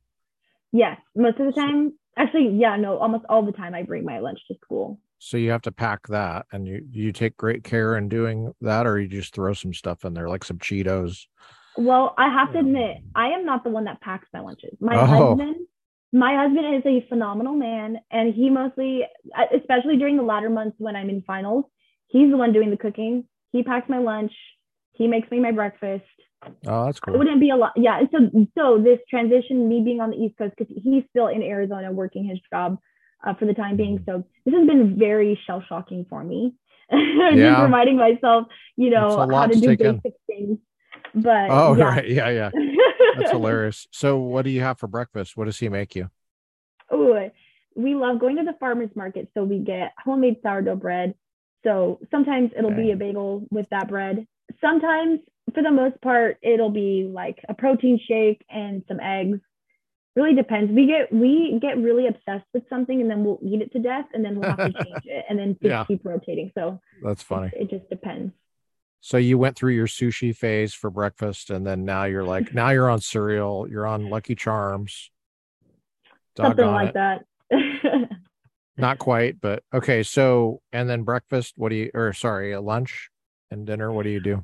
Yes, 0.72 1.00
most 1.16 1.40
of 1.40 1.46
the 1.46 1.52
time. 1.54 1.94
Actually, 2.18 2.50
yeah, 2.60 2.76
no, 2.76 2.98
almost 2.98 3.26
all 3.30 3.44
the 3.44 3.52
time 3.52 3.74
I 3.74 3.84
bring 3.84 4.04
my 4.06 4.20
lunch 4.20 4.40
to 4.48 4.56
school. 4.64 5.00
So 5.20 5.38
you 5.38 5.52
have 5.52 5.62
to 5.64 5.72
pack 5.72 6.08
that 6.08 6.46
and 6.52 6.68
you 6.68 6.86
you 6.92 7.12
take 7.12 7.38
great 7.38 7.64
care 7.64 7.96
in 7.98 8.10
doing 8.10 8.54
that 8.62 8.88
or 8.88 9.00
you 9.00 9.08
just 9.08 9.34
throw 9.36 9.54
some 9.54 9.74
stuff 9.74 10.06
in 10.06 10.14
there 10.14 10.28
like 10.30 10.44
some 10.44 10.58
Cheetos. 10.58 11.28
Well, 11.78 12.14
I 12.18 12.30
have 12.30 12.54
to 12.54 12.60
admit, 12.60 12.98
I 13.16 13.30
am 13.30 13.46
not 13.46 13.64
the 13.64 13.72
one 13.72 13.86
that 13.86 14.00
packs 14.02 14.28
my 14.34 14.42
lunches. 14.42 14.78
My 14.80 14.96
Oh. 14.96 15.06
husband, 15.06 15.56
my 16.12 16.36
husband 16.36 16.76
is 16.76 16.84
a 16.86 17.02
phenomenal 17.10 17.56
man, 17.56 18.00
and 18.12 18.32
he 18.32 18.52
mostly, 18.52 19.04
especially 19.52 19.98
during 19.98 20.18
the 20.18 20.24
latter 20.24 20.52
months 20.52 20.76
when 20.80 20.96
I'm 20.96 21.10
in 21.10 21.24
finals, 21.24 21.66
he's 22.10 22.30
the 22.30 22.38
one 22.38 22.54
doing 22.54 22.70
the 22.70 22.78
cooking. 22.78 23.28
He 23.54 23.64
packs 23.64 23.88
my 23.88 24.00
lunch. 24.00 24.34
He 24.92 25.08
makes 25.08 25.32
me 25.32 25.40
my 25.40 25.52
breakfast. 25.52 26.04
Oh, 26.68 26.86
that's 26.86 27.00
great. 27.00 27.16
It 27.16 27.18
wouldn't 27.18 27.40
be 27.40 27.52
a 27.52 27.56
lot. 27.56 27.72
Yeah. 27.78 28.00
and 28.00 28.10
So, 28.12 28.48
so 28.58 28.84
this 28.84 29.00
transition, 29.10 29.70
me 29.70 29.82
being 29.82 30.02
on 30.02 30.10
the 30.10 30.18
East 30.18 30.38
Coast, 30.38 30.56
because 30.58 30.74
he's 30.84 31.04
still 31.12 31.28
in 31.28 31.42
Arizona 31.42 31.92
working 31.92 32.26
his 32.26 32.40
job 32.52 32.80
uh, 33.26 33.34
for 33.36 33.46
the 33.46 33.54
time 33.54 33.78
being. 33.78 34.00
Mm-hmm. 34.00 34.12
So 34.12 34.26
this 34.44 34.54
has 34.54 34.68
been 34.68 35.00
very 35.00 35.40
shell 35.48 35.64
shocking 35.70 36.06
for 36.10 36.22
me. 36.24 36.54
Yeah. 36.92 37.52
Just 37.52 37.62
reminding 37.64 37.98
myself, 37.98 38.48
you 38.76 38.90
know, 38.92 39.18
how 39.32 39.48
to 39.48 39.60
do 39.60 39.70
in. 39.70 39.78
basic 39.78 40.14
things. 40.28 40.60
But 41.16 41.50
Oh, 41.50 41.74
yeah. 41.78 41.84
right. 41.86 42.08
Yeah, 42.08 42.30
yeah. 42.30 42.52
That's 43.18 43.32
hilarious. 43.32 43.88
So 43.92 44.18
what 44.18 44.44
do 44.44 44.52
you 44.52 44.62
have 44.62 44.78
for 44.78 44.88
breakfast? 44.88 45.36
What 45.38 45.46
does 45.46 45.58
he 45.58 45.70
make 45.70 45.96
you? 45.96 46.10
Oh, 46.92 47.30
we 47.76 47.96
love 47.96 48.20
going 48.20 48.36
to 48.36 48.44
the 48.44 48.54
farmers 48.60 48.90
market. 48.96 49.30
So 49.34 49.44
we 49.44 49.60
get 49.60 49.94
homemade 50.04 50.38
sourdough 50.44 50.76
bread. 50.76 51.16
So 51.64 52.00
sometimes 52.12 52.52
it'll 52.58 52.72
be 52.72 52.92
a 52.92 52.96
bagel 52.96 53.46
with 53.52 53.68
that 53.70 53.88
bread. 53.88 54.28
Sometimes, 54.60 55.20
for 55.54 55.64
the 55.64 55.72
most 55.72 56.00
part, 56.02 56.38
it'll 56.42 56.70
be 56.70 57.10
like 57.12 57.40
a 57.48 57.54
protein 57.54 58.00
shake 58.08 58.44
and 58.50 58.84
some 58.88 59.00
eggs. 59.00 59.40
Really 60.16 60.36
depends. 60.36 60.72
We 60.72 60.86
get 60.86 61.12
we 61.12 61.58
get 61.62 61.78
really 61.78 62.08
obsessed 62.08 62.46
with 62.54 62.64
something 62.70 63.02
and 63.02 63.10
then 63.10 63.24
we'll 63.24 63.40
eat 63.42 63.62
it 63.62 63.72
to 63.74 63.80
death 63.80 64.06
and 64.14 64.24
then 64.24 64.36
we'll 64.36 64.50
have 64.50 64.60
to 64.60 64.74
change 64.84 65.04
it 65.06 65.26
and 65.28 65.40
then 65.40 65.54
just 65.54 65.72
Yeah. 65.72 65.86
keep 65.86 66.06
rotating. 66.06 66.52
So 66.56 66.80
That's 67.02 67.24
funny. 67.24 67.52
it 67.54 67.70
just 67.70 67.90
depends. 67.90 68.34
So 69.02 69.18
you 69.18 69.38
went 69.38 69.58
through 69.58 69.74
your 69.74 69.88
sushi 69.88 70.36
phase 70.36 70.74
for 70.74 70.90
breakfast 70.90 71.50
and 71.50 71.66
then 71.66 71.84
now 71.84 72.04
you're 72.06 72.24
like 72.24 72.54
now 72.54 72.70
you're 72.70 72.90
on 72.90 73.00
cereal, 73.02 73.68
you're 73.70 73.88
on 73.88 74.10
Lucky 74.10 74.36
Charms. 74.36 75.10
Something 76.38 76.66
like 76.68 76.90
it. 76.90 76.94
that. 76.94 77.26
Not 78.78 78.98
quite, 78.98 79.40
but 79.40 79.64
okay. 79.74 80.04
So, 80.04 80.62
and 80.72 80.90
then 80.90 81.04
breakfast, 81.04 81.54
what 81.58 81.70
do 81.70 81.76
you, 81.76 81.92
or 81.94 82.14
sorry, 82.14 82.54
a 82.54 82.62
lunch 82.62 83.10
and 83.52 83.66
dinner, 83.68 83.92
what 83.92 84.04
do 84.04 84.10
you 84.10 84.20
do? 84.20 84.44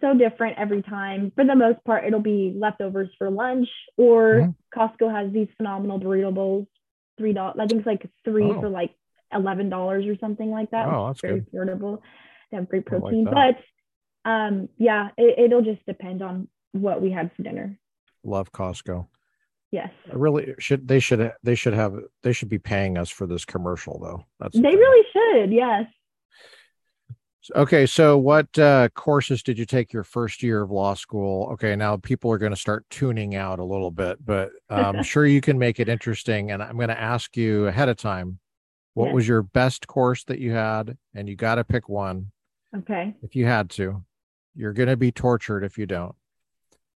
so 0.00 0.14
different 0.14 0.56
every 0.56 0.80
time. 0.82 1.30
For 1.34 1.44
the 1.44 1.54
most 1.54 1.82
part, 1.84 2.04
it'll 2.04 2.20
be 2.20 2.54
leftovers 2.56 3.10
for 3.18 3.28
lunch, 3.28 3.68
or 3.98 4.40
Mhm. 4.40 4.54
Costco 4.74 5.10
has 5.12 5.30
these 5.32 5.48
phenomenal 5.56 6.00
burrito 6.00 6.32
bowls, 6.32 6.66
three 7.18 7.32
dollars. 7.32 7.56
I 7.58 7.66
think 7.66 7.80
it's 7.80 7.86
like 7.86 8.08
three 8.24 8.50
Oh. 8.52 8.60
for 8.60 8.68
like 8.68 8.94
eleven 9.32 9.68
dollars 9.68 10.06
or 10.06 10.16
something 10.18 10.50
like 10.50 10.70
that. 10.70 10.88
Oh, 10.88 11.08
that's 11.08 11.20
very 11.20 11.40
good. 11.40 11.52
affordable. 11.52 12.00
They 12.50 12.56
have 12.56 12.68
great 12.68 12.84
I 12.90 12.94
like 12.94 13.02
protein, 13.02 13.24
but 13.24 13.58
um, 14.24 14.68
yeah, 14.78 15.10
it, 15.18 15.38
it'll 15.38 15.62
just 15.62 15.84
depend 15.86 16.22
on 16.22 16.48
what 16.72 17.02
we 17.02 17.10
had 17.10 17.32
for 17.34 17.42
dinner. 17.42 17.78
Love 18.22 18.52
Costco. 18.52 19.08
Yes, 19.74 19.90
I 20.08 20.14
really 20.14 20.54
should. 20.60 20.86
They 20.86 21.00
should. 21.00 21.32
They 21.42 21.56
should 21.56 21.74
have. 21.74 21.98
They 22.22 22.32
should 22.32 22.48
be 22.48 22.60
paying 22.60 22.96
us 22.96 23.10
for 23.10 23.26
this 23.26 23.44
commercial, 23.44 23.98
though. 23.98 24.24
That's 24.38 24.54
they 24.54 24.68
really 24.76 25.04
should. 25.12 25.52
Yes. 25.52 25.86
Okay, 27.56 27.84
so 27.84 28.16
what 28.16 28.56
uh, 28.56 28.88
courses 28.94 29.42
did 29.42 29.58
you 29.58 29.66
take 29.66 29.92
your 29.92 30.04
first 30.04 30.44
year 30.44 30.62
of 30.62 30.70
law 30.70 30.94
school? 30.94 31.48
Okay, 31.54 31.74
now 31.74 31.96
people 31.96 32.30
are 32.30 32.38
going 32.38 32.52
to 32.52 32.56
start 32.56 32.86
tuning 32.88 33.34
out 33.34 33.58
a 33.58 33.64
little 33.64 33.90
bit, 33.90 34.24
but 34.24 34.50
I'm 34.70 35.02
sure 35.12 35.26
you 35.26 35.40
can 35.40 35.58
make 35.58 35.80
it 35.80 35.88
interesting. 35.88 36.52
And 36.52 36.62
I'm 36.62 36.76
going 36.76 36.88
to 36.88 36.98
ask 37.00 37.36
you 37.36 37.66
ahead 37.66 37.88
of 37.88 37.96
time, 37.96 38.38
what 38.94 39.06
Yes. 39.06 39.14
was 39.14 39.26
your 39.28 39.42
best 39.42 39.88
course 39.88 40.22
that 40.24 40.38
you 40.38 40.52
had? 40.52 40.96
And 41.16 41.28
you 41.28 41.34
got 41.34 41.56
to 41.56 41.64
pick 41.64 41.88
one 41.88 42.30
Okay. 42.76 43.12
if 43.22 43.34
you 43.34 43.44
had 43.44 43.70
to. 43.70 44.04
You're 44.54 44.72
going 44.72 44.88
to 44.88 44.96
be 44.96 45.10
tortured 45.10 45.64
if 45.64 45.76
you 45.78 45.84
don't 45.86 46.14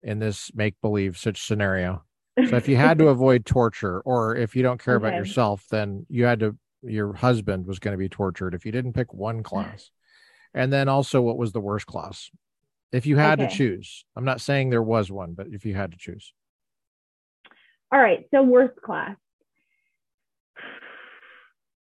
in 0.04 0.20
this 0.20 0.50
make 0.54 0.80
believe 0.80 1.18
such 1.18 1.44
scenario. 1.44 2.04
So 2.46 2.56
if 2.56 2.68
you 2.68 2.76
had 2.76 2.98
to 2.98 3.08
avoid 3.08 3.44
torture, 3.44 4.00
or 4.00 4.36
if 4.36 4.54
you 4.54 4.62
don't 4.62 4.82
care 4.82 4.94
about 4.96 5.14
yourself, 5.14 5.64
then 5.70 6.06
you 6.08 6.24
had 6.24 6.40
to. 6.40 6.56
Your 6.82 7.12
husband 7.12 7.66
was 7.66 7.80
going 7.80 7.92
to 7.92 7.98
be 7.98 8.08
tortured 8.08 8.54
if 8.54 8.64
you 8.64 8.70
didn't 8.70 8.92
pick 8.92 9.12
one 9.12 9.42
class. 9.42 9.90
And 10.54 10.72
then 10.72 10.88
also, 10.88 11.20
what 11.20 11.36
was 11.36 11.50
the 11.52 11.60
worst 11.60 11.86
class? 11.86 12.30
If 12.92 13.04
you 13.04 13.16
had 13.16 13.40
to 13.40 13.48
choose, 13.48 14.04
I'm 14.14 14.24
not 14.24 14.40
saying 14.40 14.70
there 14.70 14.82
was 14.82 15.10
one, 15.10 15.34
but 15.34 15.48
if 15.48 15.66
you 15.66 15.74
had 15.74 15.90
to 15.92 15.98
choose, 15.98 16.32
All 17.92 17.98
right. 18.00 18.26
So 18.32 18.42
worst 18.42 18.80
class. 18.80 19.16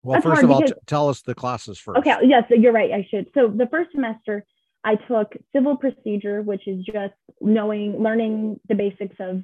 well, 0.03 0.13
That's 0.15 0.25
first 0.25 0.43
of 0.43 0.51
all, 0.51 0.61
because- 0.61 0.73
t- 0.75 0.79
tell 0.85 1.09
us 1.09 1.21
the 1.21 1.33
classes 1.35 1.79
first. 1.79 1.97
Okay. 1.99 2.15
Yes, 2.23 2.43
you're 2.49 2.71
right. 2.73 2.91
I 2.91 3.07
should. 3.09 3.27
So 3.33 3.47
the 3.47 3.67
first 3.67 3.91
semester, 3.93 4.45
I 4.83 4.95
took 4.95 5.33
civil 5.55 5.77
procedure, 5.77 6.41
which 6.41 6.67
is 6.67 6.85
just 6.85 7.13
knowing, 7.41 8.01
learning 8.03 8.59
the 8.67 8.75
basics 8.75 9.15
of 9.19 9.43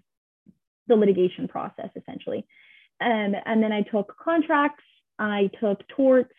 the 0.90 0.96
litigation 0.96 1.48
process, 1.48 1.90
essentially. 1.96 2.46
Um, 3.02 3.34
and 3.46 3.64
then 3.64 3.72
I 3.72 3.84
took 3.84 4.16
contracts, 4.18 4.84
I 5.18 5.50
took 5.62 5.88
torts, 5.88 6.34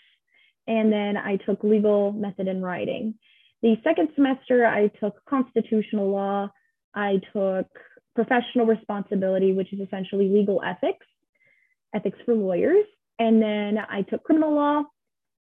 and 0.66 0.92
then 0.92 1.16
I 1.16 1.36
took 1.36 1.64
legal 1.64 2.12
method 2.12 2.48
and 2.48 2.62
writing. 2.62 3.14
The 3.62 3.76
second 3.82 4.10
semester, 4.14 4.66
I 4.66 4.88
took 4.88 5.24
constitutional 5.26 6.10
law, 6.10 6.50
I 6.94 7.20
took 7.32 7.66
professional 8.14 8.66
responsibility, 8.66 9.52
which 9.52 9.72
is 9.72 9.80
essentially 9.80 10.28
legal 10.28 10.62
ethics, 10.62 11.06
ethics 11.94 12.18
for 12.24 12.34
lawyers. 12.34 12.84
And 13.18 13.40
then 13.42 13.78
I 13.78 14.02
took 14.02 14.24
criminal 14.24 14.54
law, 14.54 14.82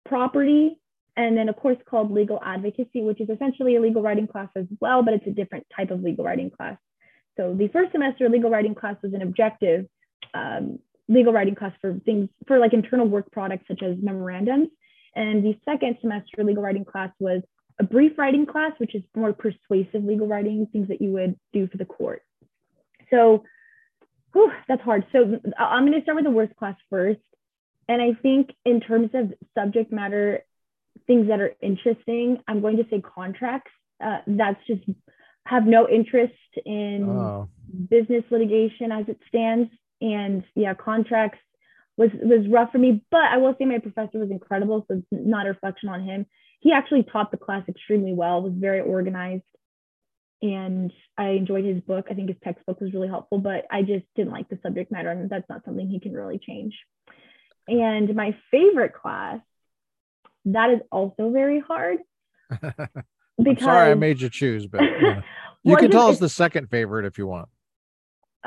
property, 0.06 0.78
and 1.18 1.38
then 1.38 1.50
a 1.50 1.54
course 1.54 1.78
called 1.90 2.12
legal 2.12 2.40
advocacy, 2.44 3.02
which 3.02 3.22
is 3.22 3.30
essentially 3.30 3.76
a 3.76 3.82
legal 3.82 4.02
writing 4.02 4.28
class 4.28 4.50
as 4.56 4.66
well, 4.82 5.04
but 5.04 5.14
it's 5.14 5.28
a 5.28 5.32
different 5.32 5.66
type 5.76 5.92
of 5.92 6.02
legal 6.02 6.26
writing 6.26 6.52
class. 6.52 6.78
So 7.38 7.54
the 7.54 7.68
first 7.70 7.92
semester 7.92 8.30
legal 8.30 8.50
writing 8.50 8.76
class 8.76 8.96
was 9.02 9.14
an 9.14 9.22
objective 9.22 9.88
um, 10.34 10.80
legal 11.08 11.34
writing 11.34 11.56
class 11.56 11.74
for 11.82 12.00
things 12.06 12.30
for 12.48 12.60
like 12.60 12.74
internal 12.74 13.08
work 13.08 13.32
products 13.32 13.66
such 13.68 13.84
as 13.84 13.98
memorandums. 14.02 14.70
And 15.16 15.44
the 15.44 15.58
second 15.64 15.98
semester 16.02 16.44
legal 16.44 16.64
writing 16.64 16.86
class 16.86 17.12
was 17.20 17.42
a 17.80 17.84
brief 17.84 18.18
writing 18.18 18.46
class, 18.46 18.72
which 18.78 18.96
is 18.96 19.04
more 19.16 19.34
persuasive 19.34 20.04
legal 20.04 20.28
writing, 20.28 20.68
things 20.72 20.88
that 20.88 21.02
you 21.02 21.12
would 21.12 21.38
do 21.54 21.68
for 21.68 21.78
the 21.78 21.86
court. 21.86 22.24
So 23.12 23.44
whew, 24.34 24.52
that's 24.68 24.82
hard. 24.82 25.06
So 25.12 25.40
I'm 25.58 25.86
going 25.86 25.98
to 25.98 26.04
start 26.04 26.16
with 26.16 26.26
the 26.26 26.32
worst 26.32 26.56
class 26.56 26.76
first. 26.90 27.20
And 27.88 28.02
I 28.02 28.14
think 28.22 28.50
in 28.66 28.82
terms 28.82 29.12
of 29.14 29.34
subject 29.54 29.92
matter, 29.92 30.44
things 31.06 31.28
that 31.28 31.40
are 31.40 31.54
interesting, 31.62 32.40
I'm 32.48 32.62
going 32.62 32.78
to 32.78 32.86
say 32.90 33.02
contracts. 33.02 33.72
Uh, 34.04 34.20
that's 34.28 34.60
just 34.68 34.82
have 35.46 35.66
no 35.66 35.88
interest 35.88 36.34
in 36.66 37.08
Oh, 37.08 37.50
business 37.90 38.24
litigation 38.30 38.92
as 38.92 39.06
it 39.08 39.20
stands. 39.28 39.70
And 40.02 40.44
yeah, 40.56 40.74
contracts 40.74 41.40
was 41.98 42.10
was 42.14 42.48
rough 42.50 42.72
for 42.72 42.78
me. 42.78 43.04
But 43.12 43.26
I 43.32 43.38
will 43.38 43.56
say 43.58 43.66
my 43.66 43.80
professor 43.80 44.20
was 44.20 44.32
incredible, 44.32 44.86
so 44.88 44.98
it's 44.98 45.08
not 45.12 45.46
a 45.46 45.50
reflection 45.50 45.90
on 45.90 46.04
him. 46.04 46.26
He 46.60 46.72
actually 46.72 47.04
taught 47.04 47.32
the 47.32 47.38
class 47.38 47.64
extremely 47.70 48.14
well, 48.14 48.42
was 48.42 48.54
very 48.56 48.82
organized, 48.82 49.44
and 50.42 50.92
I 51.18 51.30
enjoyed 51.30 51.64
his 51.64 51.82
book. 51.82 52.08
I 52.10 52.14
think 52.14 52.30
his 52.30 52.38
textbook 52.44 52.82
was 52.82 52.94
really 52.94 53.08
helpful, 53.08 53.38
but 53.38 53.66
I 53.72 53.84
just 53.84 54.06
didn't 54.16 54.32
like 54.32 54.50
the 54.50 54.60
subject 54.64 54.92
matter, 54.92 55.12
and 55.12 55.30
that's 55.30 55.48
not 55.50 55.64
something 55.64 55.88
he 55.88 56.00
can 56.00 56.14
really 56.14 56.40
change. 56.40 56.74
And 57.68 58.14
my 58.16 58.36
favorite 58.52 58.94
class, 58.94 59.40
that 60.46 60.72
is 60.72 60.80
also 60.92 61.32
very 61.32 61.60
hard 61.60 62.00
I'm 63.40 63.58
sorry 63.60 63.92
I 63.92 63.94
made 63.96 64.22
you 64.22 64.30
choose, 64.30 64.68
but 64.68 64.82
yeah. 64.84 65.22
you 65.64 65.76
can 65.78 65.92
tell 65.92 66.08
us 66.10 66.20
the 66.20 66.30
second 66.30 66.70
favorite 66.70 67.06
if 67.06 67.18
you 67.18 67.28
want. 67.28 67.50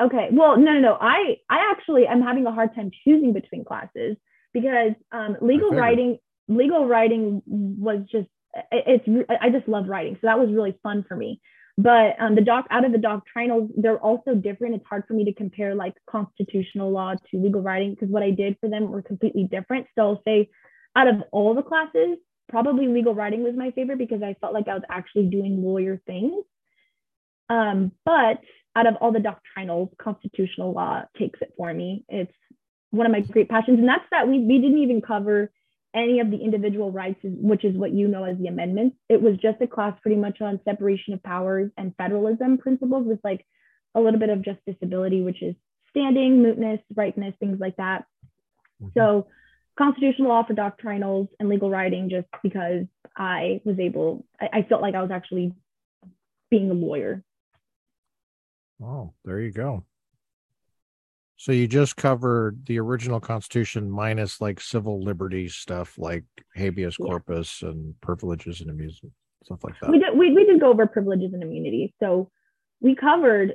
Okay. 0.00 0.28
Well, 0.30 0.56
no, 0.56 0.72
no, 0.74 0.80
no. 0.80 0.98
I 1.00 1.36
I 1.50 1.70
actually 1.72 2.06
am 2.06 2.22
having 2.22 2.46
a 2.46 2.52
hard 2.52 2.74
time 2.74 2.90
choosing 3.04 3.32
between 3.32 3.64
classes 3.64 4.16
because 4.52 4.92
um, 5.12 5.36
legal 5.40 5.70
writing 5.72 6.18
legal 6.48 6.86
writing 6.86 7.42
was 7.46 8.00
just 8.10 8.28
it- 8.72 9.02
it's 9.06 9.28
I 9.40 9.50
just 9.50 9.68
love 9.68 9.88
writing, 9.88 10.14
so 10.14 10.20
that 10.28 10.38
was 10.38 10.50
really 10.50 10.78
fun 10.82 11.04
for 11.08 11.16
me. 11.16 11.40
But 11.76 12.16
um, 12.20 12.34
the 12.34 12.40
doc 12.40 12.66
out 12.70 12.84
of 12.84 12.90
the 12.92 12.98
doctrinals, 12.98 13.70
they're 13.76 13.98
also 14.00 14.34
different. 14.34 14.74
It's 14.74 14.86
hard 14.86 15.04
for 15.06 15.14
me 15.14 15.24
to 15.26 15.32
compare 15.32 15.74
like 15.76 15.94
constitutional 16.10 16.90
law 16.90 17.14
to 17.30 17.36
legal 17.40 17.62
writing 17.62 17.90
because 17.90 18.08
what 18.08 18.22
I 18.22 18.30
did 18.30 18.56
for 18.60 18.68
them 18.68 18.90
were 18.90 19.02
completely 19.02 19.44
different. 19.44 19.86
So 19.94 20.02
I'll 20.02 20.22
say, 20.24 20.48
out 20.96 21.06
of 21.06 21.22
all 21.30 21.54
the 21.54 21.62
classes, 21.62 22.18
probably 22.48 22.88
legal 22.88 23.14
writing 23.14 23.42
was 23.42 23.54
my 23.56 23.70
favorite 23.72 23.98
because 23.98 24.22
I 24.22 24.34
felt 24.40 24.54
like 24.54 24.68
I 24.68 24.74
was 24.74 24.82
actually 24.90 25.26
doing 25.26 25.62
lawyer 25.62 26.00
things. 26.06 26.44
Um, 27.48 27.92
but 28.04 28.40
out 28.76 28.86
of 28.86 28.96
all 29.00 29.12
the 29.12 29.20
doctrinals, 29.20 29.90
constitutional 29.98 30.72
law 30.72 31.02
takes 31.18 31.40
it 31.40 31.52
for 31.56 31.72
me. 31.72 32.04
It's 32.08 32.32
one 32.90 33.06
of 33.06 33.12
my 33.12 33.20
great 33.20 33.48
passions, 33.48 33.78
and 33.78 33.88
that's 33.88 34.04
that 34.10 34.28
we 34.28 34.40
we 34.40 34.58
didn't 34.58 34.78
even 34.78 35.02
cover 35.02 35.50
any 35.94 36.20
of 36.20 36.30
the 36.30 36.36
individual 36.36 36.92
rights, 36.92 37.20
which 37.22 37.64
is 37.64 37.76
what 37.76 37.92
you 37.92 38.08
know 38.08 38.24
as 38.24 38.38
the 38.38 38.46
amendments. 38.46 38.96
It 39.08 39.20
was 39.20 39.36
just 39.38 39.60
a 39.60 39.66
class 39.66 39.98
pretty 40.02 40.16
much 40.16 40.40
on 40.40 40.60
separation 40.64 41.14
of 41.14 41.22
powers 41.22 41.70
and 41.76 41.94
federalism 41.96 42.58
principles 42.58 43.06
with 43.06 43.20
like 43.24 43.44
a 43.94 44.00
little 44.00 44.20
bit 44.20 44.30
of 44.30 44.40
justiciability, 44.40 45.24
which 45.24 45.42
is 45.42 45.54
standing, 45.90 46.42
mootness, 46.42 46.80
ripeness, 46.94 47.34
things 47.40 47.58
like 47.58 47.76
that. 47.76 48.04
So 48.94 49.26
constitutional 49.78 50.28
law 50.28 50.44
for 50.44 50.54
doctrinals 50.54 51.28
and 51.38 51.48
legal 51.48 51.70
writing 51.70 52.10
just 52.10 52.26
because 52.42 52.84
I 53.16 53.60
was 53.64 53.78
able, 53.78 54.26
I, 54.40 54.48
I 54.52 54.62
felt 54.62 54.82
like 54.82 54.94
I 54.94 55.02
was 55.02 55.10
actually 55.10 55.54
being 56.50 56.70
a 56.70 56.74
lawyer. 56.74 57.22
Oh, 58.82 59.12
there 59.24 59.40
you 59.40 59.52
go. 59.52 59.84
So 61.36 61.52
you 61.52 61.68
just 61.68 61.96
covered 61.96 62.66
the 62.66 62.80
original 62.80 63.20
Constitution 63.20 63.88
minus 63.88 64.40
like 64.40 64.60
civil 64.60 65.00
liberties 65.00 65.54
stuff 65.54 65.96
like 65.96 66.24
habeas 66.56 66.96
Yeah. 66.98 67.06
corpus 67.06 67.62
and 67.62 67.94
privileges 68.00 68.60
and 68.60 68.70
immunities 68.70 69.00
stuff 69.44 69.62
like 69.62 69.78
that. 69.80 69.90
We 69.90 70.00
did 70.00 70.18
we, 70.18 70.32
we 70.34 70.44
did 70.44 70.60
go 70.60 70.70
over 70.70 70.86
privileges 70.86 71.32
and 71.32 71.42
immunities. 71.42 71.90
So 72.00 72.30
we 72.80 72.94
covered, 72.94 73.54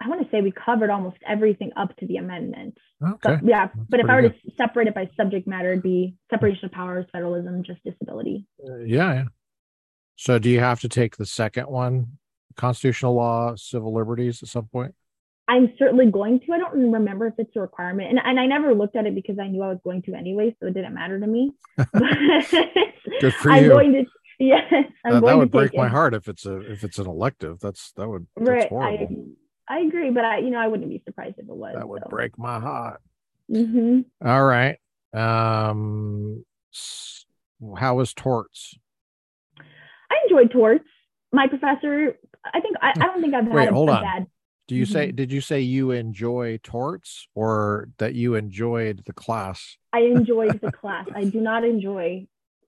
I 0.00 0.08
want 0.08 0.22
to 0.22 0.28
say 0.30 0.40
we 0.40 0.52
covered 0.52 0.90
almost 0.90 1.16
everything 1.26 1.70
up 1.76 1.96
to 1.98 2.06
the 2.06 2.16
amendment. 2.16 2.76
Okay. 3.02 3.16
But 3.22 3.44
yeah, 3.44 3.66
That's 3.66 3.86
but 3.88 4.00
if 4.00 4.06
I 4.08 4.14
were 4.16 4.20
pretty 4.28 4.40
to 4.48 4.52
separate 4.56 4.88
it 4.88 4.94
by 4.94 5.08
subject 5.16 5.46
matter, 5.46 5.72
it'd 5.72 5.82
be 5.82 6.16
separation 6.30 6.64
of 6.66 6.72
powers, 6.72 7.06
federalism, 7.12 7.62
justiciability. 7.62 8.44
Uh, 8.66 8.78
yeah, 8.78 9.12
yeah. 9.14 9.24
So 10.16 10.38
do 10.38 10.48
you 10.50 10.60
have 10.60 10.80
to 10.80 10.88
take 10.88 11.16
the 11.16 11.26
second 11.26 11.66
one, 11.66 12.18
constitutional 12.56 13.14
law, 13.14 13.54
civil 13.56 13.92
liberties 13.94 14.42
at 14.42 14.48
some 14.48 14.66
point? 14.66 14.94
I'm 15.46 15.72
certainly 15.78 16.10
going 16.10 16.40
to. 16.40 16.52
I 16.52 16.58
don't 16.58 16.72
remember 16.92 17.26
if 17.26 17.34
it's 17.38 17.54
a 17.56 17.60
requirement, 17.60 18.08
and, 18.10 18.18
and 18.24 18.40
I 18.40 18.46
never 18.46 18.74
looked 18.74 18.96
at 18.96 19.06
it 19.06 19.14
because 19.14 19.38
I 19.38 19.48
knew 19.48 19.62
I 19.62 19.68
was 19.68 19.78
going 19.84 20.02
to 20.02 20.14
anyway, 20.14 20.56
so 20.60 20.66
it 20.68 20.74
didn't 20.74 20.94
matter 20.94 21.20
to 21.20 21.26
me. 21.26 21.52
Good 23.20 23.34
for 23.34 23.50
I'm 23.50 23.64
you. 23.64 23.70
going 23.70 23.92
to. 23.92 24.04
Yes, 24.38 24.64
I'm 24.72 25.14
that, 25.14 25.20
going 25.20 25.22
that 25.26 25.36
would 25.38 25.50
break 25.50 25.76
my 25.76 25.86
it. 25.86 25.90
heart 25.90 26.14
if 26.14 26.28
it's 26.28 26.46
a 26.46 26.56
if 26.72 26.82
it's 26.82 26.98
an 26.98 27.06
elective. 27.06 27.60
That's 27.60 27.92
that 27.92 28.08
would 28.08 28.26
that's 28.36 28.48
Right. 28.48 28.68
Horrible. 28.68 29.04
I 29.04 29.06
agree, 29.80 30.10
but 30.10 30.24
I, 30.24 30.38
you 30.38 30.50
know, 30.50 30.58
I 30.58 30.68
wouldn't 30.68 30.88
be 30.90 31.02
surprised 31.04 31.36
if 31.38 31.48
it 31.48 31.54
was. 31.54 31.74
that 31.74 31.88
would 31.88 32.02
so. 32.02 32.08
break 32.10 32.38
my 32.38 32.60
heart. 32.60 33.00
hmm 33.48 34.00
All 34.24 34.44
right. 34.44 34.78
Um 35.12 36.44
how 37.78 37.96
was 37.96 38.12
torts? 38.12 38.74
I 39.58 40.16
enjoyed 40.28 40.50
torts. 40.50 40.84
My 41.32 41.46
professor, 41.48 42.16
I 42.44 42.60
think, 42.60 42.76
I, 42.80 42.90
I 43.00 43.06
don't 43.06 43.20
think 43.20 43.34
I've 43.34 43.44
had 43.44 43.56
Wait, 43.56 43.68
a, 43.68 43.72
hold 43.72 43.88
a 43.88 43.92
on. 43.92 44.02
bad. 44.02 44.26
Do 44.66 44.74
you 44.74 44.86
say 44.86 45.08
Mhm. 45.08 45.16
did 45.16 45.32
you 45.32 45.40
say 45.40 45.60
you 45.60 45.90
enjoy 45.90 46.58
torts 46.62 47.28
or 47.34 47.88
that 47.98 48.14
you 48.14 48.34
enjoyed 48.34 49.02
the 49.06 49.12
class? 49.12 49.76
I 49.92 50.00
enjoyed 50.00 50.60
the 50.60 50.70
class. 50.70 51.06
I 51.14 51.24
do 51.24 51.40
not 51.40 51.64
enjoy. 51.64 52.26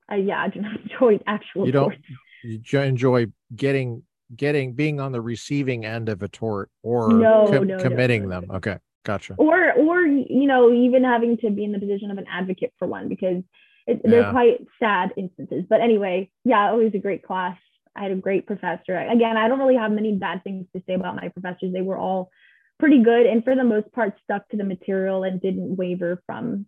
I 0.08 0.16
yeah, 0.16 0.42
I 0.42 0.48
do 0.48 0.60
not 0.60 0.78
enjoy 0.90 1.20
actual 1.26 1.66
You 1.66 1.72
don't 1.72 1.92
torts. 1.92 2.02
you 2.42 2.80
enjoy 2.80 3.26
getting 3.54 4.02
getting 4.34 4.72
being 4.72 5.00
on 5.00 5.12
the 5.12 5.20
receiving 5.20 5.84
end 5.84 6.08
of 6.08 6.22
a 6.22 6.28
tort 6.28 6.70
or 6.82 7.12
No, 7.12 7.46
com- 7.50 7.66
no, 7.66 7.78
committing 7.78 8.28
no, 8.28 8.40
them. 8.40 8.50
Okay. 8.50 8.78
Gotcha. 9.04 9.34
or 9.38 9.72
or 9.74 10.00
you 10.02 10.46
know 10.46 10.72
even 10.72 11.04
having 11.04 11.36
to 11.38 11.50
be 11.50 11.62
in 11.62 11.70
the 11.70 11.78
position 11.78 12.10
of 12.10 12.18
an 12.18 12.26
advocate 12.28 12.72
for 12.76 12.88
one 12.88 13.08
because 13.08 13.44
it, 13.86 14.00
yeah. 14.02 14.10
they're 14.10 14.30
quite 14.32 14.66
sad 14.80 15.12
instances. 15.16 15.64
But 15.68 15.80
anyway, 15.80 16.28
yeah, 16.44 16.72
it 16.72 16.76
was 16.76 16.92
a 16.94 16.98
great 16.98 17.22
class. 17.22 17.56
I 17.94 18.02
had 18.02 18.10
a 18.10 18.16
great 18.16 18.46
professor. 18.46 18.98
Again, 18.98 19.36
I 19.36 19.46
don't 19.46 19.60
really 19.60 19.76
have 19.76 19.92
many 19.92 20.16
bad 20.16 20.42
things 20.42 20.66
to 20.74 20.82
say 20.86 20.94
about 20.94 21.14
my 21.14 21.28
professors. 21.28 21.72
They 21.72 21.82
were 21.82 21.96
all 21.96 22.30
pretty 22.78 23.02
good 23.02 23.26
and 23.26 23.42
for 23.44 23.54
the 23.54 23.64
most 23.64 23.90
part 23.92 24.14
stuck 24.24 24.48
to 24.50 24.56
the 24.56 24.64
material 24.64 25.22
and 25.22 25.40
didn't 25.40 25.76
waver 25.76 26.20
from 26.26 26.66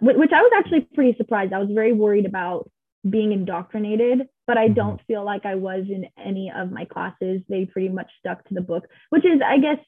which 0.00 0.30
I 0.34 0.40
was 0.40 0.52
actually 0.56 0.88
pretty 0.94 1.16
surprised. 1.18 1.52
I 1.52 1.58
was 1.58 1.68
very 1.70 1.92
worried 1.92 2.26
about 2.26 2.70
being 3.08 3.32
indoctrinated, 3.32 4.28
but 4.46 4.58
I 4.58 4.68
don't 4.68 4.96
mm-hmm. 4.96 5.06
feel 5.06 5.24
like 5.24 5.46
I 5.46 5.54
was 5.54 5.84
in 5.88 6.06
any 6.18 6.52
of 6.54 6.70
my 6.70 6.84
classes. 6.84 7.42
They 7.48 7.66
pretty 7.66 7.88
much 7.88 8.10
stuck 8.18 8.46
to 8.48 8.54
the 8.54 8.60
book, 8.60 8.84
which 9.10 9.24
is, 9.24 9.40
I 9.44 9.58
guess, 9.58 9.78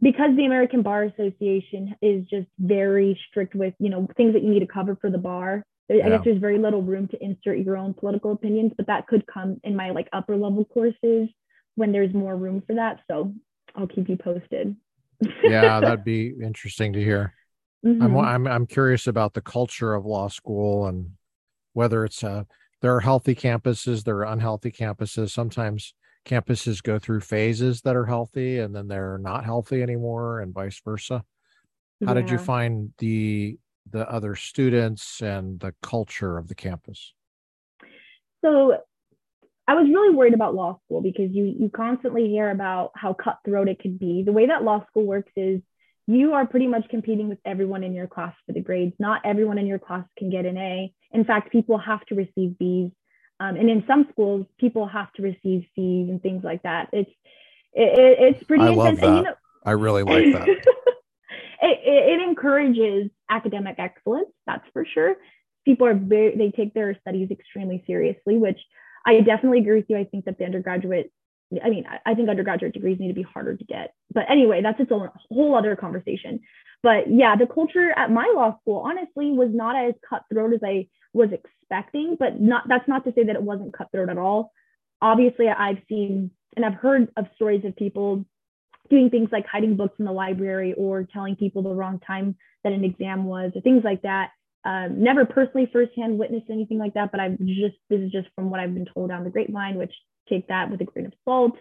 because 0.00 0.36
the 0.36 0.44
American 0.44 0.82
Bar 0.82 1.04
Association 1.04 1.94
is 2.02 2.26
just 2.26 2.48
very 2.58 3.18
strict 3.28 3.54
with, 3.54 3.74
you 3.78 3.90
know, 3.90 4.08
things 4.16 4.34
that 4.34 4.42
you 4.42 4.50
need 4.50 4.60
to 4.60 4.66
cover 4.66 4.96
for 5.00 5.10
the 5.10 5.18
bar. 5.18 5.64
Yeah. 5.88 6.06
I 6.06 6.08
guess 6.10 6.20
there's 6.24 6.40
very 6.40 6.58
little 6.58 6.82
room 6.82 7.06
to 7.08 7.24
insert 7.24 7.58
your 7.58 7.76
own 7.76 7.94
political 7.94 8.32
opinions, 8.32 8.72
but 8.76 8.88
that 8.88 9.06
could 9.06 9.24
come 9.26 9.60
in 9.62 9.76
my 9.76 9.90
like 9.90 10.08
upper 10.12 10.36
level 10.36 10.64
courses 10.64 11.28
when 11.76 11.92
there's 11.92 12.12
more 12.12 12.36
room 12.36 12.62
for 12.66 12.74
that. 12.74 13.00
So 13.08 13.32
I'll 13.76 13.86
keep 13.86 14.08
you 14.08 14.16
posted. 14.16 14.74
yeah, 15.44 15.78
that'd 15.80 16.04
be 16.04 16.34
interesting 16.42 16.92
to 16.94 17.02
hear. 17.02 17.34
Mm-hmm. 17.84 18.02
I'm 18.02 18.16
I'm 18.16 18.46
I'm 18.48 18.66
curious 18.66 19.06
about 19.06 19.34
the 19.34 19.40
culture 19.40 19.94
of 19.94 20.04
law 20.04 20.28
school 20.28 20.86
and 20.86 21.12
whether 21.74 22.04
it's 22.04 22.24
uh 22.24 22.44
there 22.82 22.94
are 22.94 23.00
healthy 23.00 23.34
campuses, 23.34 24.04
there 24.04 24.18
are 24.18 24.32
unhealthy 24.32 24.70
campuses. 24.70 25.30
Sometimes 25.30 25.94
campuses 26.26 26.82
go 26.82 26.98
through 26.98 27.20
phases 27.20 27.80
that 27.82 27.96
are 27.96 28.04
healthy 28.04 28.58
and 28.58 28.74
then 28.74 28.88
they're 28.88 29.18
not 29.18 29.44
healthy 29.44 29.82
anymore 29.82 30.40
and 30.40 30.52
vice 30.52 30.80
versa. 30.84 31.24
How 32.04 32.14
yeah. 32.14 32.20
did 32.20 32.30
you 32.30 32.38
find 32.38 32.92
the 32.98 33.58
the 33.90 34.10
other 34.10 34.34
students 34.34 35.22
and 35.22 35.60
the 35.60 35.72
culture 35.80 36.36
of 36.36 36.48
the 36.48 36.54
campus? 36.54 37.14
So 38.44 38.76
I 39.68 39.74
was 39.74 39.88
really 39.88 40.14
worried 40.14 40.34
about 40.34 40.54
law 40.54 40.78
school 40.84 41.00
because 41.00 41.30
you 41.32 41.44
you 41.58 41.70
constantly 41.74 42.28
hear 42.28 42.50
about 42.50 42.92
how 42.94 43.14
cutthroat 43.14 43.68
it 43.68 43.78
could 43.80 43.98
be. 43.98 44.22
The 44.24 44.32
way 44.32 44.46
that 44.46 44.64
law 44.64 44.84
school 44.90 45.04
works 45.04 45.32
is 45.36 45.60
you 46.06 46.34
are 46.34 46.46
pretty 46.46 46.66
much 46.68 46.88
competing 46.88 47.28
with 47.28 47.38
everyone 47.44 47.82
in 47.82 47.94
your 47.94 48.06
class 48.06 48.34
for 48.46 48.52
the 48.52 48.60
grades. 48.60 48.94
Not 48.98 49.22
everyone 49.24 49.58
in 49.58 49.66
your 49.66 49.78
class 49.78 50.04
can 50.16 50.30
get 50.30 50.44
an 50.44 50.56
A. 50.56 50.92
In 51.16 51.24
fact, 51.24 51.50
people 51.50 51.78
have 51.78 52.04
to 52.06 52.14
receive 52.14 52.56
Bs. 52.60 52.92
Um, 53.40 53.56
and 53.56 53.70
in 53.70 53.84
some 53.86 54.06
schools, 54.12 54.46
people 54.58 54.86
have 54.86 55.10
to 55.14 55.22
receive 55.22 55.66
C's 55.74 56.08
and 56.10 56.22
things 56.22 56.44
like 56.44 56.62
that. 56.62 56.90
It's 56.92 57.10
it, 57.72 58.34
it's 58.34 58.44
pretty 58.44 58.64
I 58.64 58.68
intense. 58.68 59.00
Love 59.00 59.00
that. 59.00 59.06
And, 59.06 59.16
you 59.16 59.22
know, 59.22 59.34
I 59.64 59.70
really 59.72 60.02
like 60.14 60.32
that. 60.32 60.48
it, 60.48 60.68
it, 61.62 62.20
it 62.20 62.28
encourages 62.28 63.10
academic 63.30 63.76
excellence, 63.78 64.28
that's 64.46 64.64
for 64.72 64.84
sure. 64.84 65.16
People 65.64 65.86
are 65.86 65.94
very 65.94 66.36
they 66.36 66.50
take 66.50 66.74
their 66.74 66.96
studies 67.00 67.30
extremely 67.30 67.82
seriously, 67.86 68.36
which 68.36 68.58
I 69.06 69.20
definitely 69.20 69.60
agree 69.60 69.76
with 69.76 69.86
you. 69.88 69.96
I 69.96 70.04
think 70.04 70.26
that 70.26 70.38
the 70.38 70.44
undergraduate 70.44 71.10
I 71.64 71.70
mean, 71.70 71.84
I 72.04 72.14
think 72.14 72.28
undergraduate 72.28 72.74
degrees 72.74 72.98
need 72.98 73.08
to 73.08 73.14
be 73.14 73.22
harder 73.22 73.56
to 73.56 73.64
get. 73.64 73.94
But 74.12 74.24
anyway, 74.28 74.62
that's 74.62 74.80
its 74.80 74.90
own 74.90 75.08
whole 75.30 75.54
other 75.54 75.76
conversation. 75.76 76.40
But 76.82 77.10
yeah, 77.10 77.36
the 77.36 77.46
culture 77.46 77.90
at 77.96 78.10
my 78.10 78.32
law 78.34 78.58
school 78.60 78.80
honestly 78.84 79.30
was 79.32 79.50
not 79.52 79.76
as 79.76 79.94
cutthroat 80.08 80.54
as 80.54 80.60
I 80.64 80.88
was 81.16 81.30
expecting, 81.32 82.16
but 82.18 82.40
not 82.40 82.64
that's 82.68 82.88
not 82.88 83.04
to 83.04 83.12
say 83.14 83.24
that 83.24 83.36
it 83.36 83.42
wasn't 83.42 83.76
cutthroat 83.76 84.08
at 84.08 84.18
all. 84.18 84.52
Obviously, 85.00 85.48
I've 85.48 85.78
seen 85.88 86.30
and 86.56 86.64
I've 86.64 86.74
heard 86.74 87.08
of 87.16 87.26
stories 87.34 87.64
of 87.64 87.76
people 87.76 88.24
doing 88.88 89.10
things 89.10 89.28
like 89.32 89.46
hiding 89.46 89.76
books 89.76 89.96
in 89.98 90.04
the 90.04 90.12
library 90.12 90.74
or 90.74 91.04
telling 91.04 91.36
people 91.36 91.62
the 91.62 91.70
wrong 91.70 92.00
time 92.06 92.36
that 92.62 92.72
an 92.72 92.84
exam 92.84 93.24
was 93.24 93.52
or 93.54 93.60
things 93.60 93.82
like 93.84 94.02
that. 94.02 94.30
Um, 94.64 95.02
never 95.02 95.24
personally 95.24 95.68
firsthand 95.72 96.18
witnessed 96.18 96.50
anything 96.50 96.78
like 96.78 96.94
that, 96.94 97.12
but 97.12 97.20
I've 97.20 97.38
just 97.38 97.76
this 97.88 98.00
is 98.00 98.10
just 98.10 98.28
from 98.34 98.50
what 98.50 98.60
I've 98.60 98.74
been 98.74 98.88
told 98.92 99.10
down 99.10 99.24
the 99.24 99.30
grapevine, 99.30 99.76
which 99.76 99.92
take 100.28 100.48
that 100.48 100.70
with 100.70 100.80
a 100.80 100.84
grain 100.84 101.06
of 101.06 101.12
salt. 101.24 101.56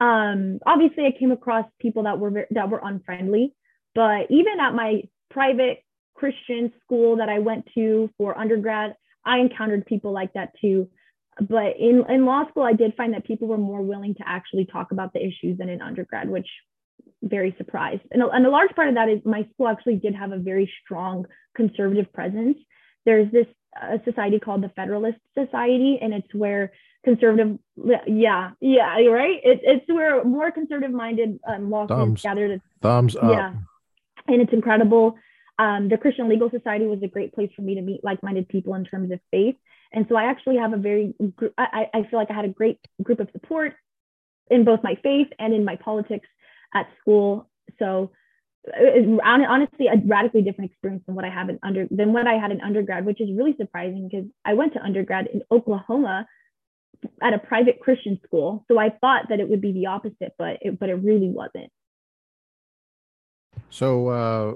Um, 0.00 0.58
obviously, 0.66 1.06
I 1.06 1.16
came 1.16 1.30
across 1.30 1.66
people 1.80 2.04
that 2.04 2.18
were 2.18 2.46
that 2.50 2.68
were 2.68 2.80
unfriendly, 2.82 3.54
but 3.94 4.26
even 4.30 4.58
at 4.60 4.74
my 4.74 5.02
private 5.30 5.84
Christian 6.14 6.72
school 6.84 7.16
that 7.16 7.28
I 7.28 7.38
went 7.38 7.68
to 7.74 8.10
for 8.18 8.38
undergrad, 8.38 8.94
I 9.24 9.38
encountered 9.38 9.86
people 9.86 10.12
like 10.12 10.32
that 10.34 10.52
too. 10.60 10.88
But 11.40 11.78
in, 11.78 12.04
in 12.08 12.26
law 12.26 12.46
school, 12.50 12.62
I 12.62 12.74
did 12.74 12.94
find 12.94 13.14
that 13.14 13.26
people 13.26 13.48
were 13.48 13.58
more 13.58 13.82
willing 13.82 14.14
to 14.16 14.22
actually 14.26 14.66
talk 14.66 14.92
about 14.92 15.12
the 15.12 15.20
issues 15.24 15.58
than 15.58 15.68
in 15.68 15.80
undergrad, 15.80 16.28
which 16.28 16.48
very 17.22 17.54
surprised. 17.56 18.02
And 18.10 18.22
a, 18.22 18.28
and 18.28 18.44
a 18.44 18.50
large 18.50 18.74
part 18.74 18.88
of 18.88 18.94
that 18.96 19.08
is 19.08 19.20
my 19.24 19.46
school 19.54 19.68
actually 19.68 19.96
did 19.96 20.14
have 20.14 20.32
a 20.32 20.38
very 20.38 20.70
strong 20.84 21.26
conservative 21.56 22.12
presence. 22.12 22.58
There's 23.06 23.30
this 23.32 23.46
uh, 23.80 23.98
society 24.04 24.38
called 24.38 24.62
the 24.62 24.68
Federalist 24.70 25.18
Society, 25.34 25.98
and 26.02 26.12
it's 26.12 26.34
where 26.34 26.72
conservative 27.04 27.58
yeah 28.06 28.50
yeah 28.60 28.94
right 29.06 29.40
it, 29.42 29.60
it's 29.62 29.84
where 29.88 30.22
more 30.24 30.52
conservative 30.52 30.94
minded 30.94 31.38
um, 31.48 31.68
law 31.68 31.84
students 31.86 32.22
gathered 32.22 32.60
thumbs 32.80 33.16
up 33.16 33.24
yeah 33.24 33.54
and 34.28 34.40
it's 34.40 34.52
incredible 34.52 35.16
um, 35.58 35.88
the 35.88 35.98
christian 35.98 36.28
legal 36.28 36.50
society 36.50 36.86
was 36.86 37.02
a 37.02 37.08
great 37.08 37.34
place 37.34 37.50
for 37.54 37.62
me 37.62 37.74
to 37.74 37.82
meet 37.82 38.02
like-minded 38.02 38.48
people 38.48 38.74
in 38.74 38.84
terms 38.84 39.10
of 39.10 39.20
faith 39.30 39.56
and 39.92 40.06
so 40.08 40.16
i 40.16 40.24
actually 40.24 40.56
have 40.56 40.72
a 40.72 40.76
very 40.76 41.14
I, 41.58 41.88
I 41.92 42.02
feel 42.10 42.18
like 42.18 42.30
i 42.30 42.34
had 42.34 42.44
a 42.44 42.48
great 42.48 42.78
group 43.02 43.20
of 43.20 43.28
support 43.32 43.74
in 44.50 44.64
both 44.64 44.80
my 44.82 44.96
faith 45.02 45.28
and 45.38 45.54
in 45.54 45.64
my 45.64 45.76
politics 45.76 46.28
at 46.74 46.86
school 47.00 47.48
so 47.78 48.10
honestly 49.24 49.88
a 49.88 49.96
radically 50.06 50.42
different 50.42 50.70
experience 50.70 51.02
than 51.06 51.16
what 51.16 51.24
I 51.24 51.30
have 51.30 51.48
in 51.48 51.58
under 51.64 51.88
than 51.90 52.12
what 52.12 52.28
I 52.28 52.34
had 52.34 52.52
in 52.52 52.60
undergrad, 52.60 53.04
which 53.04 53.20
is 53.20 53.28
really 53.36 53.56
surprising 53.58 54.08
because 54.08 54.26
I 54.44 54.54
went 54.54 54.74
to 54.74 54.80
undergrad 54.80 55.26
in 55.26 55.42
Oklahoma, 55.50 56.28
at 57.20 57.34
a 57.34 57.38
private 57.38 57.80
Christian 57.80 58.20
school. 58.24 58.64
So 58.68 58.78
I 58.78 58.90
thought 58.90 59.28
that 59.28 59.40
it 59.40 59.48
would 59.48 59.60
be 59.60 59.72
the 59.72 59.86
opposite, 59.86 60.34
but 60.38 60.58
it, 60.60 60.78
but 60.78 60.88
it 60.88 60.94
really 60.94 61.28
wasn't. 61.28 61.70
So, 63.70 64.08
uh, 64.08 64.54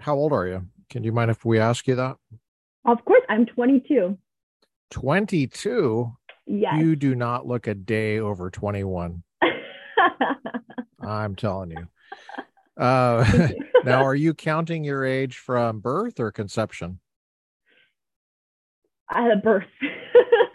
how 0.00 0.14
old 0.14 0.32
are 0.32 0.46
you? 0.46 0.66
Can 0.90 1.04
you 1.04 1.12
mind 1.12 1.30
if 1.30 1.44
we 1.44 1.58
ask 1.58 1.86
you 1.86 1.96
that? 1.96 2.16
Of 2.84 3.04
course, 3.04 3.22
I'm 3.28 3.46
22. 3.46 4.16
22? 4.90 6.12
Yes. 6.46 6.74
You 6.78 6.96
do 6.96 7.14
not 7.14 7.46
look 7.46 7.66
a 7.66 7.74
day 7.74 8.18
over 8.18 8.50
21. 8.50 9.22
I'm 11.00 11.36
telling 11.36 11.72
you. 11.72 11.88
Uh, 12.82 13.48
now, 13.84 14.04
are 14.04 14.14
you 14.14 14.34
counting 14.34 14.84
your 14.84 15.04
age 15.04 15.36
from 15.36 15.80
birth 15.80 16.20
or 16.20 16.30
conception? 16.30 17.00
At 19.10 19.42
birth. 19.42 19.64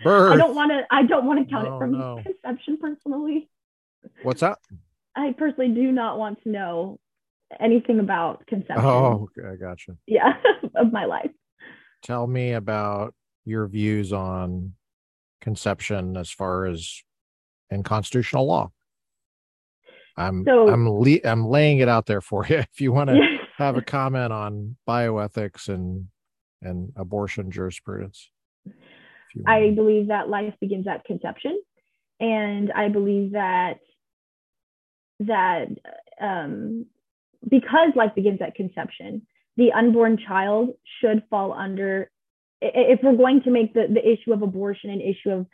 Birth. 0.03 0.33
I 0.33 0.37
don't 0.37 0.55
want 0.55 0.71
to. 0.71 0.83
I 0.91 1.03
don't 1.03 1.25
want 1.25 1.39
to 1.39 1.51
count 1.51 1.67
it 1.67 1.77
from 1.77 1.91
no. 1.91 2.21
conception 2.23 2.77
personally. 2.79 3.49
What's 4.21 4.41
that? 4.41 4.59
I 5.15 5.33
personally 5.37 5.73
do 5.73 5.91
not 5.91 6.17
want 6.17 6.41
to 6.43 6.49
know 6.49 6.99
anything 7.59 7.99
about 7.99 8.45
conception. 8.47 8.85
Oh, 8.85 9.29
I 9.47 9.55
gotcha. 9.55 9.97
Yeah, 10.07 10.33
of 10.75 10.91
my 10.91 11.05
life. 11.05 11.31
Tell 12.01 12.27
me 12.27 12.53
about 12.53 13.13
your 13.45 13.67
views 13.67 14.13
on 14.13 14.73
conception 15.41 16.17
as 16.17 16.31
far 16.31 16.65
as 16.65 17.01
in 17.69 17.83
constitutional 17.83 18.47
law. 18.47 18.71
I'm 20.15 20.43
so, 20.45 20.69
I'm 20.69 20.87
le- 20.87 21.23
I'm 21.25 21.45
laying 21.45 21.79
it 21.79 21.89
out 21.89 22.05
there 22.05 22.21
for 22.21 22.45
you. 22.47 22.57
If 22.73 22.81
you 22.81 22.91
want 22.91 23.09
to 23.09 23.19
have 23.57 23.77
a 23.77 23.81
comment 23.81 24.31
on 24.31 24.75
bioethics 24.87 25.69
and 25.69 26.07
and 26.61 26.93
abortion 26.95 27.51
jurisprudence. 27.51 28.29
I 29.47 29.71
believe 29.71 30.07
that 30.07 30.29
life 30.29 30.53
begins 30.61 30.87
at 30.87 31.03
conception, 31.05 31.59
and 32.19 32.71
I 32.71 32.89
believe 32.89 33.31
that 33.31 33.79
that 35.21 35.69
um, 36.21 36.85
because 37.47 37.89
life 37.95 38.15
begins 38.15 38.41
at 38.41 38.55
conception, 38.55 39.23
the 39.57 39.71
unborn 39.73 40.17
child 40.17 40.69
should 40.99 41.23
fall 41.29 41.53
under. 41.53 42.09
If 42.61 43.01
we're 43.03 43.17
going 43.17 43.43
to 43.43 43.51
make 43.51 43.73
the, 43.73 43.87
the 43.93 44.07
issue 44.07 44.33
of 44.33 44.41
abortion 44.41 44.89
an 44.89 45.01
issue 45.01 45.29
of 45.29 45.45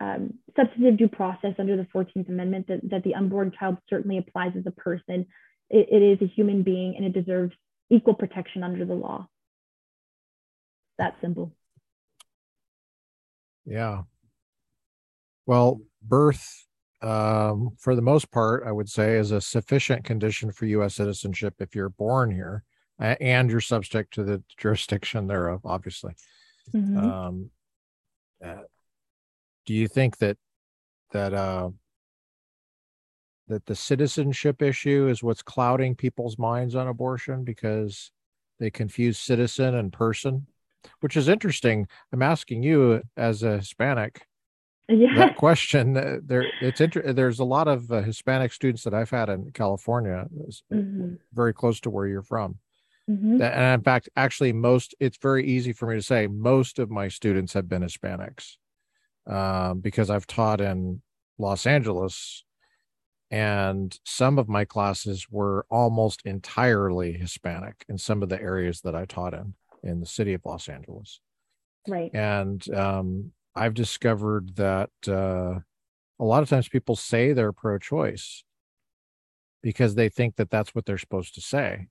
um, 0.00 0.34
substantive 0.56 0.98
due 0.98 1.08
process 1.08 1.54
under 1.58 1.76
the 1.76 1.86
14th 1.94 2.28
Amendment, 2.28 2.68
that, 2.68 2.80
that 2.90 3.04
the 3.04 3.14
unborn 3.14 3.52
child 3.58 3.78
certainly 3.88 4.18
applies 4.18 4.52
as 4.56 4.64
a 4.66 4.70
person. 4.70 5.26
It, 5.68 5.88
it 5.90 6.02
is 6.02 6.18
a 6.22 6.32
human 6.32 6.62
being 6.62 6.94
and 6.96 7.04
it 7.04 7.12
deserves 7.12 7.54
equal 7.90 8.14
protection 8.14 8.62
under 8.62 8.84
the 8.84 8.94
law. 8.94 9.28
That 10.98 11.16
simple. 11.20 11.52
Yeah. 13.64 14.02
Well, 15.46 15.80
birth, 16.02 16.66
um, 17.02 17.70
for 17.78 17.94
the 17.94 18.02
most 18.02 18.30
part, 18.30 18.64
I 18.66 18.72
would 18.72 18.88
say, 18.88 19.16
is 19.16 19.30
a 19.30 19.40
sufficient 19.40 20.04
condition 20.04 20.52
for 20.52 20.66
U.S. 20.66 20.96
citizenship 20.96 21.54
if 21.58 21.74
you're 21.74 21.88
born 21.88 22.30
here 22.30 22.64
and 22.98 23.50
you're 23.50 23.60
subject 23.60 24.12
to 24.14 24.24
the 24.24 24.42
jurisdiction 24.58 25.26
thereof, 25.26 25.62
obviously. 25.64 26.14
Mm-hmm. 26.74 26.98
Um, 26.98 27.50
uh, 28.44 28.62
do 29.66 29.74
you 29.74 29.88
think 29.88 30.18
that 30.18 30.36
that 31.12 31.32
uh, 31.32 31.70
that 33.48 33.66
the 33.66 33.74
citizenship 33.74 34.62
issue 34.62 35.08
is 35.08 35.22
what's 35.22 35.42
clouding 35.42 35.94
people's 35.94 36.38
minds 36.38 36.74
on 36.74 36.88
abortion 36.88 37.44
because 37.44 38.12
they 38.58 38.70
confuse 38.70 39.18
citizen 39.18 39.74
and 39.74 39.92
person? 39.92 40.46
which 41.00 41.16
is 41.16 41.28
interesting. 41.28 41.86
I'm 42.12 42.22
asking 42.22 42.62
you 42.62 43.02
as 43.16 43.42
a 43.42 43.58
Hispanic 43.58 44.26
yeah. 44.90 45.14
that 45.16 45.36
question. 45.36 45.96
uh, 45.96 46.18
There, 46.22 46.46
it's 46.60 46.80
inter- 46.80 47.12
There's 47.12 47.38
a 47.38 47.44
lot 47.44 47.68
of 47.68 47.90
uh, 47.90 48.02
Hispanic 48.02 48.52
students 48.52 48.84
that 48.84 48.94
I've 48.94 49.10
had 49.10 49.28
in 49.28 49.50
California, 49.52 50.26
Mhm. 50.72 51.18
very 51.32 51.52
close 51.54 51.80
to 51.80 51.90
where 51.90 52.06
you're 52.06 52.22
from. 52.22 52.58
Mhm. 53.08 53.40
And 53.42 53.80
in 53.80 53.82
fact, 53.82 54.08
actually, 54.16 54.52
most 54.52 54.94
it's 55.00 55.18
very 55.18 55.44
easy 55.46 55.72
for 55.72 55.86
me 55.88 55.96
to 55.96 56.02
say 56.02 56.26
most 56.26 56.78
of 56.78 56.90
my 56.90 57.08
students 57.08 57.52
have 57.54 57.68
been 57.68 57.82
Hispanics 57.82 58.56
um, 59.26 59.80
because 59.80 60.10
I've 60.10 60.26
taught 60.26 60.60
in 60.60 61.02
Los 61.38 61.66
Angeles, 61.66 62.44
and 63.30 63.98
some 64.04 64.38
of 64.38 64.48
my 64.48 64.64
classes 64.64 65.28
were 65.30 65.66
almost 65.70 66.22
entirely 66.24 67.12
Hispanic 67.12 67.84
in 67.88 67.96
some 67.98 68.22
of 68.22 68.28
the 68.28 68.40
areas 68.40 68.80
that 68.82 68.94
I 68.94 69.04
taught 69.04 69.34
in 69.34 69.54
in 69.82 70.00
the 70.00 70.06
city 70.06 70.34
of 70.34 70.44
Los 70.44 70.68
Angeles. 70.68 71.20
Right. 71.88 72.14
And 72.14 72.68
um, 72.74 73.32
I've 73.54 73.74
discovered 73.74 74.56
that 74.56 74.90
uh, 75.06 75.60
a 76.18 76.24
lot 76.24 76.42
of 76.42 76.48
times 76.48 76.68
people 76.68 76.96
say 76.96 77.32
they're 77.32 77.52
pro-choice 77.52 78.44
because 79.62 79.94
they 79.94 80.08
think 80.08 80.36
that 80.36 80.50
that's 80.50 80.74
what 80.74 80.86
they're 80.86 80.98
supposed 80.98 81.34
to 81.34 81.40
say. 81.40 81.88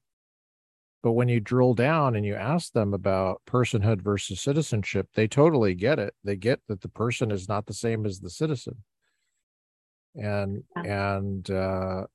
But 1.01 1.13
when 1.13 1.29
you 1.29 1.39
drill 1.39 1.73
down 1.73 2.15
and 2.15 2.25
you 2.25 2.35
ask 2.35 2.73
them 2.73 2.93
about 2.93 3.41
personhood 3.47 4.01
versus 4.01 4.41
citizenship, 4.41 5.07
they 5.15 5.27
totally 5.27 5.73
get 5.73 5.97
it. 5.97 6.13
They 6.23 6.35
get 6.35 6.59
that 6.67 6.81
the 6.81 6.89
person 6.89 7.31
is 7.31 7.47
not 7.47 7.67
the 7.67 7.73
same 7.73 8.05
as 8.05 8.19
the 8.19 8.29
citizen. 8.29 8.83
And 10.15 10.63
and 10.75 11.49
uh, 11.49 12.07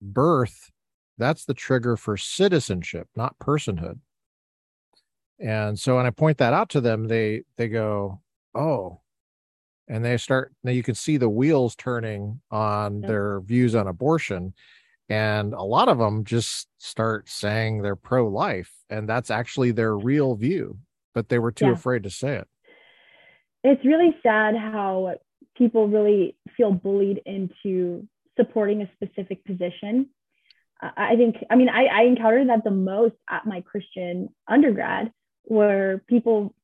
birth, 0.00 0.70
that's 1.18 1.44
the 1.44 1.54
trigger 1.54 1.96
for 1.96 2.16
citizenship, 2.16 3.08
not 3.14 3.38
personhood. 3.38 3.98
And 5.40 5.78
so 5.78 5.96
when 5.96 6.06
I 6.06 6.10
point 6.10 6.38
that 6.38 6.52
out 6.52 6.70
to 6.70 6.80
them, 6.80 7.08
they 7.08 7.42
they 7.56 7.68
go, 7.68 8.20
"Oh." 8.54 9.00
And 9.88 10.04
they 10.04 10.16
start 10.16 10.54
now 10.62 10.70
you 10.70 10.82
can 10.82 10.94
see 10.94 11.16
the 11.16 11.28
wheels 11.28 11.74
turning 11.76 12.40
on 12.50 13.00
Yeah. 13.00 13.08
their 13.08 13.40
views 13.40 13.74
on 13.74 13.88
abortion 13.88 14.54
and 15.08 15.52
a 15.52 15.62
lot 15.62 15.88
of 15.88 15.98
them 15.98 16.24
just 16.24 16.68
start 16.78 17.28
saying 17.28 17.82
they're 17.82 17.96
pro-life 17.96 18.72
and 18.88 19.08
that's 19.08 19.30
actually 19.30 19.72
their 19.72 19.98
real 19.98 20.34
view 20.36 20.78
but 21.14 21.28
they 21.28 21.38
were 21.38 21.50
too 21.52 21.66
Yeah. 21.66 21.72
afraid 21.72 22.04
to 22.04 22.10
say 22.10 22.36
it 22.36 22.48
it's 23.64 23.84
really 23.84 24.16
sad 24.22 24.56
how 24.56 25.16
people 25.56 25.88
really 25.88 26.36
feel 26.56 26.72
bullied 26.72 27.20
into 27.26 28.06
supporting 28.38 28.82
a 28.82 28.90
specific 28.94 29.44
position. 29.44 30.08
I 30.80 31.12
I 31.12 31.16
think, 31.16 31.36
I 31.50 31.56
mean, 31.56 31.68
I, 31.68 31.86
I 31.86 32.02
encountered 32.02 32.48
that 32.48 32.64
the 32.64 32.70
most 32.70 33.14
at 33.28 33.46
my 33.46 33.60
Christian 33.60 34.28
undergrad, 34.48 35.12
where 35.44 35.98
people, 36.06 36.54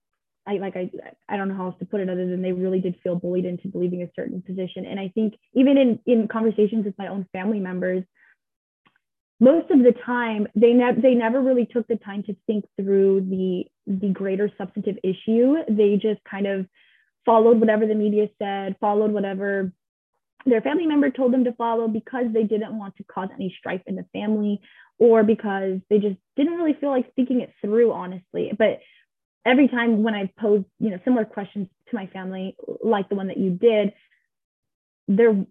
I 0.47 0.55
like, 0.55 0.77
I, 0.77 0.91
I 1.29 1.37
don't 1.37 1.49
know 1.49 1.57
how 1.57 1.67
else 1.67 1.79
to 1.81 1.87
put 1.87 2.01
it 2.01 2.09
other 2.09 2.27
than 2.27 2.43
they 2.43 2.53
really 2.53 2.81
did 2.81 2.97
feel 3.03 3.17
bullied 3.17 3.45
into 3.45 3.69
believing 3.69 4.03
a 4.03 4.11
certain 4.17 4.43
position. 4.43 4.87
And 4.87 4.99
I 4.99 5.09
think 5.09 5.35
even 5.55 5.77
in 5.77 6.01
in 6.07 6.29
conversations 6.29 6.85
with 6.85 6.97
my 6.99 7.09
own 7.09 7.27
family 7.33 7.61
members, 7.61 8.05
most 9.41 9.71
of 9.71 9.79
the 9.81 9.93
time 10.05 10.47
they 10.55 10.73
never 10.73 11.01
they 11.01 11.15
never 11.15 11.41
really 11.41 11.67
took 11.67 11.87
the 11.87 11.97
time 11.97 12.23
to 12.25 12.37
think 12.47 12.65
through 12.77 13.23
the 13.23 13.65
the 13.87 14.09
greater 14.09 14.51
substantive 14.59 14.99
issue. 15.03 15.57
They 15.69 15.97
just 15.97 16.23
kind 16.25 16.47
of 16.47 16.67
followed 17.25 17.61
whatever 17.61 17.87
the 17.87 17.95
media 17.95 18.29
said, 18.39 18.77
followed 18.81 19.13
whatever 19.13 19.73
their 20.51 20.61
family 20.61 20.87
member 20.87 21.11
told 21.11 21.33
them 21.33 21.45
to 21.45 21.53
follow 21.53 21.89
because 21.89 22.27
they 22.33 22.45
didn't 22.45 22.77
want 22.79 22.97
to 22.97 23.05
cause 23.05 23.29
any 23.35 23.55
strife 23.59 23.83
in 23.87 23.97
the 23.97 24.07
family 24.13 24.61
or 24.99 25.23
because 25.23 25.79
they 25.91 25.99
just 25.99 26.17
didn't 26.37 26.55
really 26.55 26.77
feel 26.81 26.91
like 26.91 27.15
thinking 27.15 27.41
it 27.41 27.53
through 27.61 27.93
honestly. 27.93 28.53
But 28.57 28.81
every 29.47 29.69
time 29.69 30.03
when 30.03 30.15
I 30.15 30.31
posed, 30.39 30.67
you 30.79 30.91
know, 30.91 30.99
similar 31.05 31.25
questions 31.25 31.69
to 31.91 31.97
my 31.97 32.07
family 32.07 32.57
like 32.83 33.09
the 33.09 33.15
one 33.15 33.29
that 33.29 33.39
you 33.39 33.51
did, 33.51 33.93
there 35.07 35.45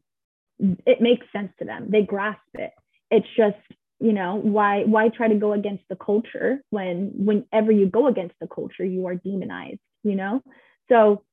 it 0.59 1.01
makes 1.01 1.25
sense 1.31 1.51
to 1.59 1.65
them. 1.65 1.87
They 1.89 2.01
grasp 2.01 2.41
it. 2.55 2.71
It's 3.11 3.27
just 3.35 3.57
you 3.99 4.13
know 4.13 4.35
why 4.35 4.83
why 4.83 5.09
try 5.09 5.27
to 5.27 5.35
go 5.35 5.53
against 5.53 5.83
the 5.89 5.95
culture 5.95 6.61
when 6.69 7.11
whenever 7.15 7.71
you 7.71 7.87
go 7.87 8.07
against 8.07 8.35
the 8.39 8.47
culture 8.47 8.85
you 8.85 9.07
are 9.07 9.15
demonized 9.15 9.79
you 10.03 10.13
know 10.13 10.41
so 10.89 11.23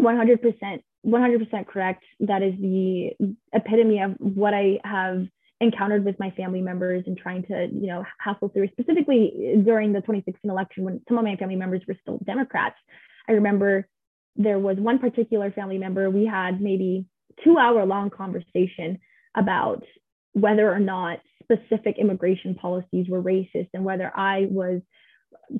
100% 0.00 0.82
100% 1.06 1.66
correct. 1.66 2.04
That 2.20 2.42
is 2.42 2.54
the 2.60 3.10
epitome 3.52 4.00
of 4.00 4.12
what 4.18 4.54
i 4.54 4.78
have 4.84 5.26
encountered 5.60 6.04
with 6.04 6.18
my 6.18 6.30
family 6.32 6.60
members 6.60 7.04
and 7.06 7.16
trying 7.16 7.44
to 7.44 7.68
you 7.72 7.86
know 7.86 8.04
hassle 8.18 8.48
through 8.48 8.68
specifically 8.68 9.62
during 9.64 9.92
the 9.92 10.00
2016 10.00 10.50
election 10.50 10.82
when 10.82 11.00
some 11.06 11.16
of 11.16 11.24
my 11.24 11.36
family 11.36 11.54
members 11.56 11.82
were 11.86 11.96
still 12.02 12.18
democrats. 12.26 12.76
I 13.28 13.32
remember 13.32 13.88
there 14.34 14.58
was 14.58 14.76
one 14.78 14.98
particular 14.98 15.52
family 15.52 15.78
member 15.78 16.10
we 16.10 16.26
had 16.26 16.60
maybe 16.60 17.06
two 17.44 17.58
hour 17.58 17.86
long 17.86 18.10
conversation 18.10 18.98
about 19.36 19.84
whether 20.32 20.72
or 20.72 20.80
not 20.80 21.20
specific 21.42 21.96
immigration 21.98 22.54
policies 22.54 23.06
were 23.08 23.22
racist 23.22 23.68
and 23.74 23.84
whether 23.84 24.10
I 24.14 24.46
was 24.50 24.80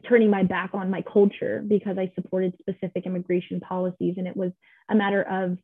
turning 0.09 0.31
my 0.31 0.43
back 0.43 0.71
on 0.73 0.91
my 0.91 1.03
culture 1.03 1.65
because 1.67 1.99
I 1.99 2.11
supported 2.15 2.55
specific 2.61 3.07
immigration 3.07 3.61
policies. 3.61 4.15
And 4.17 4.27
it 4.27 4.37
was 4.37 4.53
a 4.91 4.95
matter 4.95 5.23
of 5.23 5.59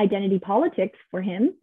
identity 0.00 0.38
politics 0.38 0.98
for 1.10 1.22
him 1.22 1.54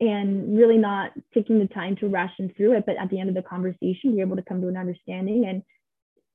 and 0.00 0.56
really 0.56 0.78
not 0.78 1.12
taking 1.32 1.58
the 1.58 1.66
time 1.66 1.96
to 1.96 2.08
ration 2.08 2.52
through 2.56 2.76
it. 2.76 2.84
But 2.86 2.96
at 2.98 3.10
the 3.10 3.20
end 3.20 3.28
of 3.28 3.34
the 3.34 3.42
conversation, 3.42 4.10
we 4.10 4.16
were 4.16 4.22
able 4.22 4.36
to 4.36 4.42
come 4.42 4.60
to 4.60 4.68
an 4.68 4.76
understanding. 4.76 5.46
And 5.46 5.62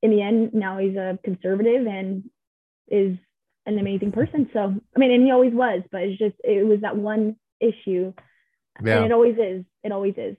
in 0.02 0.12
the 0.12 0.22
end, 0.22 0.54
now 0.54 0.78
he's 0.78 0.96
a 0.96 1.20
conservative 1.24 1.86
and 1.86 2.24
is 2.88 3.18
an 3.66 3.78
amazing 3.78 4.12
person. 4.12 4.50
So, 4.54 4.76
I 4.96 5.00
mean, 5.00 5.12
and 5.12 5.24
he 5.24 5.32
always 5.32 5.54
was, 5.54 5.84
but 5.92 6.02
it's 6.02 6.18
just, 6.18 6.36
it 6.44 6.66
was 6.66 6.82
that 6.82 6.96
one 6.96 7.36
issue. 7.60 8.14
yeah 8.84 8.98
And 8.98 9.06
it 9.06 9.12
always 9.12 9.36
is. 9.38 9.66
It 9.84 9.92
always 9.92 10.16
is. 10.18 10.38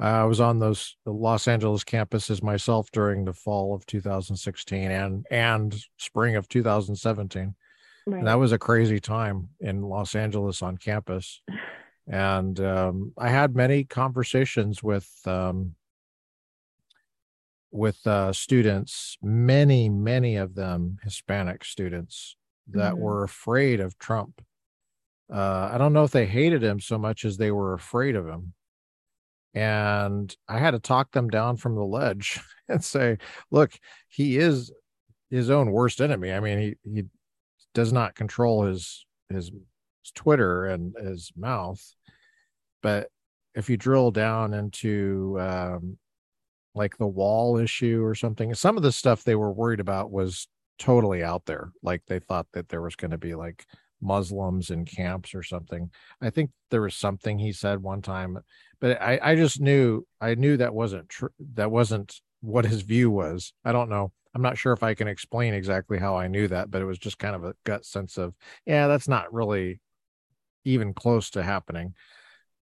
I 0.00 0.24
was 0.24 0.40
on 0.40 0.58
those 0.58 0.96
the 1.04 1.12
los 1.12 1.48
angeles 1.48 1.84
campuses 1.84 2.42
myself 2.42 2.90
during 2.92 3.24
the 3.24 3.32
fall 3.32 3.74
of 3.74 3.84
2016 3.86 4.90
and 4.90 5.26
and 5.30 5.84
spring 5.98 6.36
of 6.36 6.48
2017 6.48 7.54
Right. 8.06 8.18
And 8.20 8.26
that 8.26 8.38
was 8.38 8.52
a 8.52 8.58
crazy 8.58 9.00
time 9.00 9.50
in 9.60 9.82
Los 9.82 10.14
Angeles 10.14 10.62
on 10.62 10.78
campus. 10.78 11.42
And 12.06 12.58
um, 12.58 13.12
I 13.18 13.28
had 13.28 13.54
many 13.54 13.84
conversations 13.84 14.82
with 14.82 15.10
um, 15.26 15.74
with 17.70 18.06
uh, 18.06 18.32
students, 18.32 19.18
many, 19.22 19.90
many 19.90 20.36
of 20.36 20.54
them 20.54 20.96
Hispanic 21.04 21.66
students 21.66 22.34
that 22.68 22.94
Mhm. 22.94 22.98
were 22.98 23.24
afraid 23.24 23.78
of 23.80 23.98
Trump. 23.98 24.40
Uh, 25.30 25.68
I 25.70 25.76
don't 25.76 25.92
know 25.92 26.04
if 26.04 26.10
they 26.10 26.24
hated 26.24 26.62
him 26.62 26.80
so 26.80 26.96
much 26.96 27.26
as 27.26 27.36
they 27.36 27.50
were 27.50 27.74
afraid 27.74 28.16
of 28.16 28.26
him. 28.26 28.54
And 29.54 30.34
I 30.48 30.58
had 30.58 30.72
to 30.72 30.78
talk 30.78 31.10
them 31.12 31.28
down 31.28 31.56
from 31.56 31.74
the 31.74 31.84
ledge 31.84 32.40
and 32.68 32.84
say, 32.84 33.18
look, 33.50 33.72
he 34.08 34.38
is 34.38 34.72
his 35.30 35.50
own 35.50 35.70
worst 35.70 36.00
enemy. 36.00 36.32
I 36.32 36.40
mean, 36.40 36.58
he, 36.58 36.76
he 36.90 37.04
does 37.74 37.92
not 37.92 38.14
control 38.14 38.64
his, 38.64 39.06
his 39.28 39.50
his 40.08 40.12
Twitter 40.12 40.66
and 40.66 40.94
his 40.96 41.32
mouth. 41.36 41.82
But 42.82 43.08
if 43.54 43.68
you 43.68 43.76
drill 43.76 44.10
down 44.10 44.54
into 44.54 45.36
um, 45.40 45.98
like 46.74 46.96
the 46.96 47.06
wall 47.06 47.58
issue 47.58 48.02
or 48.04 48.14
something, 48.14 48.54
some 48.54 48.76
of 48.76 48.82
the 48.82 48.92
stuff 48.92 49.24
they 49.24 49.34
were 49.34 49.52
worried 49.52 49.80
about 49.80 50.10
was 50.10 50.48
totally 50.78 51.22
out 51.22 51.44
there. 51.46 51.72
Like 51.82 52.02
they 52.06 52.20
thought 52.20 52.46
that 52.52 52.68
there 52.68 52.82
was 52.82 52.96
going 52.96 53.10
to 53.10 53.18
be 53.18 53.34
like 53.34 53.66
Muslims 54.00 54.70
in 54.70 54.84
camps 54.84 55.34
or 55.34 55.42
something. 55.42 55.90
I 56.20 56.30
think 56.30 56.50
there 56.70 56.82
was 56.82 56.94
something 56.94 57.38
he 57.38 57.52
said 57.52 57.82
one 57.82 58.02
time, 58.02 58.38
but 58.80 59.00
I, 59.02 59.18
I 59.22 59.34
just 59.36 59.60
knew 59.60 60.06
I 60.20 60.34
knew 60.34 60.56
that 60.58 60.74
wasn't 60.74 61.08
true. 61.08 61.30
That 61.54 61.70
wasn't 61.70 62.20
what 62.40 62.64
his 62.64 62.82
view 62.82 63.10
was. 63.10 63.52
I 63.64 63.72
don't 63.72 63.88
know. 63.90 64.12
I'm 64.34 64.42
not 64.42 64.58
sure 64.58 64.72
if 64.72 64.82
I 64.82 64.94
can 64.94 65.08
explain 65.08 65.54
exactly 65.54 65.98
how 65.98 66.16
I 66.16 66.28
knew 66.28 66.48
that, 66.48 66.70
but 66.70 66.82
it 66.82 66.84
was 66.84 66.98
just 66.98 67.18
kind 67.18 67.34
of 67.34 67.44
a 67.44 67.54
gut 67.64 67.84
sense 67.84 68.18
of, 68.18 68.34
yeah, 68.66 68.86
that's 68.86 69.08
not 69.08 69.32
really 69.32 69.80
even 70.64 70.94
close 70.94 71.30
to 71.30 71.42
happening. 71.42 71.94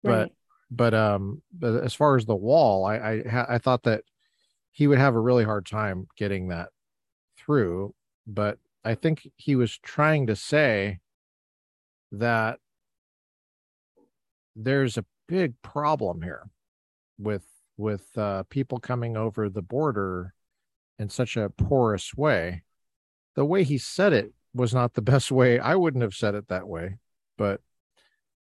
But 0.05 0.31
Right. 0.31 0.33
but 0.71 0.95
um 0.95 1.43
but 1.53 1.83
as 1.83 1.95
far 1.95 2.17
as 2.17 2.27
the 2.27 2.35
wall, 2.37 2.85
I 2.87 2.97
I, 2.97 3.55
I 3.55 3.59
thought 3.59 3.85
that 3.85 4.05
he 4.73 4.87
would 4.87 4.99
have 4.99 5.15
a 5.15 5.21
really 5.21 5.45
hard 5.45 5.67
time 5.67 6.09
getting 6.17 6.49
that 6.49 6.71
through. 7.37 7.95
But 8.27 8.59
I 8.85 8.95
think 8.95 9.31
he 9.37 9.57
was 9.57 9.79
trying 9.79 10.27
to 10.29 10.37
say 10.37 11.01
that 12.13 12.59
there's 14.57 14.97
a 14.97 15.05
big 15.29 15.55
problem 15.63 16.23
here 16.23 16.49
with 17.19 17.45
with 17.77 18.07
uh, 18.17 18.45
people 18.45 18.79
coming 18.79 19.17
over 19.17 19.49
the 19.49 19.63
border 19.63 20.33
in 20.99 21.09
such 21.09 21.37
a 21.37 21.51
porous 21.51 22.15
way. 22.15 22.63
The 23.35 23.45
way 23.45 23.65
he 23.65 23.79
said 23.79 24.13
it 24.13 24.33
was 24.55 24.73
not 24.73 24.95
the 24.95 25.03
best 25.13 25.33
way. 25.33 25.59
I 25.59 25.75
wouldn't 25.75 26.03
have 26.03 26.15
said 26.15 26.35
it 26.35 26.49
that 26.49 26.69
way, 26.69 26.99
but 27.37 27.61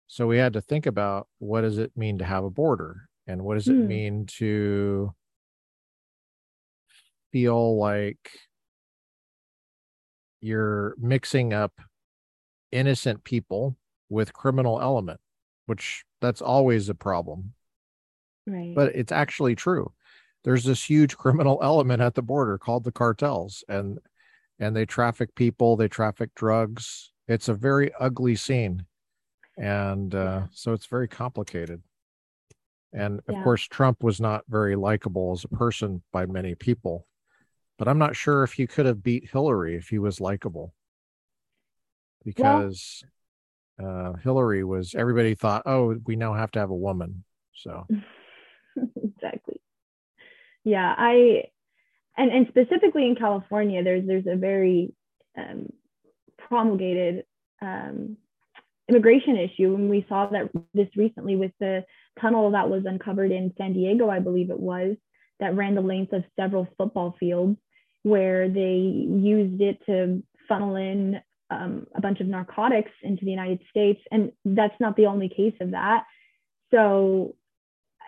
so 0.06 0.26
we 0.26 0.36
had 0.36 0.52
to 0.52 0.60
think 0.60 0.86
about 0.86 1.28
what 1.38 1.62
does 1.62 1.78
it 1.78 1.96
mean 1.96 2.18
to 2.18 2.24
have 2.24 2.44
a 2.44 2.50
border 2.50 3.08
and 3.26 3.42
what 3.42 3.54
does 3.54 3.68
it 3.68 3.72
Hmm. 3.76 3.86
mean 3.88 4.26
to 4.38 5.14
feel 7.32 7.78
like 7.78 8.30
you're 10.40 10.94
mixing 10.98 11.52
up 11.52 11.72
innocent 12.70 13.24
people 13.24 13.76
with 14.08 14.32
criminal 14.34 14.80
element, 14.80 15.20
which 15.66 16.04
that's 16.20 16.42
always 16.42 16.88
a 16.88 16.94
problem. 16.94 17.54
Right. 18.46 18.74
But 18.74 18.94
it's 18.94 19.12
actually 19.12 19.54
true. 19.54 19.92
There's 20.42 20.64
this 20.64 20.88
huge 20.88 21.16
criminal 21.16 21.58
element 21.62 22.02
at 22.02 22.14
the 22.14 22.22
border 22.22 22.58
called 22.58 22.84
the 22.84 22.92
cartels 22.92 23.64
and 23.68 23.98
and 24.60 24.76
they 24.76 24.86
traffic 24.86 25.34
people, 25.34 25.76
they 25.76 25.88
traffic 25.88 26.34
drugs. 26.34 27.12
It's 27.26 27.48
a 27.48 27.54
very 27.54 27.92
ugly 27.98 28.36
scene. 28.36 28.86
And 29.58 30.14
uh, 30.14 30.42
so 30.52 30.72
it's 30.72 30.86
very 30.86 31.08
complicated. 31.08 31.82
And 32.92 33.20
of 33.26 33.34
Yeah. 33.34 33.42
course, 33.42 33.62
Trump 33.64 34.02
was 34.02 34.20
not 34.20 34.44
very 34.48 34.76
likable 34.76 35.32
as 35.32 35.44
a 35.44 35.48
person 35.48 36.02
by 36.12 36.26
many 36.26 36.54
people. 36.54 37.06
But 37.78 37.88
I'm 37.88 37.98
not 37.98 38.14
sure 38.16 38.44
if 38.44 38.52
he 38.52 38.66
could 38.68 38.86
have 38.86 39.02
beat 39.02 39.30
Hillary 39.30 39.74
if 39.74 39.88
he 39.88 39.98
was 39.98 40.20
likable. 40.20 40.74
Because 42.24 43.04
uh, 43.82 44.12
Hillary 44.22 44.64
was, 44.64 44.94
everybody 44.94 45.34
thought, 45.34 45.62
oh, 45.66 45.96
we 46.06 46.16
now 46.16 46.34
have 46.34 46.50
to 46.52 46.60
have 46.60 46.70
a 46.70 46.74
woman. 46.74 47.24
So, 47.54 47.86
exactly. 48.96 49.60
Yeah, 50.64 50.94
I 50.96 51.44
and 52.16 52.30
and 52.32 52.46
specifically 52.48 53.06
in 53.06 53.16
California, 53.16 53.82
there's 53.82 54.06
there's 54.06 54.26
a 54.26 54.36
very 54.36 54.94
um, 55.36 55.68
promulgated 56.38 57.24
um, 57.60 58.16
immigration 58.88 59.36
issue, 59.36 59.74
and 59.74 59.90
we 59.90 60.06
saw 60.08 60.26
that 60.30 60.50
this 60.72 60.88
recently 60.96 61.36
with 61.36 61.52
the 61.60 61.84
tunnel 62.20 62.52
that 62.52 62.70
was 62.70 62.84
uncovered 62.86 63.30
in 63.30 63.52
San 63.58 63.72
Diego, 63.72 64.08
I 64.08 64.20
believe 64.20 64.50
it 64.50 64.60
was, 64.60 64.96
that 65.40 65.56
ran 65.56 65.74
the 65.74 65.80
length 65.80 66.12
of 66.12 66.24
several 66.36 66.68
football 66.78 67.14
fields, 67.18 67.58
where 68.02 68.48
they 68.48 68.76
used 68.76 69.60
it 69.60 69.78
to 69.86 70.22
funnel 70.48 70.76
in 70.76 71.20
um, 71.50 71.86
a 71.94 72.00
bunch 72.00 72.20
of 72.20 72.26
narcotics 72.26 72.90
into 73.02 73.24
the 73.24 73.30
United 73.30 73.60
States, 73.70 74.00
and 74.10 74.32
that's 74.44 74.78
not 74.80 74.96
the 74.96 75.06
only 75.06 75.28
case 75.28 75.54
of 75.60 75.72
that. 75.72 76.04
So 76.70 77.36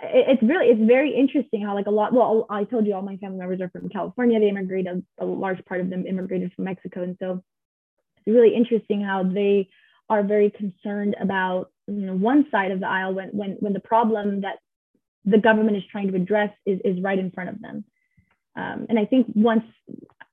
it- 0.03 0.28
it's 0.28 0.43
really 0.43 0.68
it's 0.68 0.80
very 0.82 1.14
interesting 1.14 1.62
how 1.62 1.74
like 1.74 1.87
a 1.87 1.91
lot 1.91 2.12
well 2.12 2.47
i 2.51 2.64
told 2.64 2.87
you 2.87 2.95
all 2.95 3.03
my 3.03 3.16
family 3.16 3.39
members 3.39 3.61
are 3.61 3.70
from 3.70 3.89
california. 3.89 4.39
They 4.39 4.49
immigrated 4.49 5.05
a 5.18 5.24
large 5.24 5.64
part 5.64 5.80
of 5.80 5.91
them 5.91 6.07
immigrated 6.07 6.53
from 6.53 6.64
mexico. 6.64 7.03
And 7.03 7.16
so 7.18 7.43
it's 8.18 8.34
really 8.34 8.55
interesting 8.55 9.01
how 9.01 9.22
they 9.22 9.68
are 10.09 10.22
very 10.22 10.51
concerned 10.51 11.16
about 11.20 11.70
you 11.87 12.07
know 12.07 12.14
one 12.14 12.47
side 12.51 12.70
of 12.72 12.80
the 12.80 12.89
aisle 12.89 13.14
when 13.14 13.28
when 13.30 13.51
when 13.61 13.72
the 13.72 13.80
problem 13.80 14.43
that 14.43 14.59
the 15.24 15.39
government 15.39 15.76
is 15.76 15.82
trying 15.91 16.09
to 16.09 16.16
address 16.16 16.53
is 16.66 16.80
is 16.84 17.03
right 17.03 17.18
in 17.18 17.30
front 17.30 17.51
of 17.51 17.61
them. 17.61 17.84
Um, 18.57 18.87
and 18.89 18.99
i 18.99 19.05
think 19.05 19.26
once 19.34 19.64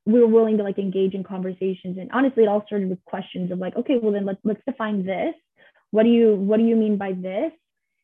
we 0.05 0.19
were 0.19 0.27
willing 0.27 0.57
to 0.57 0.63
like 0.63 0.77
engage 0.77 1.13
in 1.13 1.23
conversations 1.23 1.97
and 1.97 2.09
honestly 2.11 2.43
it 2.43 2.47
all 2.47 2.63
started 2.65 2.89
with 2.89 3.03
questions 3.05 3.51
of 3.51 3.59
like 3.59 3.75
okay 3.75 3.97
well 4.01 4.11
then 4.11 4.25
let's 4.25 4.39
let's 4.43 4.61
define 4.67 5.05
this 5.05 5.33
what 5.91 6.03
do 6.03 6.09
you 6.09 6.35
what 6.35 6.57
do 6.57 6.63
you 6.63 6.75
mean 6.75 6.97
by 6.97 7.13
this 7.13 7.51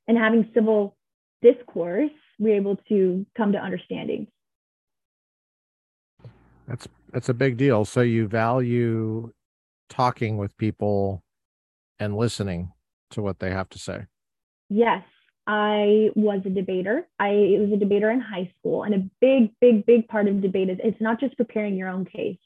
and 0.08 0.18
having 0.18 0.50
civil 0.54 0.98
discourse, 1.42 2.12
we're 2.40 2.56
able 2.56 2.78
to 2.90 3.26
come 3.38 3.52
to 3.52 3.58
understanding. 3.58 4.28
That's 6.68 6.88
that's 7.12 7.30
a 7.30 7.34
big 7.34 7.58
deal. 7.58 7.86
So 7.86 8.02
you 8.02 8.28
value 8.28 9.32
talking 9.90 10.38
with 10.38 10.56
people 10.58 11.24
and 12.00 12.16
listening 12.16 12.72
to 13.12 13.22
what 13.22 13.40
they 13.40 13.50
have 13.52 13.70
to 13.70 13.80
say. 13.80 14.06
Yes, 14.70 15.04
I 15.52 16.12
was 16.16 16.42
a 16.46 16.50
debater. 16.52 17.08
I 17.20 17.58
was 17.60 17.72
a 17.74 17.78
debater 17.78 18.12
in 18.12 18.22
high 18.22 18.54
school, 18.60 18.84
and 18.84 18.94
a 18.94 19.10
big, 19.20 19.52
big, 19.60 19.84
big 19.84 20.08
part 20.08 20.28
of 20.28 20.44
debate 20.44 20.70
is 20.70 20.78
it's 20.84 21.02
not 21.02 21.20
just 21.20 21.36
preparing 21.38 21.76
your 21.76 21.90
own 21.90 22.06
case. 22.06 22.38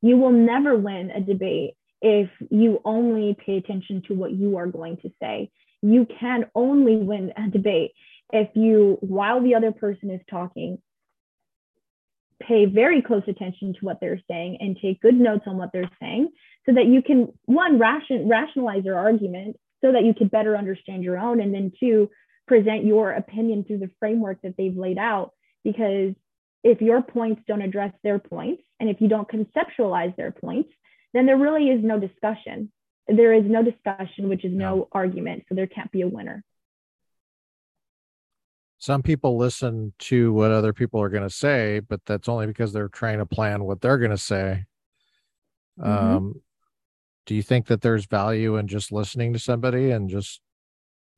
You 0.00 0.16
will 0.16 0.30
never 0.30 0.76
win 0.76 1.10
a 1.10 1.20
debate 1.20 1.74
if 2.00 2.30
you 2.50 2.80
only 2.84 3.36
pay 3.44 3.56
attention 3.56 4.02
to 4.06 4.14
what 4.14 4.30
you 4.30 4.58
are 4.58 4.68
going 4.68 4.98
to 4.98 5.10
say. 5.20 5.50
You 5.82 6.06
can 6.20 6.46
only 6.54 6.98
win 6.98 7.32
a 7.36 7.50
debate 7.50 7.94
if 8.32 8.48
you, 8.54 8.96
while 9.00 9.42
the 9.42 9.56
other 9.56 9.72
person 9.72 10.12
is 10.12 10.20
talking, 10.30 10.78
pay 12.40 12.66
very 12.66 13.02
close 13.02 13.24
attention 13.26 13.74
to 13.74 13.80
what 13.80 13.98
they're 14.00 14.22
saying 14.30 14.58
and 14.60 14.78
take 14.80 15.00
good 15.00 15.18
notes 15.18 15.44
on 15.48 15.56
what 15.58 15.70
they're 15.72 15.90
saying 16.00 16.28
so 16.64 16.74
that 16.74 16.86
you 16.86 17.02
can 17.02 17.32
one 17.46 17.80
ration, 17.80 18.28
rationalize 18.28 18.84
your 18.84 18.98
argument 18.98 19.56
so 19.80 19.90
that 19.90 20.04
you 20.04 20.14
could 20.14 20.30
better 20.30 20.56
understand 20.56 21.02
your 21.02 21.18
own 21.18 21.40
and 21.40 21.52
then 21.52 21.72
two 21.80 22.08
present 22.46 22.84
your 22.84 23.12
opinion 23.12 23.64
through 23.64 23.78
the 23.78 23.90
framework 23.98 24.40
that 24.42 24.56
they've 24.56 24.76
laid 24.76 24.98
out 24.98 25.32
because 25.64 26.14
if 26.64 26.80
your 26.80 27.02
points 27.02 27.42
don't 27.46 27.62
address 27.62 27.92
their 28.02 28.18
points 28.18 28.62
and 28.80 28.88
if 28.88 29.00
you 29.00 29.08
don't 29.08 29.28
conceptualize 29.28 30.14
their 30.16 30.32
points 30.32 30.70
then 31.14 31.26
there 31.26 31.36
really 31.36 31.68
is 31.68 31.82
no 31.82 31.98
discussion 31.98 32.70
there 33.08 33.32
is 33.32 33.44
no 33.46 33.62
discussion 33.62 34.28
which 34.28 34.44
is 34.44 34.52
no 34.52 34.88
argument 34.92 35.44
so 35.48 35.54
there 35.54 35.66
can't 35.66 35.90
be 35.92 36.02
a 36.02 36.08
winner 36.08 36.44
Some 38.82 39.04
people 39.04 39.38
listen 39.38 39.92
to 40.10 40.32
what 40.32 40.50
other 40.50 40.72
people 40.72 41.00
are 41.00 41.08
going 41.08 41.22
to 41.22 41.30
say, 41.30 41.78
but 41.78 42.00
that's 42.04 42.28
only 42.28 42.48
because 42.48 42.72
they're 42.72 42.88
trying 42.88 43.18
to 43.18 43.26
plan 43.26 43.62
what 43.62 43.80
they're 43.80 43.96
going 43.96 44.10
to 44.10 44.18
say. 44.18 44.64
Mhm. 45.78 45.86
Um, 45.86 46.42
do 47.26 47.36
you 47.36 47.42
think 47.42 47.66
that 47.66 47.80
there's 47.80 48.06
value 48.06 48.56
in 48.56 48.66
just 48.66 48.90
listening 48.90 49.34
to 49.34 49.38
somebody 49.38 49.92
and 49.92 50.10
just 50.10 50.40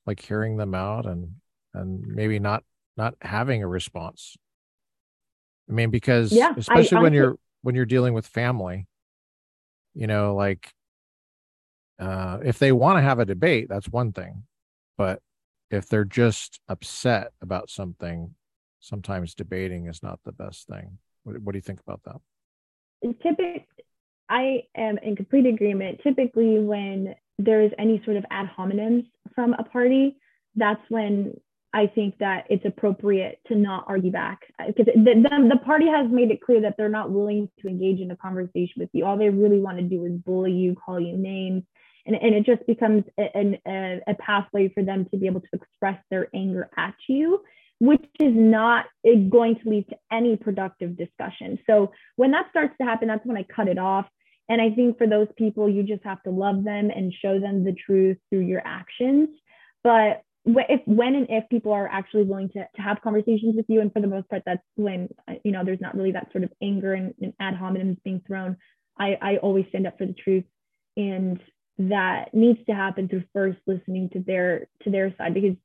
like 0.06 0.20
hearing 0.20 0.56
them 0.56 0.74
out 0.74 1.06
and 1.06 1.36
and 1.72 2.06
maybe 2.06 2.38
not 2.38 2.64
not 2.96 3.14
having 3.20 3.62
a 3.62 3.68
response? 3.68 4.36
I 5.68 5.72
mean, 5.72 5.90
because 5.90 6.32
Yeah, 6.32 6.52
I 6.56 6.58
especially 6.58 6.96
when 6.96 7.06
honestly- 7.06 7.16
you're 7.18 7.38
when 7.62 7.74
you're 7.74 7.86
dealing 7.86 8.12
with 8.14 8.26
family, 8.26 8.86
you 9.94 10.06
know, 10.06 10.34
like 10.34 10.72
uh, 11.98 12.38
if 12.44 12.58
they 12.58 12.72
want 12.72 12.98
to 12.98 13.02
have 13.02 13.18
a 13.20 13.24
debate, 13.24 13.68
that's 13.68 13.88
one 13.88 14.12
thing, 14.12 14.44
but 14.98 15.20
if 15.70 15.88
they're 15.88 16.04
just 16.04 16.60
upset 16.68 17.32
about 17.40 17.70
something, 17.70 18.34
sometimes 18.80 19.34
debating 19.34 19.86
is 19.86 20.02
not 20.02 20.20
the 20.24 20.32
best 20.32 20.66
thing. 20.66 20.98
What, 21.22 21.38
what 21.40 21.52
do 21.52 21.58
you 21.58 21.62
think 21.62 21.80
about 21.80 22.02
that? 22.04 22.20
typic 23.22 23.66
I 24.28 24.62
am 24.76 24.98
in 24.98 25.16
complete 25.16 25.46
agreement. 25.46 26.00
Typically, 26.02 26.58
when 26.58 27.14
there 27.38 27.62
is 27.62 27.72
any 27.78 28.00
sort 28.04 28.16
of 28.16 28.24
ad 28.30 28.48
hominems 28.56 29.06
from 29.34 29.54
a 29.54 29.64
party, 29.64 30.16
that's 30.56 30.82
when 30.88 31.34
I 31.74 31.88
think 31.88 32.18
that 32.18 32.46
it's 32.48 32.64
appropriate 32.64 33.40
to 33.48 33.56
not 33.56 33.84
argue 33.88 34.12
back 34.12 34.40
because 34.64 34.86
the, 34.86 34.92
the, 34.94 35.48
the 35.50 35.58
party 35.64 35.86
has 35.88 36.06
made 36.08 36.30
it 36.30 36.40
clear 36.40 36.60
that 36.60 36.76
they're 36.78 36.88
not 36.88 37.10
willing 37.10 37.48
to 37.60 37.68
engage 37.68 37.98
in 37.98 38.12
a 38.12 38.16
conversation 38.16 38.74
with 38.76 38.90
you. 38.92 39.04
All 39.04 39.18
they 39.18 39.28
really 39.28 39.58
want 39.58 39.78
to 39.78 39.82
do 39.82 40.04
is 40.04 40.12
bully 40.12 40.52
you, 40.52 40.76
call 40.76 41.00
you 41.00 41.16
names, 41.16 41.64
and, 42.06 42.14
and 42.14 42.32
it 42.32 42.46
just 42.46 42.64
becomes 42.68 43.02
a, 43.18 43.60
a, 43.66 44.00
a 44.06 44.14
pathway 44.14 44.68
for 44.68 44.84
them 44.84 45.06
to 45.10 45.16
be 45.16 45.26
able 45.26 45.40
to 45.40 45.48
express 45.52 45.98
their 46.10 46.28
anger 46.32 46.70
at 46.76 46.94
you, 47.08 47.42
which 47.80 48.04
is 48.20 48.32
not 48.32 48.86
eh, 49.04 49.14
going 49.28 49.56
to 49.56 49.68
lead 49.68 49.88
to 49.88 49.96
any 50.12 50.36
productive 50.36 50.96
discussion. 50.96 51.58
So 51.66 51.90
when 52.14 52.30
that 52.32 52.46
starts 52.50 52.74
to 52.80 52.86
happen, 52.86 53.08
that's 53.08 53.26
when 53.26 53.36
I 53.36 53.42
cut 53.44 53.66
it 53.66 53.78
off. 53.78 54.06
And 54.48 54.60
I 54.60 54.70
think 54.70 54.98
for 54.98 55.06
those 55.06 55.28
people, 55.36 55.68
you 55.68 55.82
just 55.82 56.04
have 56.04 56.22
to 56.24 56.30
love 56.30 56.64
them 56.64 56.90
and 56.90 57.12
show 57.12 57.40
them 57.40 57.64
the 57.64 57.72
truth 57.72 58.18
through 58.30 58.40
your 58.40 58.62
actions. 58.64 59.28
But 59.82 60.22
if 60.46 60.82
when 60.84 61.14
and 61.14 61.26
if 61.30 61.48
people 61.48 61.72
are 61.72 61.88
actually 61.88 62.24
willing 62.24 62.50
to, 62.50 62.66
to 62.76 62.82
have 62.82 63.00
conversations 63.02 63.56
with 63.56 63.64
you, 63.68 63.80
and 63.80 63.92
for 63.92 64.00
the 64.00 64.06
most 64.06 64.28
part, 64.28 64.42
that's 64.44 64.62
when 64.76 65.08
uh, 65.28 65.34
you 65.44 65.52
know 65.52 65.64
there's 65.64 65.80
not 65.80 65.94
really 65.96 66.12
that 66.12 66.30
sort 66.32 66.44
of 66.44 66.52
anger 66.62 66.92
and, 66.92 67.14
and 67.20 67.32
ad 67.40 67.54
hominems 67.54 68.02
being 68.04 68.20
thrown. 68.26 68.56
I, 68.98 69.16
I 69.20 69.36
always 69.38 69.64
stand 69.70 69.86
up 69.86 69.96
for 69.96 70.06
the 70.06 70.12
truth, 70.12 70.44
and 70.96 71.40
that 71.78 72.34
needs 72.34 72.58
to 72.66 72.74
happen 72.74 73.08
through 73.08 73.24
first 73.32 73.58
listening 73.66 74.10
to 74.10 74.20
their 74.20 74.68
to 74.82 74.90
their 74.90 75.14
side 75.16 75.34
because 75.34 75.56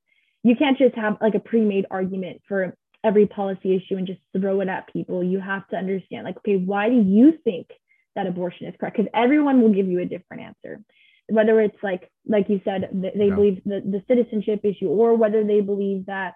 you 0.44 0.56
can't 0.56 0.78
just 0.78 0.96
have 0.96 1.18
like 1.22 1.36
a 1.36 1.40
pre-made 1.40 1.86
argument 1.92 2.42
for 2.48 2.76
every 3.04 3.28
policy 3.28 3.76
issue 3.76 3.98
and 3.98 4.08
just 4.08 4.20
throw 4.38 4.62
it 4.62 4.70
at 4.70 4.92
people. 4.92 5.24
You 5.24 5.40
have 5.40 5.68
to 5.70 5.76
understand, 5.76 6.24
like, 6.24 6.38
okay, 6.38 6.56
why 6.56 6.90
do 6.90 6.96
you 6.96 7.34
think 7.44 7.68
that 8.16 8.28
abortion 8.28 8.68
is 8.68 8.76
correct? 8.80 8.97
Because 8.97 9.12
everyone 9.14 9.62
will 9.62 9.74
give 9.74 9.88
you 9.88 9.99
a 9.99 10.05
different 10.05 10.43
answer. 10.43 10.82
Whether 11.28 11.62
it's 11.62 11.78
like, 11.84 12.10
like 12.26 12.49
you 12.49 12.60
said, 12.66 12.89
they 12.91 13.28
Yeah. 13.28 13.36
believe 13.36 13.62
the, 13.64 13.82
the 13.82 14.03
citizenship 14.07 14.62
issue, 14.64 14.88
or 14.88 15.16
whether 15.16 15.43
they 15.43 15.62
believe 15.62 16.07
that 16.07 16.34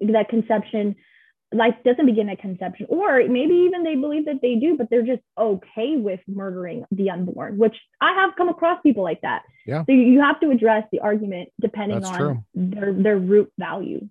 that 0.00 0.28
conception, 0.28 0.96
life 1.52 1.74
doesn't 1.84 2.06
begin 2.06 2.28
at 2.28 2.38
conception, 2.38 2.86
or 2.88 3.18
maybe 3.28 3.54
even 3.66 3.82
they 3.82 3.96
believe 3.96 4.26
that 4.26 4.40
they 4.40 4.54
do, 4.56 4.76
but 4.76 4.88
they're 4.90 5.02
just 5.02 5.22
okay 5.38 5.96
with 5.96 6.20
murdering 6.28 6.84
the 6.92 7.10
unborn. 7.10 7.58
Which 7.58 7.76
I 8.00 8.12
have 8.14 8.36
come 8.36 8.48
across 8.48 8.80
people 8.82 9.02
like 9.02 9.20
that. 9.22 9.42
Yeah. 9.66 9.84
So 9.84 9.92
you- 9.92 10.20
have 10.20 10.40
to 10.40 10.50
address 10.50 10.86
the 10.92 11.00
argument 11.00 11.48
depending 11.60 12.00
That's 12.00 12.10
on 12.10 12.18
true. 12.18 12.44
their 12.54 12.92
their 12.92 13.18
root 13.18 13.52
value. 13.58 14.08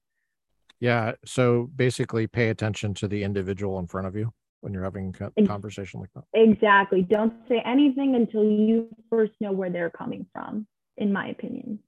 Yeah. 0.79 1.13
So 1.25 1.69
basically, 1.75 2.27
pay 2.27 2.49
attention 2.49 2.93
to 2.95 3.07
the 3.07 3.23
individual 3.23 3.79
in 3.79 3.87
front 3.87 4.07
of 4.07 4.15
you 4.15 4.33
when 4.63 4.71
you're 4.71 4.83
having 4.83 5.13
a 5.35 5.43
conversation 5.45 5.99
like 5.99 6.09
that. 6.15 6.23
Exactly. 6.33 7.01
Don't 7.01 7.33
say 7.49 7.61
anything 7.65 8.15
until 8.15 8.45
you 8.45 8.87
first 9.09 9.33
know 9.41 9.51
where 9.51 9.69
they're 9.69 9.89
coming 9.89 10.25
from, 10.31 10.65
in 10.95 11.11
my 11.11 11.27
opinion. 11.27 11.79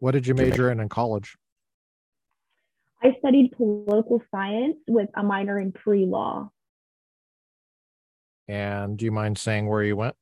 What 0.00 0.10
did 0.10 0.26
you 0.26 0.34
major 0.34 0.72
in 0.72 0.80
in 0.80 0.88
college? 0.88 1.36
I 3.00 3.14
studied 3.20 3.52
political 3.56 4.20
science 4.32 4.76
with 4.88 5.08
a 5.14 5.22
minor 5.22 5.60
in 5.60 5.70
pre 5.70 6.04
law. 6.04 6.50
And 8.48 8.98
do 8.98 9.04
you 9.04 9.12
mind 9.12 9.38
saying 9.38 9.68
where 9.68 9.84
you 9.84 9.94
went? 9.94 10.16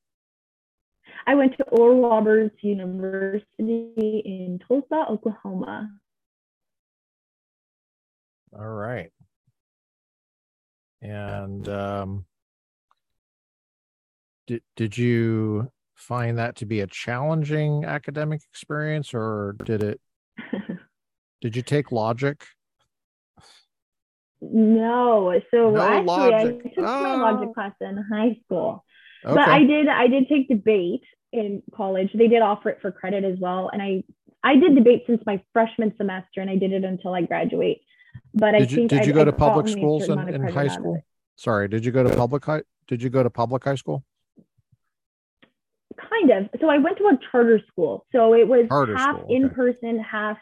I 1.27 1.37
went 1.37 1.57
to 1.57 1.65
Oral 1.65 2.03
Roberts 2.03 2.57
University 2.61 3.43
in 3.67 4.61
Tulsa, 4.69 5.07
Oklahoma. 5.09 5.91
All 8.53 8.67
right. 8.67 9.11
And 11.01 11.69
um, 11.69 12.25
did 14.47 14.63
did 14.77 14.99
you 14.99 15.71
find 15.95 16.39
that 16.39 16.57
to 16.57 16.67
be 16.67 16.81
a 16.81 16.87
challenging 16.87 17.85
academic 17.85 18.41
experience, 18.51 19.15
or 19.15 19.57
did 19.65 19.83
it? 19.83 20.01
did 21.41 21.55
you 21.57 21.63
take 21.63 21.93
logic? 21.93 22.45
No, 24.41 25.41
so 25.51 25.71
No 25.71 25.83
actually, 25.83 26.05
logic. 26.07 26.63
I 26.65 26.69
took 26.69 26.79
my 26.79 26.85
Ah. 26.85 27.33
logic 27.33 27.55
class 27.55 27.73
in 27.81 27.97
high 27.97 28.39
school, 28.45 28.85
Okay. 29.25 29.35
but 29.35 29.49
I 29.49 29.65
did 29.65 29.89
I 29.89 30.07
did 30.07 30.29
take 30.29 30.49
debate 30.49 31.03
in 31.33 31.63
college. 31.75 32.11
They 32.15 32.29
did 32.29 32.43
offer 32.43 32.71
it 32.71 32.79
for 32.81 32.91
credit 32.93 33.25
as 33.25 33.39
well, 33.39 33.69
and 33.73 33.83
I 33.83 34.05
I 34.45 34.55
did 34.57 34.77
debate 34.77 35.03
since 35.07 35.21
my 35.27 35.43
freshman 35.53 35.93
semester, 35.97 36.41
and 36.41 36.49
I 36.49 36.57
did 36.57 36.73
it 36.73 36.85
until 36.85 37.15
I 37.15 37.23
graduate. 37.23 37.83
But 38.35 38.55
I 38.55 38.61
did 38.61 38.71
you 38.71 38.77
think 38.77 38.91
did 38.91 39.01
I, 39.01 39.13
go 39.13 39.21
I 39.23 39.25
to 39.25 39.33
public 39.33 39.69
schools 39.69 40.09
in, 40.09 40.29
in 40.29 40.43
high 40.49 40.69
school? 40.69 41.03
Sorry, 41.37 41.69
did 41.69 41.85
you 41.85 41.93
go 41.93 42.03
to 42.03 42.15
public 42.15 42.45
high? 42.45 42.63
Did 42.87 43.03
you 43.03 43.11
go 43.11 43.23
to 43.23 43.31
public 43.31 43.65
high 43.65 43.77
school? 43.77 44.05
kind 45.99 46.31
of 46.31 46.61
so 46.61 46.69
i 46.69 46.79
went 46.79 46.97
to 46.99 47.05
a 47.05 47.19
charter 47.31 47.61
school 47.71 48.07
so 48.13 48.35
it 48.35 48.47
was 48.47 48.67
Charter 48.69 48.97
half 48.97 49.17
school, 49.17 49.25
okay. 49.25 49.35
in 49.35 49.51
person 49.51 49.99
half 49.99 50.39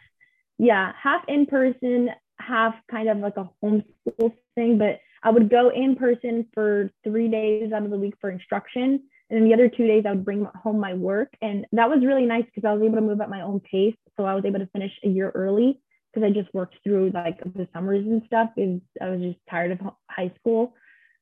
yeah 0.58 0.92
half 1.00 1.22
in 1.28 1.46
person 1.46 2.10
half 2.38 2.74
kind 2.90 3.08
of 3.08 3.18
like 3.18 3.36
a 3.36 3.48
homeschool 3.62 4.32
thing 4.54 4.78
but 4.78 5.00
i 5.22 5.30
would 5.30 5.50
go 5.50 5.70
in 5.70 5.96
person 5.96 6.46
for 6.54 6.90
three 7.04 7.28
days 7.28 7.72
out 7.72 7.82
of 7.82 7.90
the 7.90 7.98
week 7.98 8.14
for 8.20 8.30
instruction 8.30 9.00
and 9.30 9.40
then 9.40 9.44
the 9.44 9.54
other 9.54 9.68
two 9.68 9.86
days 9.86 10.04
i 10.06 10.10
would 10.10 10.24
bring 10.24 10.46
home 10.62 10.78
my 10.78 10.94
work 10.94 11.32
and 11.40 11.66
that 11.72 11.88
was 11.88 12.04
really 12.04 12.26
nice 12.26 12.44
because 12.44 12.68
i 12.68 12.72
was 12.72 12.82
able 12.82 12.96
to 12.96 13.00
move 13.00 13.20
at 13.20 13.30
my 13.30 13.40
own 13.40 13.60
pace 13.60 13.96
so 14.16 14.24
i 14.24 14.34
was 14.34 14.44
able 14.44 14.58
to 14.58 14.68
finish 14.68 14.92
a 15.04 15.08
year 15.08 15.30
early 15.34 15.80
because 16.16 16.26
i 16.26 16.32
just 16.32 16.52
worked 16.54 16.76
through 16.82 17.10
like 17.12 17.38
the 17.54 17.68
summers 17.72 18.04
and 18.06 18.22
stuff 18.26 18.50
because 18.56 18.80
i 19.00 19.08
was 19.08 19.20
just 19.20 19.38
tired 19.50 19.72
of 19.72 19.80
high 20.08 20.32
school 20.40 20.74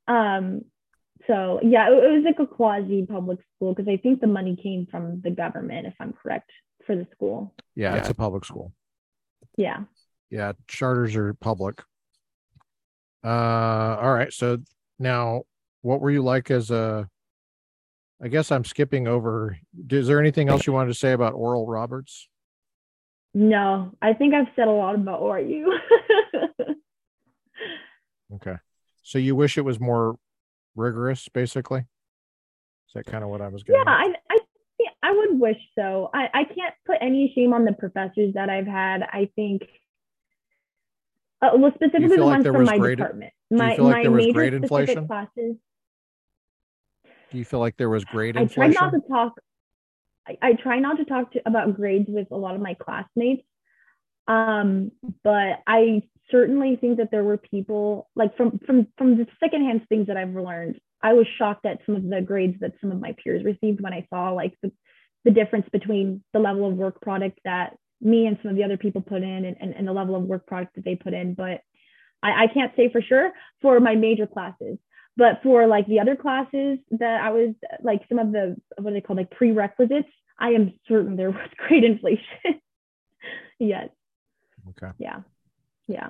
um 0.07 0.62
so 1.26 1.61
yeah, 1.62 1.88
it, 1.88 1.92
it 1.92 2.11
was 2.11 2.24
like 2.24 2.38
a 2.38 2.47
quasi 2.47 3.07
public 3.07 3.38
school 3.57 3.74
because 3.74 3.88
I 3.88 3.97
think 3.97 4.20
the 4.20 4.26
money 4.26 4.59
came 4.61 4.86
from 4.90 5.20
the 5.22 5.30
government, 5.30 5.86
if 5.86 5.95
I'm 6.01 6.12
correct, 6.12 6.51
for 6.86 6.97
the 6.97 7.07
school. 7.12 7.55
Yeah, 7.74 7.95
it's 7.97 8.11
a 8.11 8.14
public 8.14 8.45
school. 8.45 8.72
Yeah. 9.57 9.84
Yeah, 10.30 10.53
charters 10.68 11.16
are 11.16 11.34
public. 11.34 11.82
Uh, 13.24 13.97
all 14.01 14.12
right. 14.12 14.32
So 14.32 14.59
now, 14.99 15.45
what 15.82 16.01
were 16.01 16.11
you 16.11 16.22
like 16.22 16.51
as 16.51 16.70
a? 16.70 17.09
I 18.22 18.28
guess 18.28 18.53
I'm 18.53 18.64
skipping 18.64 19.09
over. 19.09 19.59
Is 19.90 20.07
there 20.07 20.20
anything 20.20 20.49
else 20.49 20.66
you 20.66 20.72
wanted 20.72 20.88
to 20.88 20.99
say 20.99 21.12
about 21.12 21.34
Oral 21.34 21.66
Roberts? 21.66 22.28
No, 23.37 23.93
I 24.01 24.12
think 24.12 24.32
I've 24.32 24.47
said 24.55 24.68
a 24.68 24.72
lot 24.72 24.95
about 24.95 25.20
ORU. 25.20 25.66
Okay. 28.35 28.57
So 29.03 29.18
you 29.18 29.37
wish 29.37 29.59
it 29.59 29.61
was 29.64 29.78
more 29.78 30.16
rigorous, 30.74 31.28
basically. 31.28 31.80
Is 31.80 32.95
that 32.95 33.07
kind 33.07 33.22
of 33.22 33.30
what 33.30 33.41
I 33.41 33.49
was 33.49 33.62
getting? 33.62 33.82
yeah, 33.87 33.93
at? 33.93 33.99
I 33.99 34.14
I 34.30 34.39
I 35.05 35.12
would 35.12 35.39
wish 35.39 35.59
so. 35.78 36.11
I 36.12 36.28
I 36.35 36.45
can't 36.45 36.74
put 36.87 36.97
any 37.01 37.30
shame 37.35 37.53
on 37.53 37.64
the 37.64 37.72
professors 37.72 38.35
that 38.35 38.49
I've 38.51 38.66
had. 38.66 39.03
I 39.03 39.28
think. 39.37 39.62
Uh, 41.43 41.51
well, 41.59 41.70
specifically 41.74 42.16
the 42.16 42.24
like 42.24 42.43
ones 42.45 42.47
from 42.47 42.64
my 42.64 42.78
grade- 42.78 42.99
department. 42.99 43.32
you 43.51 43.59
My 43.59 43.76
feel 43.76 43.85
like 43.85 43.95
my 43.97 44.03
there 44.03 44.11
was 44.11 44.24
major 44.26 44.32
specific 44.32 44.62
inflation? 44.62 45.07
classes. 45.07 45.57
Do 47.30 47.39
you 47.39 47.45
feel 47.45 47.61
like 47.61 47.76
there 47.76 47.91
was 47.91 48.05
grade 48.05 48.37
I 48.37 48.47
try 48.47 48.66
inflation? 48.66 48.80
not 48.82 48.91
to 48.91 49.01
talk. 49.09 49.32
I, 50.27 50.39
I 50.41 50.53
try 50.55 50.79
not 50.79 50.99
to 50.99 51.05
talk 51.05 51.33
to, 51.33 51.43
about 51.47 51.77
grades 51.77 52.09
with 52.09 52.29
a 52.31 52.37
lot 52.37 52.55
of 52.55 52.61
my 52.61 52.75
classmates. 52.75 53.43
Um, 54.27 54.93
but 55.22 55.61
I 55.66 56.03
certainly 56.31 56.77
think 56.77 56.99
that 56.99 57.11
there 57.11 57.25
were 57.25 57.37
people 57.37 58.09
like 58.16 58.37
from 58.37 58.59
from 58.66 58.87
from 58.97 59.18
the 59.18 59.27
secondhand 59.39 59.87
things 59.89 60.07
that 60.07 60.16
I've 60.16 60.35
learned. 60.35 60.81
I 61.03 61.12
was 61.12 61.27
shocked 61.39 61.66
at 61.66 61.81
some 61.85 61.97
of 61.97 62.09
the 62.09 62.22
grades 62.22 62.61
that 62.61 62.72
some 62.81 62.91
of 62.91 63.01
my 63.01 63.14
peers 63.22 63.45
received 63.45 63.83
when 63.83 63.93
I 63.93 64.07
saw 64.09 64.31
like 64.31 64.55
the, 64.62 64.72
the 65.25 65.31
difference 65.31 65.68
between 65.70 66.25
the 66.33 66.39
level 66.39 66.66
of 66.66 66.75
work 66.75 67.03
product 67.03 67.41
that 67.45 67.77
me 68.01 68.27
and 68.27 68.39
some 68.43 68.51
of 68.51 68.57
the 68.57 68.64
other 68.64 68.79
people 68.79 69.03
put 69.03 69.22
in 69.22 69.45
and, 69.45 69.57
and, 69.61 69.75
and 69.75 69.87
the 69.87 69.93
level 69.93 70.16
of 70.16 70.22
work 70.22 70.47
product 70.47 70.77
that 70.77 70.85
they 70.85 70.97
put 70.97 71.12
in. 71.12 71.35
But 71.35 71.61
I, 72.22 72.45
I 72.45 72.47
can't 72.47 72.72
say 72.75 72.91
for 72.91 73.03
sure 73.03 73.33
for 73.61 73.79
my 73.81 73.95
major 73.95 74.27
classes 74.27 74.79
but 75.17 75.41
for 75.43 75.67
like 75.67 75.87
the 75.87 76.01
other 76.01 76.17
classes 76.17 76.79
that 76.93 77.21
I 77.23 77.31
was 77.31 77.55
like 77.83 78.03
some 78.09 78.19
of 78.19 78.33
the 78.33 78.57
what 78.79 78.91
are 78.91 78.95
they 78.95 79.01
called 79.01 79.19
like 79.19 79.31
prerequisites, 79.31 80.09
I 80.39 80.51
am 80.51 80.73
certain 80.89 81.17
there 81.17 81.31
was 81.31 81.49
great 81.69 81.85
inflation. 81.85 82.61
yes. 83.59 83.89
Okay. 84.71 84.91
Yeah. 84.99 85.21
Yeah. 85.87 86.09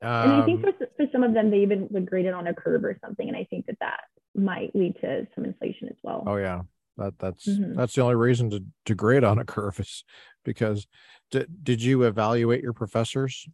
and 0.00 0.32
I 0.32 0.44
think 0.44 0.64
Um, 0.64 0.72
for, 0.78 0.86
for 0.96 1.06
some 1.12 1.22
of 1.22 1.34
them 1.34 1.50
they 1.50 1.58
even 1.62 1.88
would 1.90 2.08
grade 2.08 2.26
it 2.26 2.34
on 2.34 2.46
a 2.46 2.54
curve 2.54 2.84
or 2.84 2.96
something, 3.04 3.28
and 3.28 3.36
I 3.36 3.44
think 3.44 3.66
that 3.66 3.78
that 3.80 4.00
might 4.34 4.74
lead 4.74 4.96
to 5.00 5.26
some 5.34 5.44
inflation 5.44 5.88
as 5.88 5.96
well. 6.02 6.24
oh 6.26 6.36
yeah, 6.36 6.62
that 6.96 7.18
that's 7.18 7.46
Mhm. 7.46 7.74
that's 7.76 7.94
the 7.94 8.02
only 8.02 8.14
reason 8.16 8.50
to 8.50 8.64
to 8.86 8.94
grade 8.94 9.24
on 9.24 9.38
a 9.38 9.44
curve 9.44 9.78
is 9.80 10.04
because 10.44 10.86
did 11.30 11.62
did 11.64 11.82
you 11.82 12.02
evaluate 12.04 12.62
your 12.62 12.72
professors 12.72 13.48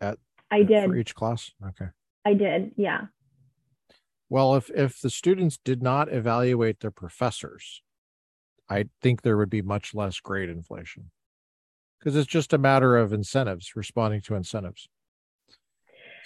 at 0.00 0.18
I 0.50 0.62
did 0.62 0.84
for 0.88 0.96
each 0.96 1.14
class? 1.14 1.52
Okay. 1.68 1.88
I 2.24 2.34
did. 2.34 2.72
Yeah. 2.76 3.06
Well, 4.28 4.54
if 4.56 4.70
if 4.70 5.00
the 5.00 5.10
students 5.10 5.58
did 5.64 5.82
not 5.82 6.12
evaluate 6.12 6.80
their 6.80 6.90
professors, 6.90 7.82
I 8.68 8.86
think 9.02 9.22
there 9.22 9.36
would 9.36 9.50
be 9.50 9.62
much 9.62 9.94
less 9.94 10.20
grade 10.20 10.48
inflation. 10.48 11.10
Because 11.98 12.16
it's 12.16 12.26
just 12.28 12.52
a 12.52 12.58
matter 12.58 12.96
of 12.96 13.12
incentives, 13.12 13.76
responding 13.76 14.20
to 14.22 14.34
incentives. 14.34 14.88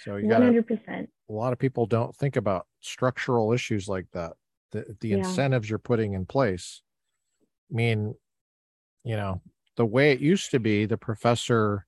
So 0.03 0.17
you 0.17 0.29
got 0.29 0.41
hundred 0.43 0.67
percent. 0.67 1.09
a 1.29 1.33
lot 1.33 1.51
of 1.53 1.59
people 1.59 1.85
don't 1.85 2.15
think 2.15 2.35
about 2.35 2.67
structural 2.79 3.51
issues 3.51 3.87
like 3.87 4.07
that. 4.13 4.33
The 4.71 4.95
the 4.99 5.09
Yeah. 5.09 5.17
incentives 5.17 5.69
you're 5.69 5.79
putting 5.79 6.13
in 6.13 6.25
place. 6.25 6.81
I 7.71 7.75
mean, 7.75 8.15
you 9.03 9.15
know, 9.15 9.41
the 9.77 9.85
way 9.85 10.11
it 10.11 10.19
used 10.19 10.51
to 10.51 10.59
be, 10.59 10.85
the 10.85 10.97
professor 10.97 11.87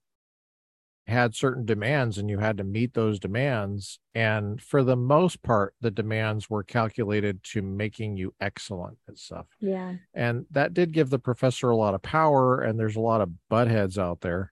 had 1.08 1.34
certain 1.36 1.66
demands 1.66 2.18
and 2.18 2.30
you 2.30 2.38
had 2.38 2.58
to 2.58 2.64
meet 2.64 2.94
those 2.94 3.20
demands. 3.20 4.00
And 4.14 4.62
for 4.62 4.84
the 4.84 4.98
most 4.98 5.42
part, 5.42 5.74
the 5.80 5.92
demands 5.92 6.50
were 6.50 6.64
calculated 6.64 7.44
to 7.46 7.62
making 7.62 8.18
you 8.18 8.34
excellent 8.42 8.98
at 9.08 9.18
stuff. 9.18 9.46
Yeah. 9.60 9.96
And 10.14 10.46
that 10.52 10.74
did 10.74 10.92
give 10.92 11.10
the 11.10 11.20
professor 11.20 11.70
a 11.70 11.78
lot 11.78 11.94
of 11.94 12.02
power, 12.02 12.62
and 12.62 12.80
there's 12.80 12.98
a 12.98 13.02
lot 13.02 13.22
of 13.22 13.30
butt 13.50 13.68
heads 13.68 13.98
out 13.98 14.22
there. 14.22 14.52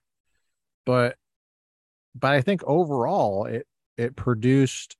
But 0.84 1.16
but 2.14 2.32
I 2.32 2.40
think 2.40 2.62
overall 2.64 3.44
it 3.44 3.66
it 3.98 4.16
produced 4.16 4.96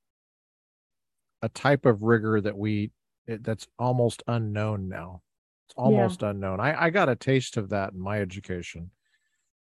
a 1.42 1.48
type 1.48 1.86
of 1.86 2.02
rigor 2.02 2.40
that 2.40 2.56
we 2.56 2.90
it, 3.26 3.42
that's 3.42 3.66
almost 3.78 4.22
unknown 4.26 4.88
now. 4.88 5.22
It's 5.66 5.74
almost 5.76 6.22
unknown. 6.22 6.60
I, 6.60 6.84
I 6.84 6.90
got 6.90 7.08
a 7.08 7.16
taste 7.16 7.56
of 7.56 7.70
that 7.70 7.92
in 7.92 8.00
my 8.00 8.20
education, 8.20 8.90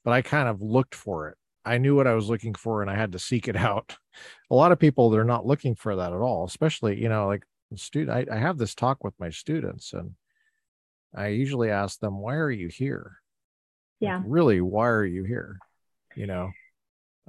but 0.05 0.13
I 0.13 0.23
kind 0.23 0.49
of 0.49 0.61
looked 0.61 0.95
for 0.95 1.29
it. 1.29 1.39
I 1.65 1.79
knew 1.79 1.97
what 1.97 2.07
I 2.07 2.15
was 2.15 2.29
looking 2.29 2.55
for 2.55 2.83
and 2.83 2.91
I 2.91 2.95
had 2.97 3.13
to 3.13 3.19
seek 3.19 3.49
it 3.49 3.57
out. 3.71 3.97
A 4.51 4.55
lot 4.55 4.73
of 4.73 4.79
people 4.79 5.11
they're 5.11 5.25
not 5.25 5.47
looking 5.47 5.75
for 5.75 5.97
that 5.97 6.13
at 6.13 6.19
all, 6.19 6.45
especially, 6.45 7.01
you 7.01 7.09
know, 7.09 7.27
like 7.27 7.45
student 7.77 8.17
I, 8.31 8.35
I 8.35 8.39
have 8.39 8.59
this 8.59 8.75
talk 8.75 9.03
with 9.03 9.15
my 9.19 9.31
students 9.31 9.93
and 9.93 10.15
I 11.15 11.29
usually 11.29 11.71
ask 11.71 11.99
them, 12.01 12.19
why 12.19 12.35
are 12.37 12.51
you 12.51 12.69
here? 12.69 13.19
Like, 14.01 14.11
Yeah. 14.11 14.23
really, 14.27 14.61
why 14.61 14.89
are 14.89 15.05
you 15.05 15.25
here? 15.25 15.59
You 16.17 16.27
know? 16.27 16.51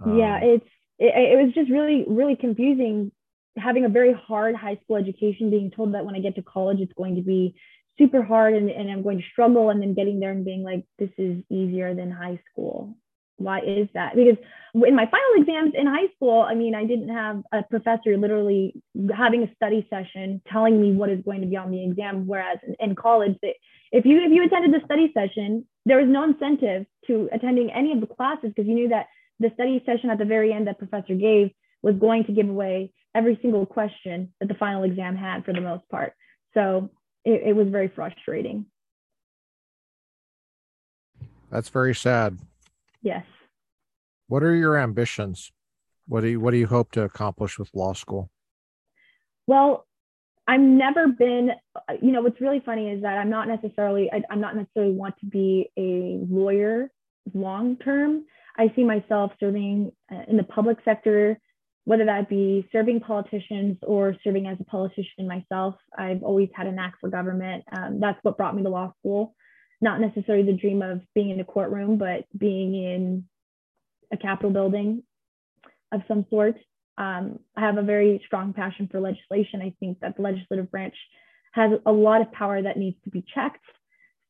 yeah 0.05 0.37
Um, 0.37 0.43
it's 0.43 0.65
it, 0.99 1.13
it 1.33 1.43
was 1.43 1.53
just 1.53 1.69
really 1.69 2.05
really 2.07 2.35
confusing 2.35 3.11
having 3.57 3.85
a 3.85 3.89
very 3.89 4.13
hard 4.13 4.55
high 4.55 4.77
school 4.83 4.97
education 4.97 5.49
being 5.49 5.71
told 5.71 5.93
that 5.93 6.05
when 6.05 6.15
i 6.15 6.19
get 6.19 6.35
to 6.35 6.43
college 6.43 6.79
it's 6.79 6.93
going 6.93 7.15
to 7.15 7.21
be 7.21 7.55
super 7.97 8.21
hard 8.21 8.53
and, 8.53 8.69
and 8.69 8.91
i'm 8.91 9.01
going 9.01 9.17
to 9.17 9.23
struggle 9.31 9.69
and 9.69 9.81
then 9.81 9.93
getting 9.93 10.19
there 10.19 10.31
and 10.31 10.45
being 10.45 10.63
like 10.63 10.85
this 10.99 11.09
is 11.17 11.41
easier 11.49 11.95
than 11.95 12.11
high 12.11 12.39
school 12.51 12.97
why 13.37 13.59
is 13.59 13.87
that? 13.93 14.15
Because 14.15 14.37
in 14.83 14.95
my 14.95 15.05
final 15.05 15.41
exams 15.41 15.73
in 15.73 15.87
high 15.87 16.07
school 16.15 16.41
i 16.41 16.53
mean 16.53 16.75
i 16.75 16.83
didn't 16.83 17.07
have 17.07 17.41
a 17.53 17.63
professor 17.63 18.17
literally 18.17 18.73
having 19.15 19.43
a 19.43 19.55
study 19.55 19.87
session 19.89 20.41
telling 20.51 20.81
me 20.81 20.91
what 20.91 21.09
is 21.09 21.23
going 21.23 21.39
to 21.39 21.47
be 21.47 21.55
on 21.55 21.71
the 21.71 21.81
exam. 21.83 22.27
Whereas 22.27 22.57
in, 22.79 22.95
college 22.95 23.37
if 23.41 24.05
you 24.05 24.17
if 24.21 24.31
you 24.31 24.43
attended 24.43 24.73
the 24.73 24.85
study 24.85 25.11
session 25.13 25.65
there 25.85 25.97
was 25.97 26.07
no 26.09 26.23
incentive 26.23 26.85
to 27.07 27.29
attending 27.31 27.71
any 27.71 27.93
of 27.93 28.01
the 28.01 28.07
classes 28.07 28.49
because 28.49 28.67
you 28.67 28.75
knew 28.75 28.89
that 28.89 29.07
the 29.39 29.51
study 29.53 29.81
session 29.85 30.09
at 30.09 30.17
the 30.17 30.25
very 30.25 30.51
end 30.51 30.67
that 30.67 30.77
professor 30.79 31.15
gave 31.15 31.51
was 31.81 31.95
going 31.95 32.25
to 32.25 32.31
give 32.31 32.49
away 32.49 32.91
every 33.13 33.37
single 33.41 33.65
question 33.65 34.33
that 34.39 34.47
the 34.47 34.55
final 34.55 34.83
exam 34.83 35.15
had 35.15 35.45
for 35.45 35.53
the 35.53 35.61
most 35.61 35.87
part. 35.89 36.13
So 36.53 36.89
it, 37.23 37.41
it 37.47 37.55
was 37.55 37.67
very 37.67 37.87
frustrating. 37.87 38.65
That's 41.51 41.69
very 41.69 41.93
sad. 41.93 42.39
Yes 43.05 43.25
What 44.27 44.43
are 44.43 44.55
your 44.55 44.75
ambitions? 44.77 45.51
What 46.07 46.21
do 46.21 46.27
you 46.27 46.39
what 46.39 46.51
do 46.51 46.57
you 46.57 46.67
hope 46.67 46.91
to 46.93 47.03
accomplish 47.03 47.57
with 47.57 47.69
law 47.73 47.93
school? 47.93 48.29
Well, 49.47 49.85
I've 50.47 50.61
never 50.61 51.07
been, 51.07 51.51
you 52.01 52.11
know, 52.11 52.21
what's 52.21 52.39
really 52.39 52.61
funny 52.65 52.89
is 52.91 53.01
that 53.01 53.17
I'm 53.17 53.29
not 53.29 53.47
necessarily, 53.47 54.11
I, 54.11 54.21
am 54.31 54.41
not 54.41 54.55
necessarily 54.55 54.93
want 54.93 55.15
to 55.19 55.25
be 55.25 55.71
a 55.77 56.19
lawyer 56.29 56.91
long 57.33 57.77
term. 57.77 58.25
I 58.57 58.71
see 58.75 58.83
myself 58.83 59.31
serving 59.39 59.91
uh, 60.11 60.23
in 60.27 60.37
the 60.37 60.43
public 60.43 60.77
sector, 60.85 61.39
whether 61.85 62.05
that 62.05 62.29
be 62.29 62.67
serving 62.71 62.99
politicians 63.01 63.77
or 63.81 64.15
serving 64.23 64.47
as 64.47 64.57
a 64.59 64.63
politician 64.65 65.27
myself. 65.27 65.75
I've 65.97 66.23
always 66.23 66.49
had 66.55 66.67
a 66.67 66.71
knack 66.71 66.93
for 67.01 67.09
government. 67.09 67.63
Um, 67.75 67.99
that's 67.99 68.19
what 68.21 68.37
brought 68.37 68.55
me 68.55 68.63
to 68.63 68.69
law 68.69 68.93
school. 68.99 69.35
Not 69.81 69.99
necessarily 70.01 70.45
the 70.45 70.57
dream 70.57 70.81
of 70.81 71.01
being 71.13 71.29
in 71.29 71.39
a 71.39 71.45
courtroom, 71.45 71.97
but 71.97 72.25
being 72.37 72.75
in 72.75 73.25
a 74.11 74.17
Capitol 74.17 74.51
building 74.51 75.03
of 75.91 76.01
some 76.07 76.25
sort. 76.29 76.55
Um, 76.97 77.39
I 77.55 77.61
have 77.61 77.77
a 77.77 77.83
very 77.83 78.21
strong 78.25 78.53
passion 78.53 78.87
for 78.89 78.99
legislation. 78.99 79.61
I 79.61 79.73
think 79.79 79.99
that 79.99 80.15
the 80.15 80.21
legislative 80.21 80.71
branch 80.71 80.95
has 81.53 81.71
a 81.85 81.91
lot 81.91 82.21
of 82.21 82.31
power 82.31 82.61
that 82.61 82.77
needs 82.77 82.97
to 83.03 83.09
be 83.09 83.23
checked. 83.33 83.63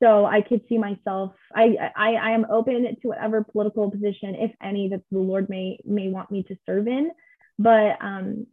So 0.01 0.25
I 0.25 0.41
could 0.41 0.61
see 0.67 0.77
myself. 0.77 1.33
I, 1.55 1.75
I 1.95 2.13
I 2.15 2.31
am 2.31 2.45
open 2.49 2.83
to 2.83 3.07
whatever 3.07 3.43
political 3.43 3.89
position, 3.89 4.35
if 4.35 4.51
any, 4.61 4.89
that 4.89 5.01
the 5.09 5.19
Lord 5.19 5.49
may 5.49 5.79
may 5.85 6.09
want 6.09 6.31
me 6.31 6.43
to 6.43 6.57
serve 6.65 6.87
in. 6.87 7.11
But 7.57 7.97
um, 8.01 8.47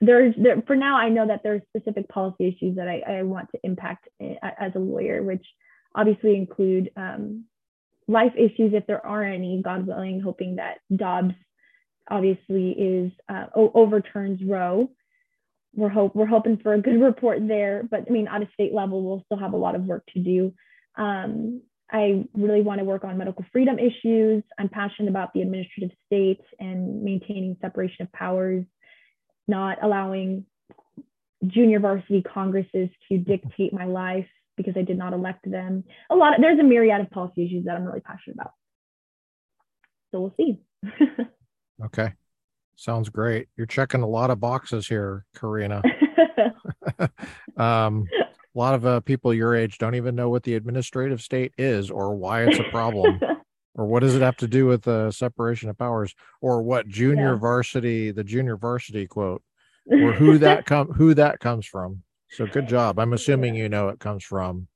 there's 0.00 0.34
there, 0.38 0.62
for 0.66 0.76
now, 0.76 0.96
I 0.96 1.08
know 1.08 1.26
that 1.26 1.42
there 1.42 1.54
are 1.54 1.62
specific 1.76 2.08
policy 2.08 2.48
issues 2.48 2.76
that 2.76 2.88
I, 2.88 3.02
I 3.18 3.22
want 3.22 3.50
to 3.52 3.58
impact 3.64 4.08
eh, 4.20 4.34
as 4.42 4.72
a 4.74 4.78
lawyer, 4.78 5.22
which 5.22 5.44
obviously 5.96 6.36
include 6.36 6.90
um, 6.96 7.46
life 8.06 8.32
issues 8.36 8.72
if 8.74 8.86
there 8.86 9.04
are 9.04 9.24
any. 9.24 9.62
God 9.62 9.86
willing, 9.86 10.20
hoping 10.20 10.56
that 10.56 10.78
Dobbs 10.94 11.34
obviously 12.08 12.70
is 12.70 13.12
uh, 13.28 13.46
overturns 13.54 14.40
Roe. 14.44 14.90
We're 15.74 15.88
hope 15.88 16.14
we're 16.14 16.26
hoping 16.26 16.58
for 16.58 16.74
a 16.74 16.80
good 16.80 17.00
report 17.00 17.46
there, 17.48 17.82
but 17.90 18.04
I 18.08 18.12
mean, 18.12 18.28
at 18.28 18.42
a 18.42 18.48
state 18.54 18.72
level, 18.72 19.02
we'll 19.02 19.22
still 19.26 19.38
have 19.38 19.54
a 19.54 19.58
lot 19.58 19.74
of 19.74 19.84
work 19.84 20.04
to 20.14 20.20
do. 20.20 20.52
Um, 20.96 21.62
I 21.90 22.24
really 22.34 22.62
want 22.62 22.80
to 22.80 22.84
work 22.84 23.04
on 23.04 23.16
medical 23.16 23.44
freedom 23.52 23.78
issues. 23.78 24.42
I'm 24.58 24.68
passionate 24.68 25.08
about 25.08 25.32
the 25.32 25.42
administrative 25.42 25.96
state 26.06 26.40
and 26.58 27.02
maintaining 27.02 27.56
separation 27.60 28.02
of 28.02 28.12
powers, 28.12 28.64
not 29.46 29.78
allowing 29.82 30.46
junior 31.46 31.78
varsity 31.78 32.22
congresses 32.22 32.88
to 33.08 33.18
dictate 33.18 33.72
my 33.72 33.84
life 33.84 34.26
because 34.56 34.74
I 34.76 34.82
did 34.82 34.98
not 34.98 35.12
elect 35.12 35.50
them. 35.50 35.84
A 36.10 36.14
lot 36.14 36.34
of, 36.34 36.40
there's 36.40 36.58
a 36.58 36.64
myriad 36.64 37.00
of 37.00 37.10
policy 37.10 37.46
issues 37.46 37.64
that 37.66 37.76
I'm 37.76 37.84
really 37.84 38.00
passionate 38.00 38.36
about. 38.36 38.52
So 40.10 40.20
we'll 40.20 40.34
see. 40.36 40.60
Okay. 41.84 42.12
Sounds 42.76 43.08
great. 43.08 43.48
You're 43.56 43.66
checking 43.66 44.02
a 44.02 44.08
lot 44.08 44.30
of 44.30 44.40
boxes 44.40 44.86
here, 44.86 45.24
Karina. 45.34 45.82
um, 47.56 48.06
a 48.14 48.58
lot 48.58 48.74
of 48.74 48.86
uh, 48.86 49.00
people 49.00 49.34
your 49.34 49.54
age 49.54 49.78
don't 49.78 49.94
even 49.94 50.14
know 50.14 50.28
what 50.28 50.42
the 50.42 50.54
administrative 50.54 51.20
state 51.20 51.52
is 51.58 51.90
or 51.90 52.14
why 52.14 52.44
it's 52.44 52.58
a 52.58 52.70
problem 52.70 53.20
or 53.74 53.86
what 53.86 54.00
does 54.00 54.14
it 54.14 54.22
have 54.22 54.36
to 54.36 54.48
do 54.48 54.66
with 54.66 54.82
the 54.82 55.10
separation 55.10 55.68
of 55.68 55.78
powers 55.78 56.14
or 56.40 56.62
what 56.62 56.88
junior 56.88 57.32
yeah. 57.32 57.38
varsity 57.38 58.10
the 58.10 58.24
junior 58.24 58.56
varsity 58.56 59.06
quote 59.06 59.42
or 59.90 60.12
who 60.12 60.38
that 60.38 60.64
come 60.64 60.88
who 60.92 61.12
that 61.14 61.38
comes 61.40 61.66
from 61.66 62.02
so 62.30 62.46
good 62.46 62.68
job 62.68 62.98
i'm 62.98 63.12
assuming 63.12 63.54
you 63.54 63.68
know 63.68 63.88
it 63.88 63.98
comes 63.98 64.24
from 64.24 64.66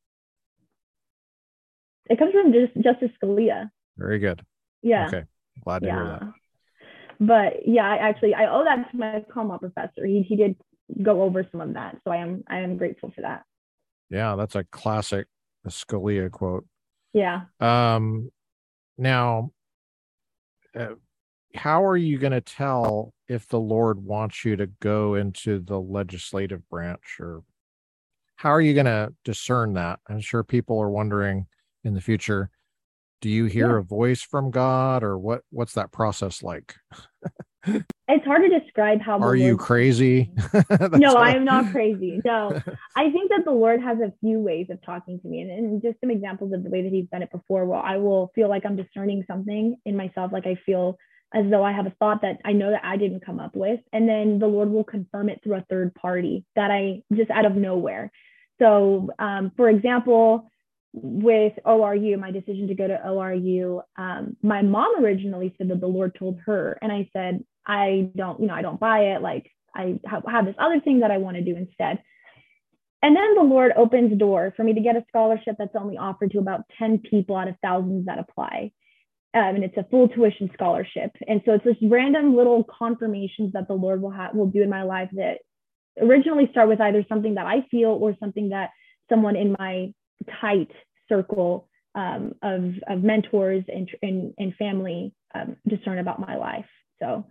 it 2.09 2.19
comes 2.19 2.33
from 2.33 2.53
just 2.53 2.75
justice 2.83 3.11
scalia 3.23 3.71
very 3.97 4.19
good 4.19 4.45
yeah 4.83 5.07
okay 5.07 5.25
glad 5.65 5.81
to 5.81 5.87
yeah. 5.87 5.95
hear 5.95 6.05
that 6.07 6.33
but 7.21 7.69
yeah, 7.69 7.85
I 7.85 7.97
actually 7.97 8.35
I 8.35 8.47
owe 8.47 8.65
that 8.65 8.91
to 8.91 8.97
my 8.97 9.23
ConLaw 9.31 9.61
professor. 9.61 10.07
He 10.07 10.23
he 10.23 10.37
did 10.37 10.57
go 11.03 11.23
over 11.23 11.47
some 11.53 11.61
of 11.61 11.75
that, 11.75 11.99
so 12.03 12.11
I 12.11 12.17
am 12.17 12.43
I 12.49 12.61
am 12.61 12.79
grateful 12.79 13.13
for 13.15 13.21
that. 13.21 13.45
Yeah, 14.09 14.37
that's 14.37 14.55
a 14.55 14.65
classic 14.65 15.27
Scalia 15.69 16.31
quote. 16.31 16.67
Yeah. 17.13 17.43
Um, 17.61 18.31
now, 18.97 19.51
uh, 20.75 20.95
how 21.55 21.85
are 21.85 21.97
you 21.97 22.19
going 22.19 22.33
to 22.33 22.41
tell 22.41 23.13
if 23.31 23.47
the 23.49 23.61
Lord 23.61 24.05
wants 24.05 24.45
you 24.45 24.57
to 24.57 24.67
go 24.67 25.15
into 25.15 25.61
the 25.61 25.81
legislative 25.81 26.69
branch, 26.69 27.19
or 27.21 27.43
how 28.37 28.51
are 28.51 28.61
you 28.61 28.75
going 28.75 28.87
to 28.87 29.15
discern 29.25 29.75
that? 29.75 30.01
I'm 30.09 30.21
sure 30.21 30.43
people 30.43 30.81
are 30.81 30.91
wondering 30.91 31.47
in 31.85 31.95
the 31.95 32.01
future 32.01 32.51
do 33.21 33.29
you 33.29 33.45
hear 33.45 33.73
yeah. 33.73 33.79
a 33.79 33.83
voice 33.83 34.23
from 34.23 34.51
god 34.51 35.03
or 35.03 35.19
what 35.19 35.43
what's 35.51 35.75
that 35.75 35.93
process 35.93 36.43
like 36.43 36.75
it's 37.67 38.25
hard 38.25 38.43
to 38.43 38.61
describe 38.61 39.01
how 39.01 39.19
are 39.19 39.37
you 39.37 39.57
crazy 39.57 40.31
no 40.93 41.15
i 41.15 41.31
am 41.31 41.45
not 41.45 41.71
crazy 41.71 42.21
no 42.25 42.59
i 42.97 43.11
think 43.11 43.31
that 43.31 43.45
the 43.45 43.51
lord 43.51 43.83
has 43.83 43.99
a 43.99 44.13
few 44.21 44.39
ways 44.39 44.67
of 44.71 44.81
talking 44.83 45.21
to 45.21 45.29
me 45.29 45.41
and, 45.43 45.51
and 45.51 45.83
just 45.83 46.01
some 46.01 46.11
examples 46.11 46.53
of 46.53 46.65
the 46.65 46.71
way 46.71 46.83
that 46.83 46.91
he's 46.91 47.07
done 47.13 47.23
it 47.23 47.31
before 47.31 47.67
well 47.67 47.83
i 47.85 47.97
will 47.97 48.31
feel 48.35 48.49
like 48.49 48.65
i'm 48.65 48.77
discerning 48.77 49.25
something 49.27 49.77
in 49.85 49.97
myself 49.97 50.33
like 50.33 50.47
i 50.47 50.57
feel 50.67 50.97
as 51.35 51.45
though 51.51 51.65
i 51.65 51.73
have 51.73 51.87
a 51.87 51.95
thought 51.99 52.23
that 52.23 52.39
i 52.45 52.53
know 52.53 52.71
that 52.71 52.85
i 52.85 52.97
didn't 52.97 53.25
come 53.25 53.41
up 53.41 53.55
with 53.55 53.81
and 53.93 54.09
then 54.09 54.39
the 54.39 54.47
lord 54.47 54.71
will 54.71 54.85
confirm 54.85 55.29
it 55.29 55.41
through 55.43 55.57
a 55.57 55.65
third 55.71 55.95
party 55.95 56.45
that 56.57 56.71
i 56.71 57.03
just 57.15 57.31
out 57.31 57.47
of 57.47 57.55
nowhere 57.55 58.11
so 58.59 59.11
um, 59.19 59.53
for 59.57 59.69
example 59.69 60.51
with 60.93 61.53
ORU, 61.65 62.19
my 62.19 62.31
decision 62.31 62.67
to 62.69 62.75
go 62.75 62.89
to 62.89 63.01
ORU, 63.07 63.81
um, 63.97 64.37
my 64.43 64.63
mom 64.63 65.05
originally 65.05 65.55
said 65.57 65.69
that 65.69 65.81
the 65.81 65.87
Lord 65.87 66.17
told 66.19 66.39
her, 66.47 66.79
and 66.83 66.91
I 66.91 67.09
said, 67.13 67.45
I 67.67 68.11
don't, 68.17 68.41
you 68.41 68.47
know, 68.47 68.55
I 68.55 68.63
don't 68.63 68.81
buy 68.81 69.13
it. 69.15 69.23
Like 69.23 69.51
I 69.75 70.01
have 70.07 70.47
this 70.47 70.57
other 70.59 70.81
thing 70.81 71.01
that 71.01 71.11
I 71.11 71.19
want 71.19 71.37
to 71.37 71.45
do 71.45 71.57
instead. 71.57 72.03
And 73.03 73.17
then 73.17 73.35
the 73.35 73.43
Lord 73.43 73.73
opens 73.77 74.11
the 74.11 74.17
door 74.17 74.53
for 74.57 74.65
me 74.65 74.75
to 74.75 74.81
get 74.81 74.97
a 74.97 75.05
scholarship 75.09 75.57
that's 75.59 75.77
only 75.77 75.97
offered 75.97 76.33
to 76.33 76.39
about 76.39 76.65
10 76.79 76.99
people 76.99 77.37
out 77.37 77.49
of 77.49 77.55
thousands 77.63 78.07
that 78.07 78.19
apply. 78.19 78.73
Um, 79.33 79.57
and 79.57 79.65
it's 79.65 79.77
a 79.77 79.87
full 79.91 80.09
tuition 80.09 80.51
scholarship. 80.55 81.13
And 81.29 81.41
so 81.45 81.53
it's 81.53 81.65
just 81.65 81.79
random 81.83 82.37
little 82.37 82.65
confirmations 82.65 83.53
that 83.53 83.69
the 83.69 83.75
Lord 83.75 84.03
will 84.03 84.11
have 84.11 84.35
will 84.35 84.47
do 84.47 84.63
in 84.63 84.69
my 84.69 84.83
life 84.83 85.09
that 85.13 85.39
originally 86.01 86.49
start 86.51 86.69
with 86.69 86.81
either 86.81 87.05
something 87.09 87.35
that 87.35 87.47
I 87.47 87.65
feel 87.71 87.91
or 87.91 88.17
something 88.19 88.49
that 88.49 88.71
someone 89.09 89.37
in 89.37 89.55
my 89.59 89.93
tight 90.41 90.71
circle 91.09 91.69
um, 91.95 92.33
of, 92.43 92.75
of 92.89 93.03
mentors 93.03 93.65
and, 93.69 93.89
and, 94.03 94.35
and 94.39 94.55
family 94.57 95.13
um, 95.35 95.57
discern 95.69 95.99
about 95.99 96.21
my 96.21 96.37
life. 96.37 96.67
So, 97.01 97.27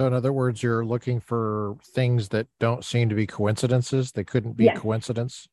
so, 0.00 0.08
in 0.08 0.12
other 0.12 0.32
words, 0.32 0.62
you're 0.62 0.84
looking 0.84 1.20
for 1.20 1.76
things 1.84 2.30
that 2.30 2.48
don't 2.58 2.84
seem 2.84 3.08
to 3.10 3.14
be 3.14 3.26
coincidences. 3.26 4.12
They 4.12 4.24
couldn't 4.24 4.56
be 4.56 4.64
yes. 4.64 4.78
coincidence. 4.78 5.48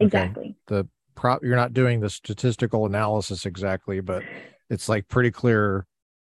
Exactly. 0.00 0.42
Okay. 0.42 0.56
The 0.66 0.88
prop 1.18 1.42
you're 1.42 1.56
not 1.56 1.74
doing 1.74 1.98
the 2.00 2.08
statistical 2.08 2.86
analysis 2.86 3.44
exactly, 3.44 4.00
but 4.00 4.22
it's 4.70 4.88
like 4.88 5.08
pretty 5.08 5.32
clear. 5.32 5.84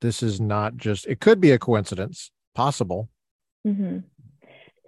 This 0.01 0.23
is 0.23 0.39
not 0.39 0.77
just. 0.77 1.05
It 1.07 1.19
could 1.19 1.41
be 1.41 1.51
a 1.51 1.59
coincidence, 1.59 2.31
possible. 2.55 3.09
Mm-hmm. 3.67 3.99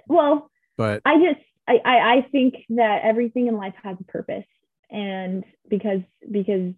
Well, 0.08 0.50
but 0.78 1.02
I 1.04 1.18
just 1.18 1.42
I, 1.68 1.80
I, 1.84 2.16
I 2.16 2.28
think 2.32 2.56
that 2.70 3.02
everything 3.04 3.48
in 3.48 3.58
life 3.58 3.74
has 3.84 3.98
a 4.00 4.04
purpose, 4.06 4.46
and 4.90 5.44
because 5.70 6.00
because 6.30 6.74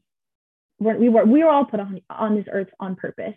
we're, 0.80 0.98
we 0.98 1.10
were 1.10 1.26
we 1.26 1.44
were 1.44 1.52
all 1.52 1.66
put 1.66 1.80
on 1.80 2.02
on 2.10 2.36
this 2.36 2.46
earth 2.52 2.70
on 2.80 2.96
purpose. 2.96 3.36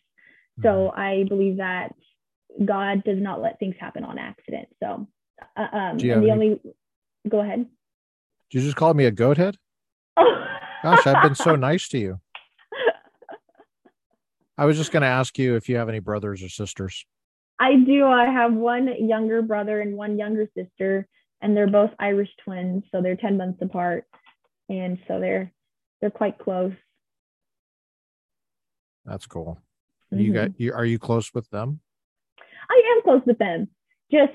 So 0.62 0.68
mm-hmm. 0.68 0.98
I 0.98 1.24
believe 1.28 1.58
that 1.58 1.94
God 2.64 3.04
does 3.04 3.18
not 3.20 3.42
let 3.42 3.58
things 3.58 3.74
happen 3.78 4.04
on 4.04 4.18
accident. 4.18 4.68
So, 4.82 5.06
uh, 5.54 5.60
um, 5.60 5.70
and 5.72 6.00
the 6.00 6.12
any... 6.12 6.30
only 6.30 6.60
go 7.28 7.40
ahead. 7.40 7.66
Did 8.50 8.58
you 8.58 8.64
just 8.64 8.76
call 8.76 8.94
me 8.94 9.04
a 9.04 9.10
goat 9.10 9.36
head? 9.36 9.58
Gosh, 10.16 11.06
I've 11.06 11.22
been 11.22 11.34
so 11.34 11.56
nice 11.56 11.88
to 11.88 11.98
you. 11.98 12.20
I 14.58 14.64
was 14.64 14.76
just 14.76 14.90
going 14.92 15.02
to 15.02 15.08
ask 15.08 15.38
you 15.38 15.56
if 15.56 15.68
you 15.68 15.76
have 15.76 15.88
any 15.88 15.98
brothers 15.98 16.42
or 16.42 16.48
sisters. 16.48 17.04
I 17.60 17.76
do. 17.76 18.06
I 18.06 18.26
have 18.26 18.54
one 18.54 18.88
younger 19.06 19.42
brother 19.42 19.80
and 19.80 19.96
one 19.96 20.18
younger 20.18 20.48
sister 20.56 21.06
and 21.40 21.56
they're 21.56 21.68
both 21.68 21.90
Irish 21.98 22.30
twins, 22.44 22.84
so 22.90 23.02
they're 23.02 23.16
10 23.16 23.36
months 23.36 23.60
apart. 23.62 24.04
And 24.68 24.98
so 25.06 25.20
they're 25.20 25.52
they're 26.00 26.10
quite 26.10 26.38
close. 26.38 26.72
That's 29.04 29.26
cool. 29.26 29.58
Mm-hmm. 30.12 30.22
You 30.22 30.32
got 30.32 30.60
you 30.60 30.72
are 30.72 30.84
you 30.84 30.98
close 30.98 31.32
with 31.32 31.48
them? 31.50 31.80
I 32.68 32.96
am 32.96 33.02
close 33.02 33.22
with 33.26 33.38
them. 33.38 33.68
Just 34.10 34.32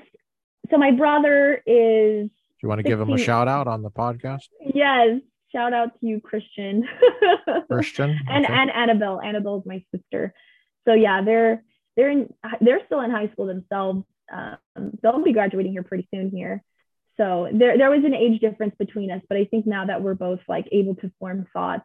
so 0.70 0.78
my 0.78 0.92
brother 0.92 1.62
is 1.66 2.28
Do 2.28 2.62
you 2.62 2.68
want 2.68 2.78
to 2.78 2.82
16. 2.82 2.90
give 2.90 3.00
him 3.00 3.12
a 3.12 3.18
shout 3.18 3.46
out 3.46 3.66
on 3.68 3.82
the 3.82 3.90
podcast? 3.90 4.48
Yes. 4.74 5.20
Shout 5.52 5.72
out 5.72 5.98
to 6.00 6.06
you, 6.06 6.20
Christian. 6.20 6.86
Christian. 7.70 8.10
Okay. 8.10 8.20
and 8.28 8.46
and 8.46 8.70
Annabelle. 8.70 9.20
Annabelle 9.20 9.58
is 9.58 9.66
my 9.66 9.84
sister. 9.94 10.34
So 10.86 10.94
yeah, 10.94 11.22
they're 11.22 11.62
they're 11.96 12.10
in 12.10 12.32
they're 12.60 12.80
still 12.86 13.00
in 13.00 13.10
high 13.10 13.28
school 13.32 13.46
themselves. 13.46 14.04
Um, 14.32 14.92
they'll 15.02 15.22
be 15.22 15.32
graduating 15.32 15.72
here 15.72 15.82
pretty 15.82 16.08
soon 16.12 16.30
here 16.30 16.62
so 17.18 17.48
there 17.52 17.76
there 17.76 17.90
was 17.90 18.02
an 18.04 18.14
age 18.14 18.40
difference 18.40 18.74
between 18.78 19.10
us 19.10 19.20
but 19.28 19.36
i 19.36 19.44
think 19.44 19.66
now 19.66 19.84
that 19.84 20.00
we're 20.00 20.14
both 20.14 20.38
like 20.48 20.66
able 20.72 20.94
to 20.94 21.12
form 21.18 21.46
thoughts 21.52 21.84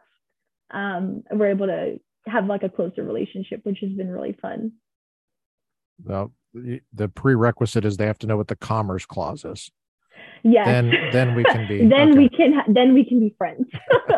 um 0.70 1.22
we're 1.30 1.50
able 1.50 1.66
to 1.66 1.98
have 2.26 2.46
like 2.46 2.62
a 2.62 2.68
closer 2.70 3.02
relationship 3.02 3.60
which 3.64 3.80
has 3.80 3.90
been 3.90 4.08
really 4.08 4.34
fun 4.40 4.72
well 6.02 6.32
the 6.54 7.08
prerequisite 7.08 7.84
is 7.84 7.96
they 7.96 8.06
have 8.06 8.18
to 8.18 8.26
know 8.26 8.36
what 8.36 8.48
the 8.48 8.56
commerce 8.56 9.06
clause 9.06 9.44
is. 9.44 9.70
Yes. 10.44 10.66
Then 10.66 10.92
then 11.12 11.34
we 11.34 11.44
can 11.44 11.66
be 11.68 11.78
then 11.88 12.10
okay. 12.10 12.18
we 12.18 12.28
can 12.28 12.52
then 12.72 12.94
we 12.94 13.04
can 13.04 13.20
be 13.20 13.34
friends. 13.36 13.66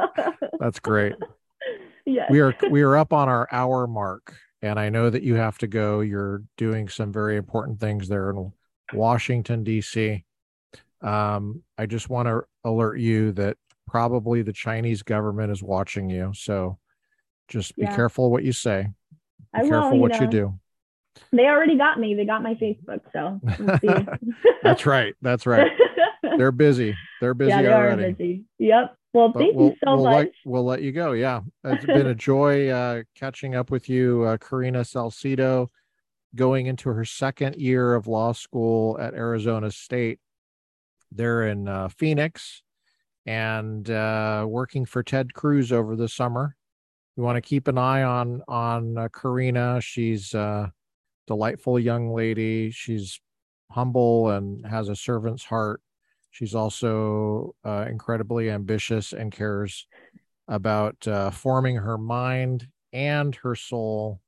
That's 0.59 0.81
great. 0.81 1.15
yes. 2.07 2.29
We 2.31 2.41
are 2.41 2.55
we 2.71 2.83
are 2.83 2.97
up 2.97 3.13
on 3.13 3.29
our 3.29 3.49
hour 3.53 3.87
mark 3.87 4.35
and 4.63 4.79
I 4.79 4.89
know 4.91 5.09
that 5.11 5.23
you 5.23 5.35
have 5.37 5.59
to 5.59 5.67
go. 5.67 6.01
You're 6.01 6.43
doing 6.57 6.89
some 6.89 7.13
very 7.13 7.37
important 7.37 7.81
things 7.81 8.09
there 8.09 8.31
in 8.31 8.53
Washington 8.93 9.65
D.C. 9.65 10.25
Um, 11.03 11.63
I 11.79 11.87
just 11.87 12.11
want 12.11 12.29
to 12.29 12.43
alert 12.65 12.99
you 12.99 13.33
that 13.33 13.57
probably 13.87 14.43
the 14.43 14.53
Chinese 14.53 15.03
government 15.03 15.51
is 15.51 15.63
watching 15.63 16.11
you. 16.11 16.33
So 16.35 16.79
just 17.49 17.75
be 17.77 17.83
Yeah. 17.83 17.97
careful 17.97 18.31
what 18.31 18.45
you 18.45 18.53
say. 18.53 18.89
Be 19.55 19.61
I 19.61 19.69
careful 19.69 19.95
you 19.95 20.01
what 20.01 20.15
you 20.21 20.27
know. 20.27 20.31
do. 20.31 20.61
They 21.33 21.47
already 21.47 21.77
got 21.77 21.99
me. 21.99 22.15
They 22.15 22.25
got 22.25 22.43
my 22.43 22.55
Facebook, 22.55 23.01
so 23.13 23.41
we'll. 23.83 24.07
That's 24.63 24.87
right. 24.87 25.15
That's 25.23 25.45
right. 25.47 25.71
They're 26.37 26.53
busy. 26.53 26.97
They're 27.21 27.35
busy 27.35 27.51
yeah, 27.51 27.63
they 27.63 27.73
already. 27.73 28.05
are 28.05 28.13
busy. 28.13 28.45
Yep. 28.59 28.97
Well, 29.13 29.29
But 29.31 29.39
thank 29.41 29.57
we'll, 29.57 29.69
you 29.69 29.77
so 29.85 29.97
we'll 29.97 30.05
much. 30.05 30.15
Let, 30.15 30.33
we'll 30.45 30.65
let 30.65 30.83
you 30.83 30.93
go. 30.93 31.13
Yeah. 31.13 31.41
It's 31.65 31.85
been 31.85 32.07
a 32.07 32.15
joy 32.31 32.69
uh, 32.69 33.03
catching 33.17 33.55
up 33.55 33.71
with 33.71 33.89
you, 33.89 34.23
uh, 34.23 34.37
Karina 34.37 34.85
Salcedo, 34.85 35.71
going 36.35 36.67
into 36.67 36.91
her 36.91 37.05
second 37.05 37.57
year 37.57 37.95
of 37.95 38.07
law 38.07 38.33
school 38.33 38.99
at 39.01 39.15
Arizona 39.15 39.71
State. 39.71 40.21
They're 41.11 41.49
in 41.49 41.67
uh, 41.67 41.89
Phoenix 41.89 42.63
and 43.27 43.91
uh, 43.91 44.45
working 44.49 44.85
for 44.85 45.03
Ted 45.03 45.35
Cruz 45.35 45.73
over 45.73 45.97
the 45.97 46.09
summer. 46.09 46.57
You 47.17 47.25
want 47.25 47.37
to 47.37 47.43
keep 47.43 47.67
an 47.69 47.79
eye 47.79 48.05
on 48.05 48.43
on 48.47 48.97
uh, 48.97 49.09
Karina. 49.09 49.81
She's 49.81 50.33
a 50.35 50.73
delightful 51.27 51.79
young 51.79 52.15
lady. 52.15 52.71
She's 52.71 53.21
humble 53.71 54.31
and 54.31 54.65
has 54.67 54.89
a 54.89 54.97
servant's 54.97 55.45
heart. 55.45 55.81
She's 56.31 56.55
also 56.55 57.55
uh, 57.65 57.87
incredibly 57.89 58.51
ambitious 58.51 59.13
and 59.13 59.33
cares 59.33 59.87
about 60.49 61.07
uh, 61.07 61.31
forming 61.31 61.77
her 61.77 61.99
mind 61.99 62.69
and 62.93 63.35
her 63.37 63.55
soul 63.55 64.21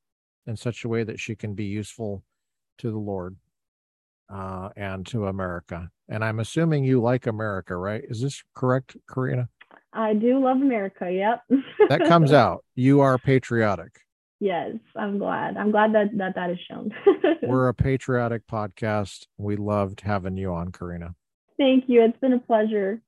in 0.47 0.57
such 0.57 0.85
a 0.85 0.89
way 0.89 1.05
that 1.05 1.21
she 1.21 1.35
can 1.37 1.55
be 1.55 1.65
useful 1.65 2.23
to 2.79 2.91
the 2.91 2.99
Lord 2.99 3.37
uh, 4.33 4.71
and 4.77 5.07
to 5.07 5.27
America. 5.27 5.91
And 6.09 6.25
I'm 6.25 6.41
assuming 6.41 6.85
you 6.85 7.01
like 7.01 7.27
America, 7.27 7.77
right? 7.77 8.03
Is 8.09 8.21
this 8.21 8.43
correct, 8.55 8.97
Karina? 9.09 9.49
I 9.93 10.15
do 10.15 10.43
love 10.43 10.57
America. 10.57 11.11
Yep. 11.11 11.61
That 11.89 12.05
comes 12.07 12.33
out. 12.45 12.65
You 12.75 13.01
are 13.01 13.19
patriotic. 13.19 14.01
yes, 14.41 14.73
I'm 14.97 15.19
glad. 15.19 15.57
I'm 15.57 15.71
glad 15.71 15.95
that 15.95 16.17
that, 16.17 16.35
that 16.35 16.51
is 16.51 16.59
shown. 16.69 16.91
We're 17.43 17.69
a 17.69 17.75
patriotic 17.75 18.47
podcast. 18.47 19.27
We 19.39 19.57
loved 19.57 20.01
having 20.01 20.37
you 20.37 20.53
on, 20.53 20.73
Karina. 20.73 21.15
Thank 21.59 21.85
you. 21.89 22.03
It's 22.05 22.19
been 22.19 22.33
a 22.35 22.39
pleasure. 22.41 23.03